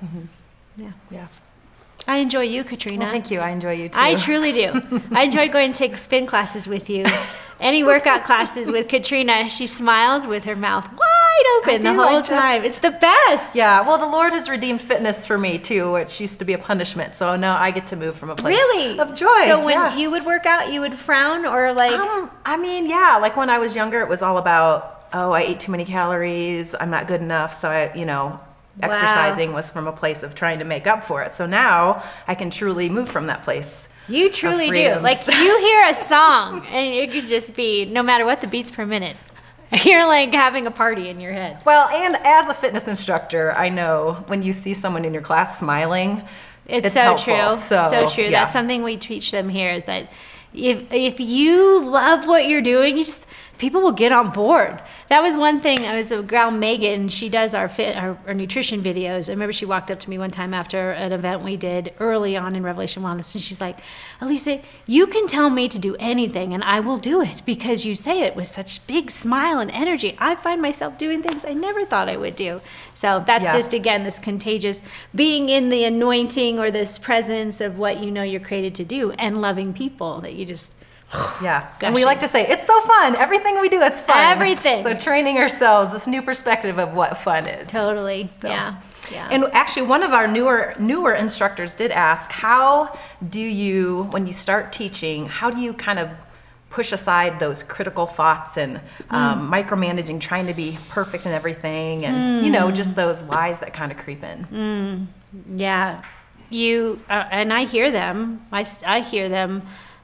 Yeah. 0.76 0.92
Yeah. 1.10 1.26
I 2.08 2.16
enjoy 2.16 2.42
you, 2.42 2.64
Katrina. 2.64 3.04
Well, 3.04 3.10
thank 3.10 3.30
you. 3.30 3.38
I 3.38 3.50
enjoy 3.50 3.72
you 3.72 3.88
too. 3.88 3.98
I 3.98 4.14
truly 4.16 4.52
do. 4.52 5.02
I 5.12 5.24
enjoy 5.24 5.48
going 5.48 5.72
to 5.72 5.78
take 5.78 5.96
spin 5.98 6.26
classes 6.26 6.66
with 6.66 6.90
you. 6.90 7.06
Any 7.60 7.84
workout 7.84 8.24
classes 8.24 8.72
with 8.72 8.88
Katrina, 8.88 9.48
she 9.48 9.66
smiles 9.66 10.26
with 10.26 10.44
her 10.44 10.56
mouth 10.56 10.88
wide 11.38 11.72
open 11.74 11.80
the 11.82 11.94
whole 11.94 12.20
just- 12.20 12.28
time. 12.30 12.64
It's 12.64 12.78
the 12.78 12.90
best. 12.90 13.54
Yeah, 13.56 13.80
well, 13.86 13.98
the 13.98 14.06
Lord 14.06 14.32
has 14.32 14.48
redeemed 14.48 14.80
fitness 14.82 15.26
for 15.26 15.38
me 15.38 15.58
too, 15.58 15.92
which 15.92 16.20
used 16.20 16.38
to 16.38 16.44
be 16.44 16.52
a 16.52 16.58
punishment. 16.58 17.16
So 17.16 17.36
now 17.36 17.56
I 17.56 17.70
get 17.70 17.86
to 17.88 17.96
move 17.96 18.16
from 18.16 18.30
a 18.30 18.34
place 18.34 18.56
Really? 18.56 18.98
of 18.98 19.08
joy. 19.16 19.44
So 19.46 19.62
when 19.64 19.74
yeah. 19.74 19.96
you 19.96 20.10
would 20.10 20.24
work 20.26 20.46
out, 20.46 20.72
you 20.72 20.80
would 20.80 20.98
frown 20.98 21.44
or 21.46 21.72
like 21.72 21.92
Um, 21.98 22.30
I 22.44 22.56
mean, 22.56 22.86
yeah, 22.88 23.18
like 23.20 23.36
when 23.36 23.50
I 23.50 23.58
was 23.58 23.74
younger, 23.76 24.00
it 24.00 24.08
was 24.08 24.22
all 24.22 24.38
about, 24.38 25.06
oh, 25.12 25.32
I 25.32 25.42
ate 25.42 25.60
too 25.60 25.72
many 25.72 25.84
calories. 25.84 26.74
I'm 26.78 26.90
not 26.90 27.06
good 27.08 27.20
enough. 27.20 27.54
So 27.54 27.70
I, 27.70 27.92
you 27.94 28.04
know, 28.04 28.40
Wow. 28.80 28.88
exercising 28.88 29.52
was 29.52 29.70
from 29.70 29.86
a 29.86 29.92
place 29.92 30.22
of 30.22 30.34
trying 30.34 30.58
to 30.60 30.64
make 30.64 30.86
up 30.86 31.04
for 31.04 31.22
it. 31.22 31.34
So 31.34 31.44
now 31.44 32.02
I 32.26 32.34
can 32.34 32.48
truly 32.50 32.88
move 32.88 33.08
from 33.10 33.26
that 33.26 33.42
place. 33.42 33.88
you 34.08 34.30
truly 34.30 34.70
do. 34.70 34.94
Like 35.00 35.26
you 35.26 35.58
hear 35.60 35.88
a 35.88 35.94
song 35.94 36.66
and 36.66 36.94
it 36.94 37.12
could 37.12 37.26
just 37.28 37.54
be 37.54 37.84
no 37.84 38.02
matter 38.02 38.24
what 38.24 38.40
the 38.40 38.46
beats 38.46 38.70
per 38.70 38.86
minute. 38.86 39.16
You're 39.84 40.06
like 40.06 40.32
having 40.34 40.66
a 40.66 40.70
party 40.70 41.08
in 41.08 41.20
your 41.20 41.32
head. 41.32 41.60
Well, 41.64 41.88
and 41.88 42.16
as 42.16 42.48
a 42.48 42.54
fitness 42.54 42.88
instructor, 42.88 43.52
I 43.56 43.68
know 43.68 44.24
when 44.26 44.42
you 44.42 44.52
see 44.52 44.74
someone 44.74 45.04
in 45.04 45.12
your 45.14 45.22
class 45.22 45.58
smiling, 45.58 46.22
It's, 46.66 46.86
It's 46.86 46.94
so 46.94 47.00
helpful. 47.02 47.34
true. 47.34 47.54
So, 47.56 47.76
So, 47.76 48.08
true. 48.08 48.24
yeah. 48.24 48.30
That's 48.42 48.52
something 48.52 48.82
we 48.82 48.96
teach 48.96 49.30
them 49.30 49.48
here 49.48 49.72
is 49.72 49.84
that 49.84 50.08
if 50.54 50.92
if 50.92 51.18
you 51.18 51.82
love 51.82 52.26
what 52.26 52.46
you're 52.48 52.60
doing, 52.62 52.98
you 52.98 53.04
just 53.04 53.26
people 53.62 53.80
will 53.80 53.92
get 53.92 54.10
on 54.10 54.28
board. 54.30 54.82
That 55.08 55.22
was 55.22 55.36
one 55.36 55.60
thing. 55.60 55.86
I 55.86 55.94
was 55.94 56.10
a 56.10 56.20
gal 56.20 56.50
Megan. 56.50 57.06
She 57.08 57.28
does 57.28 57.54
our 57.54 57.68
fit 57.68 57.96
our, 57.96 58.18
our 58.26 58.34
nutrition 58.34 58.82
videos. 58.82 59.28
I 59.28 59.32
remember 59.34 59.52
she 59.52 59.64
walked 59.64 59.88
up 59.88 60.00
to 60.00 60.10
me 60.10 60.18
one 60.18 60.32
time 60.32 60.52
after 60.52 60.90
an 60.90 61.12
event 61.12 61.42
we 61.42 61.56
did 61.56 61.94
early 62.00 62.36
on 62.36 62.56
in 62.56 62.64
Revelation 62.64 63.04
Wellness, 63.04 63.32
and 63.36 63.42
she's 63.42 63.60
like, 63.60 63.78
"Alisa, 64.20 64.60
you 64.84 65.06
can 65.06 65.28
tell 65.28 65.48
me 65.48 65.68
to 65.68 65.78
do 65.78 65.94
anything, 66.00 66.52
and 66.52 66.64
I 66.64 66.80
will 66.80 66.98
do 66.98 67.22
it 67.22 67.42
because 67.46 67.86
you 67.86 67.94
say 67.94 68.22
it 68.22 68.34
with 68.34 68.48
such 68.48 68.84
big 68.88 69.12
smile 69.12 69.60
and 69.60 69.70
energy. 69.70 70.16
I 70.18 70.34
find 70.34 70.60
myself 70.60 70.98
doing 70.98 71.22
things 71.22 71.44
I 71.44 71.52
never 71.52 71.84
thought 71.84 72.08
I 72.08 72.16
would 72.16 72.34
do. 72.34 72.60
So 72.94 73.22
that's 73.24 73.44
Yeah. 73.44 73.52
just 73.52 73.72
again 73.72 74.02
this 74.02 74.18
contagious 74.18 74.82
being 75.14 75.48
in 75.48 75.68
the 75.68 75.84
anointing 75.84 76.58
or 76.58 76.72
this 76.72 76.98
presence 76.98 77.60
of 77.60 77.78
what 77.78 78.00
you 78.02 78.10
know 78.10 78.24
you're 78.24 78.40
created 78.40 78.74
to 78.74 78.84
do 78.84 79.12
and 79.12 79.40
loving 79.40 79.72
people 79.72 80.20
that 80.22 80.34
you 80.34 80.44
just 80.44 80.74
Yeah. 81.42 81.70
And 81.80 81.94
we 81.94 82.04
like 82.04 82.20
to 82.20 82.28
say, 82.28 82.46
it's 82.46 82.66
so 82.66 82.80
fun. 82.82 83.16
Everything 83.16 83.60
we 83.60 83.68
do 83.68 83.80
is 83.82 84.00
fun. 84.02 84.16
Everything. 84.24 84.82
So 84.82 84.94
training 84.94 85.38
ourselves, 85.38 85.90
this 85.92 86.06
new 86.06 86.22
perspective 86.22 86.78
of 86.78 86.94
what 86.94 87.18
fun 87.18 87.46
is. 87.46 87.70
totally 87.70 88.28
So- 88.40 88.48
yeah 88.48 88.80
yeah 89.10 89.28
And 89.30 89.44
actually, 89.52 89.86
one 89.88 90.02
of 90.04 90.12
our 90.12 90.26
newer 90.28 90.74
newer 90.78 91.12
instructors 91.12 91.74
did 91.74 91.90
ask, 91.90 92.30
how 92.30 92.96
do 93.28 93.40
you, 93.40 94.04
when 94.12 94.26
you 94.26 94.32
start 94.32 94.72
teaching, 94.72 95.26
how 95.26 95.50
do 95.50 95.60
you 95.60 95.72
kind 95.74 95.98
of 95.98 96.08
push 96.70 96.92
aside 96.92 97.38
those 97.38 97.62
critical 97.62 98.06
thoughts 98.06 98.56
and 98.56 98.80
um, 99.10 99.50
micromanaging, 99.52 100.18
trying 100.20 100.46
to 100.46 100.54
be 100.54 100.78
perfect 100.88 101.26
in 101.26 101.32
everything, 101.32 102.06
and 102.06 102.42
you 102.42 102.50
know, 102.50 102.70
just 102.70 102.96
those 102.96 103.22
lies 103.24 103.58
that 103.60 103.74
kind 103.74 103.92
of 103.92 103.98
creep 103.98 104.22
in. 104.24 105.08
Yeah, 105.54 106.02
you 106.48 107.00
uh, 107.10 107.24
and 107.30 107.52
I 107.52 107.64
hear 107.64 107.90
them. 107.90 108.46
I, 108.52 108.64
I 108.86 109.00
hear 109.00 109.28
them. 109.28 109.62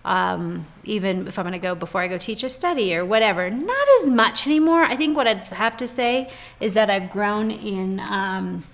Um, 0.08 0.66
even 0.84 1.28
if 1.28 1.38
I'm 1.38 1.44
going 1.44 1.52
to 1.52 1.58
go 1.58 1.74
before 1.74 2.00
I 2.00 2.08
go 2.08 2.16
teach 2.16 2.42
a 2.42 2.48
study 2.48 2.96
or 2.96 3.04
whatever, 3.04 3.50
not 3.50 3.86
as 4.00 4.08
much 4.08 4.46
anymore. 4.46 4.84
I 4.84 4.96
think 4.96 5.14
what 5.14 5.26
I'd 5.28 5.44
have 5.48 5.76
to 5.76 5.86
say 5.86 6.30
is 6.60 6.72
that 6.72 6.88
I've 6.88 7.10
grown 7.10 7.50
in. 7.50 8.00
Um, 8.00 8.64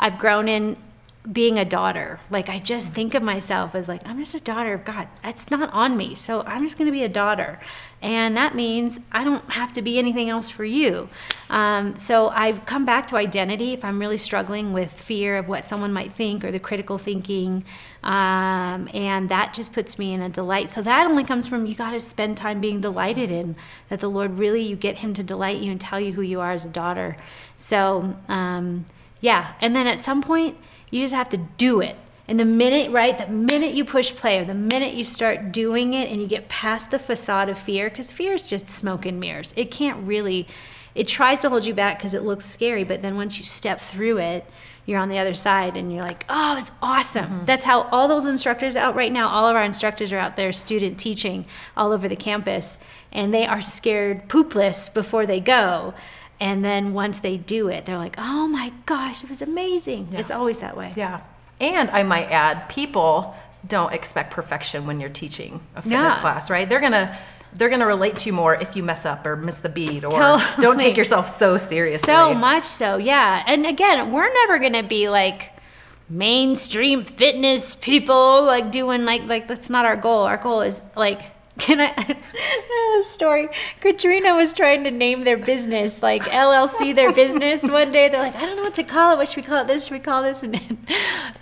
I've 0.00 0.18
grown 0.18 0.48
in 0.48 0.78
being 1.30 1.58
a 1.58 1.64
daughter. 1.64 2.20
Like 2.30 2.48
I 2.48 2.58
just 2.58 2.92
think 2.92 3.14
of 3.14 3.22
myself 3.22 3.74
as 3.74 3.88
like 3.88 4.06
I'm 4.06 4.18
just 4.18 4.34
a 4.34 4.40
daughter 4.40 4.72
of 4.72 4.84
God. 4.84 5.08
That's 5.22 5.50
not 5.50 5.70
on 5.72 5.96
me, 5.96 6.14
so 6.14 6.42
I'm 6.42 6.62
just 6.62 6.78
going 6.78 6.86
to 6.86 6.92
be 6.92 7.02
a 7.02 7.08
daughter, 7.08 7.58
and 8.00 8.36
that 8.36 8.54
means 8.54 9.00
I 9.12 9.24
don't 9.24 9.50
have 9.50 9.72
to 9.74 9.82
be 9.82 9.98
anything 9.98 10.30
else 10.30 10.48
for 10.48 10.64
you. 10.64 11.08
Um, 11.50 11.96
so 11.96 12.30
I 12.30 12.52
come 12.52 12.84
back 12.84 13.06
to 13.08 13.16
identity 13.16 13.74
if 13.74 13.84
I'm 13.84 13.98
really 13.98 14.16
struggling 14.16 14.72
with 14.72 14.92
fear 14.92 15.36
of 15.36 15.48
what 15.48 15.64
someone 15.64 15.92
might 15.92 16.12
think 16.12 16.44
or 16.44 16.50
the 16.50 16.60
critical 16.60 16.96
thinking, 16.96 17.64
um, 18.02 18.88
and 18.94 19.28
that 19.28 19.52
just 19.52 19.74
puts 19.74 19.98
me 19.98 20.14
in 20.14 20.22
a 20.22 20.30
delight. 20.30 20.70
So 20.70 20.80
that 20.82 21.06
only 21.06 21.24
comes 21.24 21.46
from 21.46 21.66
you 21.66 21.74
got 21.74 21.90
to 21.90 22.00
spend 22.00 22.38
time 22.38 22.60
being 22.60 22.80
delighted 22.80 23.30
in 23.30 23.54
that 23.90 24.00
the 24.00 24.08
Lord 24.08 24.38
really 24.38 24.62
you 24.62 24.76
get 24.76 24.98
Him 24.98 25.12
to 25.14 25.22
delight 25.22 25.60
you 25.60 25.70
and 25.70 25.80
tell 25.80 26.00
you 26.00 26.12
who 26.12 26.22
you 26.22 26.40
are 26.40 26.52
as 26.52 26.64
a 26.64 26.70
daughter. 26.70 27.16
So 27.58 28.16
um, 28.28 28.86
yeah, 29.20 29.54
and 29.60 29.76
then 29.76 29.86
at 29.86 30.00
some 30.00 30.22
point 30.22 30.56
you 30.90 31.02
just 31.02 31.14
have 31.14 31.28
to 31.30 31.36
do 31.36 31.80
it. 31.80 31.96
And 32.26 32.38
the 32.38 32.44
minute, 32.44 32.90
right, 32.92 33.16
the 33.16 33.26
minute 33.26 33.72
you 33.72 33.86
push 33.86 34.14
play 34.14 34.38
or 34.38 34.44
the 34.44 34.54
minute 34.54 34.92
you 34.92 35.02
start 35.04 35.50
doing 35.50 35.94
it 35.94 36.10
and 36.10 36.20
you 36.20 36.26
get 36.26 36.48
past 36.50 36.90
the 36.90 36.98
facade 36.98 37.48
of 37.48 37.58
fear, 37.58 37.88
because 37.88 38.12
fear 38.12 38.34
is 38.34 38.50
just 38.50 38.66
smoke 38.66 39.06
and 39.06 39.18
mirrors. 39.18 39.54
It 39.56 39.70
can't 39.70 40.06
really, 40.06 40.46
it 40.94 41.08
tries 41.08 41.40
to 41.40 41.48
hold 41.48 41.64
you 41.64 41.72
back 41.72 41.98
because 41.98 42.12
it 42.12 42.22
looks 42.22 42.44
scary, 42.44 42.84
but 42.84 43.00
then 43.00 43.16
once 43.16 43.38
you 43.38 43.44
step 43.44 43.80
through 43.80 44.18
it, 44.18 44.44
you're 44.84 44.98
on 44.98 45.08
the 45.10 45.18
other 45.18 45.34
side 45.34 45.76
and 45.76 45.92
you're 45.92 46.02
like, 46.02 46.24
oh, 46.28 46.56
it's 46.56 46.70
awesome. 46.82 47.26
Mm-hmm. 47.26 47.44
That's 47.44 47.64
how 47.64 47.82
all 47.82 48.08
those 48.08 48.26
instructors 48.26 48.76
out 48.76 48.94
right 48.94 49.12
now, 49.12 49.28
all 49.28 49.46
of 49.46 49.56
our 49.56 49.64
instructors 49.64 50.12
are 50.12 50.18
out 50.18 50.36
there 50.36 50.52
student 50.52 50.98
teaching 50.98 51.46
all 51.76 51.92
over 51.92 52.08
the 52.08 52.16
campus, 52.16 52.78
and 53.12 53.32
they 53.32 53.46
are 53.46 53.60
scared 53.62 54.28
poopless 54.28 54.92
before 54.92 55.24
they 55.24 55.40
go. 55.40 55.94
And 56.40 56.64
then 56.64 56.94
once 56.94 57.20
they 57.20 57.36
do 57.36 57.68
it, 57.68 57.84
they're 57.84 57.98
like, 57.98 58.14
oh 58.18 58.46
my 58.46 58.72
gosh, 58.86 59.24
it 59.24 59.28
was 59.28 59.42
amazing. 59.42 60.08
It's 60.12 60.30
always 60.30 60.60
that 60.60 60.76
way. 60.76 60.92
Yeah. 60.96 61.20
And 61.60 61.90
I 61.90 62.04
might 62.04 62.26
add, 62.30 62.68
people 62.68 63.34
don't 63.66 63.92
expect 63.92 64.30
perfection 64.32 64.86
when 64.86 65.00
you're 65.00 65.10
teaching 65.10 65.60
a 65.74 65.82
fitness 65.82 66.14
Yeah. 66.14 66.20
class, 66.20 66.48
right? 66.48 66.68
They're 66.68 66.80
gonna 66.80 67.18
they're 67.54 67.70
gonna 67.70 67.86
relate 67.86 68.14
to 68.16 68.26
you 68.26 68.32
more 68.34 68.54
if 68.54 68.76
you 68.76 68.82
mess 68.84 69.04
up 69.06 69.26
or 69.26 69.34
miss 69.34 69.58
the 69.60 69.68
beat 69.68 70.04
or 70.04 70.10
Totally. 70.10 70.44
don't 70.62 70.78
take 70.78 70.96
yourself 70.96 71.30
so 71.30 71.56
seriously. 71.56 71.98
So 72.06 72.34
much 72.34 72.62
so, 72.64 72.98
yeah. 72.98 73.42
And 73.46 73.66
again, 73.66 74.12
we're 74.12 74.32
never 74.32 74.58
gonna 74.60 74.82
be 74.86 75.08
like 75.08 75.50
mainstream 76.08 77.02
fitness 77.04 77.74
people, 77.74 78.44
like 78.44 78.70
doing 78.70 79.04
like 79.04 79.22
like 79.24 79.48
that's 79.48 79.70
not 79.70 79.84
our 79.84 79.96
goal. 79.96 80.22
Our 80.24 80.36
goal 80.36 80.60
is 80.62 80.82
like. 80.96 81.20
Can 81.58 81.80
I? 81.80 81.92
I 81.96 82.92
have 82.92 83.00
a 83.00 83.04
story. 83.04 83.48
Katrina 83.80 84.34
was 84.34 84.52
trying 84.52 84.84
to 84.84 84.90
name 84.90 85.24
their 85.24 85.36
business, 85.36 86.02
like 86.02 86.22
LLC, 86.22 86.94
their 86.94 87.12
business. 87.12 87.68
One 87.68 87.90
day, 87.90 88.08
they're 88.08 88.20
like, 88.20 88.36
I 88.36 88.46
don't 88.46 88.56
know 88.56 88.62
what 88.62 88.74
to 88.74 88.84
call 88.84 89.14
it. 89.14 89.18
What 89.18 89.28
should 89.28 89.38
we 89.38 89.42
call 89.42 89.62
it? 89.62 89.66
This 89.66 89.86
should 89.86 89.94
we 89.94 89.98
call 90.00 90.22
this? 90.22 90.42
And 90.42 90.60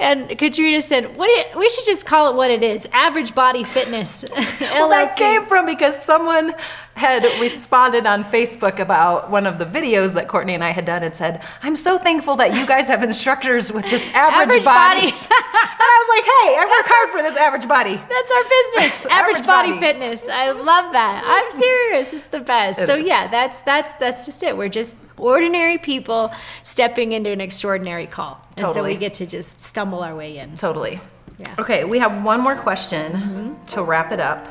and 0.01 0.39
Katrina 0.39 0.81
said, 0.81 1.17
"What? 1.17 1.27
Do 1.27 1.33
you, 1.33 1.59
we 1.59 1.69
should 1.69 1.85
just 1.85 2.07
call 2.07 2.31
it 2.31 2.37
what 2.37 2.51
it 2.51 2.63
is: 2.63 2.89
Average 2.93 3.35
Body 3.35 3.65
Fitness 3.65 4.25
Well, 4.61 4.89
that 4.89 5.17
came 5.17 5.45
from 5.45 5.67
because 5.67 6.01
someone 6.03 6.55
had 6.97 7.25
responded 7.43 8.07
on 8.07 8.25
Facebook 8.25 8.79
about 8.79 9.31
one 9.31 9.47
of 9.47 9.59
the 9.59 9.67
videos 9.67 10.15
that 10.15 10.29
Courtney 10.29 10.55
and 10.55 10.65
I 10.65 10.71
had 10.71 10.87
done 10.87 11.03
and 11.03 11.15
said, 11.15 11.43
I'm 11.63 11.77
so 11.77 11.99
thankful 11.99 12.37
that 12.37 12.55
you 12.55 12.67
guys 12.67 12.87
have 12.87 13.03
instructors 13.03 13.71
with 13.71 13.85
just 13.85 14.09
average, 14.15 14.65
Average 14.65 14.65
bodies. 14.65 15.13
bodies. 15.13 15.29
and 15.31 15.79
I 15.79 15.97
was 16.01 16.09
like, 16.17 16.25
hey, 16.25 16.57
I 16.57 16.65
work 16.65 16.87
hard 16.89 17.11
for 17.11 17.23
this 17.23 17.37
average 17.37 17.69
body. 17.69 17.97
That's 18.09 18.33
our 18.33 18.43
business. 18.45 19.07
Average, 19.07 19.37
Average 19.37 19.47
body, 19.47 19.69
body. 19.73 19.81
fitness. 19.81 20.27
I 20.27 20.53
love 20.53 20.93
that. 20.93 21.23
I'm 21.27 21.53
serious. 21.53 22.15
It's 22.15 22.29
the 22.29 22.41
best. 22.41 22.81
It 22.81 22.87
so 22.87 22.97
is. 22.97 23.07
yeah, 23.07 23.27
that's 23.27 23.61
that's 23.61 23.93
that's 23.95 24.25
just 24.25 24.43
it. 24.43 24.57
We're 24.57 24.69
just 24.69 24.97
ordinary 25.19 25.77
people 25.77 26.33
stepping 26.63 27.13
into 27.13 27.31
an 27.31 27.41
extraordinary 27.41 28.07
call. 28.07 28.41
And 28.57 28.73
so 28.73 28.83
we 28.83 28.97
get 28.97 29.15
to 29.15 29.27
just 29.27 29.61
stumble 29.61 30.01
our 30.03 30.17
way 30.17 30.39
in. 30.39 30.57
Totally. 30.57 31.01
Yeah. 31.39 31.55
Okay, 31.59 31.85
we 31.85 31.99
have 31.99 32.25
one 32.25 32.41
more 32.41 32.57
question 32.57 33.13
mm-hmm. 33.13 33.67
to 33.67 33.83
wrap 33.83 34.13
it 34.13 34.21
up. 34.21 34.47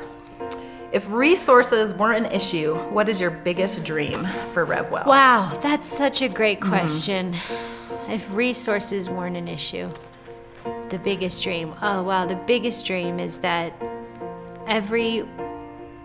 If 0.95 1.05
resources 1.09 1.93
weren't 1.93 2.25
an 2.25 2.31
issue, 2.31 2.73
what 2.91 3.09
is 3.09 3.19
your 3.19 3.29
biggest 3.29 3.83
dream 3.83 4.25
for 4.53 4.65
RevWell? 4.65 5.05
Wow, 5.05 5.53
that's 5.61 5.85
such 5.85 6.21
a 6.21 6.29
great 6.29 6.61
question. 6.61 7.35
If 8.07 8.25
resources 8.31 9.09
weren't 9.09 9.35
an 9.35 9.49
issue, 9.49 9.91
the 10.87 10.97
biggest 10.97 11.43
dream. 11.43 11.75
Oh, 11.81 12.01
wow, 12.03 12.25
the 12.25 12.37
biggest 12.37 12.85
dream 12.85 13.19
is 13.19 13.39
that 13.39 13.73
every, 14.67 15.27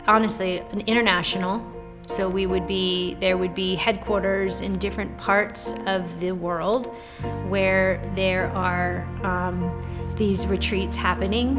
honestly, 0.09 0.59
an 0.59 0.81
international. 0.81 1.65
So 2.07 2.29
we 2.29 2.47
would 2.47 2.67
be, 2.67 3.15
there 3.21 3.39
would 3.39 3.55
be 3.55 3.77
headquarters 3.77 4.61
in 4.61 4.77
different 4.77 5.17
parts 5.17 5.73
of 5.87 6.19
the 6.19 6.33
world 6.33 6.89
where 7.47 8.03
there 8.17 8.49
are 8.49 9.07
um, 9.23 9.71
these 10.17 10.49
retreats 10.49 10.97
happening, 10.97 11.55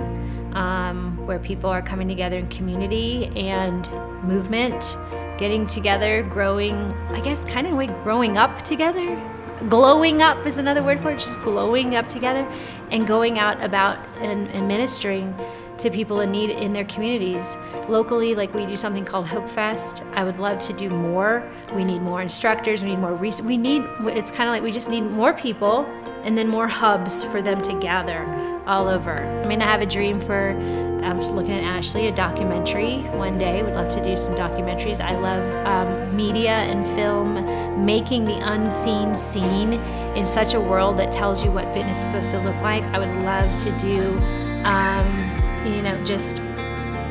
um, 0.54 1.26
where 1.26 1.40
people 1.40 1.70
are 1.70 1.82
coming 1.82 2.08
together 2.08 2.38
in 2.38 2.48
community 2.48 3.28
and 3.36 3.90
movement, 4.24 4.98
getting 5.38 5.66
together, 5.66 6.24
growing, 6.24 6.76
I 7.10 7.22
guess, 7.22 7.46
kind 7.46 7.68
of 7.68 7.74
like 7.74 8.04
growing 8.04 8.38
up 8.38 8.62
together. 8.62 9.22
Glowing 9.70 10.22
up 10.24 10.46
is 10.48 10.58
another 10.58 10.82
word 10.82 11.00
for 11.02 11.12
it, 11.12 11.20
just 11.20 11.42
glowing 11.42 11.96
up 11.96 12.08
together 12.08 12.52
and 12.90 13.06
going 13.06 13.38
out 13.38 13.62
about 13.64 13.98
and, 14.20 14.50
and 14.50 14.68
ministering 14.68 15.36
to 15.78 15.90
people 15.90 16.22
in 16.22 16.32
need 16.32 16.50
in 16.50 16.74
their 16.74 16.86
communities. 16.86 17.58
Locally, 17.88 18.34
like 18.34 18.54
we 18.54 18.66
do 18.66 18.76
something 18.76 19.06
called 19.06 19.28
Hope 19.28 19.48
Fest. 19.48 20.04
I 20.14 20.24
would 20.24 20.40
love 20.40 20.60
to 20.60 20.74
do 20.74 20.90
more. 20.90 21.48
We 21.76 21.84
need 21.84 22.02
more 22.02 22.22
instructors. 22.22 22.84
We 22.84 22.90
need 22.90 23.00
more. 23.00 23.16
We 23.16 23.58
need. 23.58 23.84
It's 24.02 24.32
kind 24.32 24.50
of 24.50 24.54
like 24.54 24.64
we 24.64 24.72
just 24.72 24.90
need 24.90 25.02
more 25.02 25.34
people 25.34 25.88
and 26.24 26.38
then 26.38 26.48
more 26.48 26.68
hubs 26.68 27.24
for 27.24 27.42
them 27.42 27.62
to 27.62 27.80
gather 27.80 28.26
all 28.66 28.88
over. 28.88 29.24
I 29.24 29.46
mean, 29.46 29.62
I 29.62 29.66
have 29.66 29.82
a 29.82 29.86
dream 29.86 30.20
for. 30.20 30.58
I'm 31.02 31.18
just 31.18 31.34
looking 31.34 31.54
at 31.54 31.64
Ashley, 31.64 32.08
a 32.08 32.12
documentary 32.12 33.00
one 33.18 33.40
day. 33.40 33.64
Would 33.64 33.74
love 33.74 33.90
to 33.90 34.04
do 34.04 34.16
some 34.16 34.36
documentaries. 34.36 35.02
I 35.02 35.18
love 35.18 35.66
um, 35.66 36.16
media 36.16 36.52
and 36.52 36.86
film, 36.96 37.84
making 37.84 38.26
the 38.26 38.38
unseen 38.40 39.16
seen 39.16 39.74
in 40.16 40.28
such 40.28 40.54
a 40.54 40.60
world 40.60 40.98
that 40.98 41.12
tells 41.12 41.44
you 41.44 41.52
what 41.52 41.66
fitness 41.74 42.00
is 42.00 42.06
supposed 42.06 42.30
to 42.32 42.40
look 42.42 42.56
like. 42.62 42.84
I 42.84 43.00
would 43.00 43.26
love 43.26 43.56
to 43.62 43.76
do, 43.80 44.16
um, 44.64 45.66
you 45.66 45.82
know, 45.82 46.02
just 46.04 46.40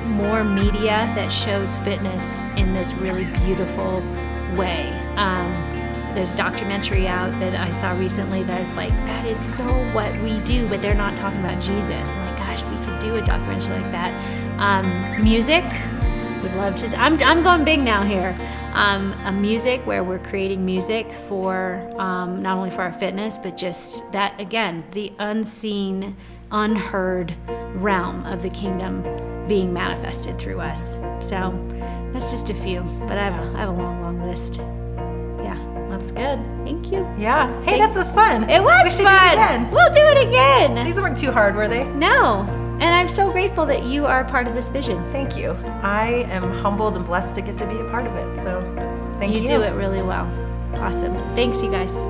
more 0.06 0.44
media 0.44 1.10
that 1.16 1.32
shows 1.32 1.76
fitness 1.78 2.42
in 2.56 2.72
this 2.72 2.92
really 2.94 3.24
beautiful 3.24 4.00
way. 4.56 4.92
Um, 5.16 5.69
there's 6.14 6.32
a 6.32 6.36
documentary 6.36 7.06
out 7.06 7.30
that 7.38 7.54
I 7.54 7.70
saw 7.70 7.92
recently 7.92 8.42
that 8.44 8.60
is 8.60 8.72
like, 8.74 8.90
that 9.06 9.26
is 9.26 9.38
so 9.38 9.64
what 9.92 10.14
we 10.22 10.40
do, 10.40 10.68
but 10.68 10.82
they're 10.82 10.94
not 10.94 11.16
talking 11.16 11.40
about 11.40 11.60
Jesus. 11.60 12.12
I'm 12.12 12.26
like, 12.26 12.38
gosh, 12.38 12.64
we 12.64 12.84
could 12.84 12.98
do 12.98 13.16
a 13.16 13.22
documentary 13.22 13.80
like 13.80 13.92
that. 13.92 14.12
Um, 14.58 15.22
music, 15.22 15.64
would 16.42 16.54
love 16.54 16.76
to. 16.76 16.96
I'm, 16.98 17.20
I'm 17.22 17.42
going 17.42 17.64
big 17.64 17.80
now 17.80 18.02
here. 18.02 18.36
Um, 18.72 19.12
a 19.24 19.32
music 19.32 19.84
where 19.86 20.04
we're 20.04 20.18
creating 20.18 20.64
music 20.64 21.10
for 21.28 21.88
um, 21.98 22.42
not 22.42 22.56
only 22.56 22.70
for 22.70 22.82
our 22.82 22.92
fitness, 22.92 23.38
but 23.38 23.56
just 23.56 24.10
that 24.12 24.38
again, 24.40 24.84
the 24.92 25.12
unseen, 25.18 26.16
unheard 26.50 27.34
realm 27.74 28.24
of 28.26 28.42
the 28.42 28.50
kingdom 28.50 29.02
being 29.48 29.72
manifested 29.72 30.38
through 30.38 30.60
us. 30.60 30.94
So 31.20 31.52
that's 32.12 32.30
just 32.30 32.50
a 32.50 32.54
few, 32.54 32.82
but 33.00 33.18
I 33.18 33.24
have 33.24 33.54
I 33.54 33.58
have 33.60 33.68
a 33.68 33.72
long, 33.72 34.02
long 34.02 34.22
list. 34.22 34.60
That's 36.00 36.12
good. 36.12 36.38
thank 36.64 36.90
you. 36.90 37.06
Yeah. 37.18 37.62
Hey, 37.62 37.78
this 37.78 37.94
was 37.94 38.10
fun. 38.10 38.48
It 38.48 38.62
was 38.62 38.96
we 38.96 39.04
fun. 39.04 39.66
Do 39.66 39.66
it. 39.66 39.74
We'll 39.74 39.92
do 39.92 40.00
it 40.00 40.28
again. 40.28 40.82
These 40.82 40.96
weren't 40.96 41.18
too 41.18 41.30
hard, 41.30 41.54
were 41.54 41.68
they? 41.68 41.84
No, 41.84 42.40
and 42.80 42.94
I'm 42.94 43.06
so 43.06 43.30
grateful 43.30 43.66
that 43.66 43.84
you 43.84 44.06
are 44.06 44.24
part 44.24 44.46
of 44.46 44.54
this 44.54 44.70
vision. 44.70 45.04
Thank 45.12 45.36
you. 45.36 45.50
I 45.82 46.26
am 46.30 46.50
humbled 46.62 46.96
and 46.96 47.06
blessed 47.06 47.34
to 47.34 47.42
get 47.42 47.58
to 47.58 47.66
be 47.66 47.78
a 47.78 47.90
part 47.90 48.06
of 48.06 48.16
it. 48.16 48.42
So, 48.42 48.62
thank 49.18 49.34
you. 49.34 49.40
you 49.40 49.46
do 49.46 49.60
it 49.60 49.72
really 49.72 50.02
well. 50.02 50.26
Awesome. 50.76 51.14
Thanks, 51.36 51.62
you 51.62 51.70
guys. 51.70 52.02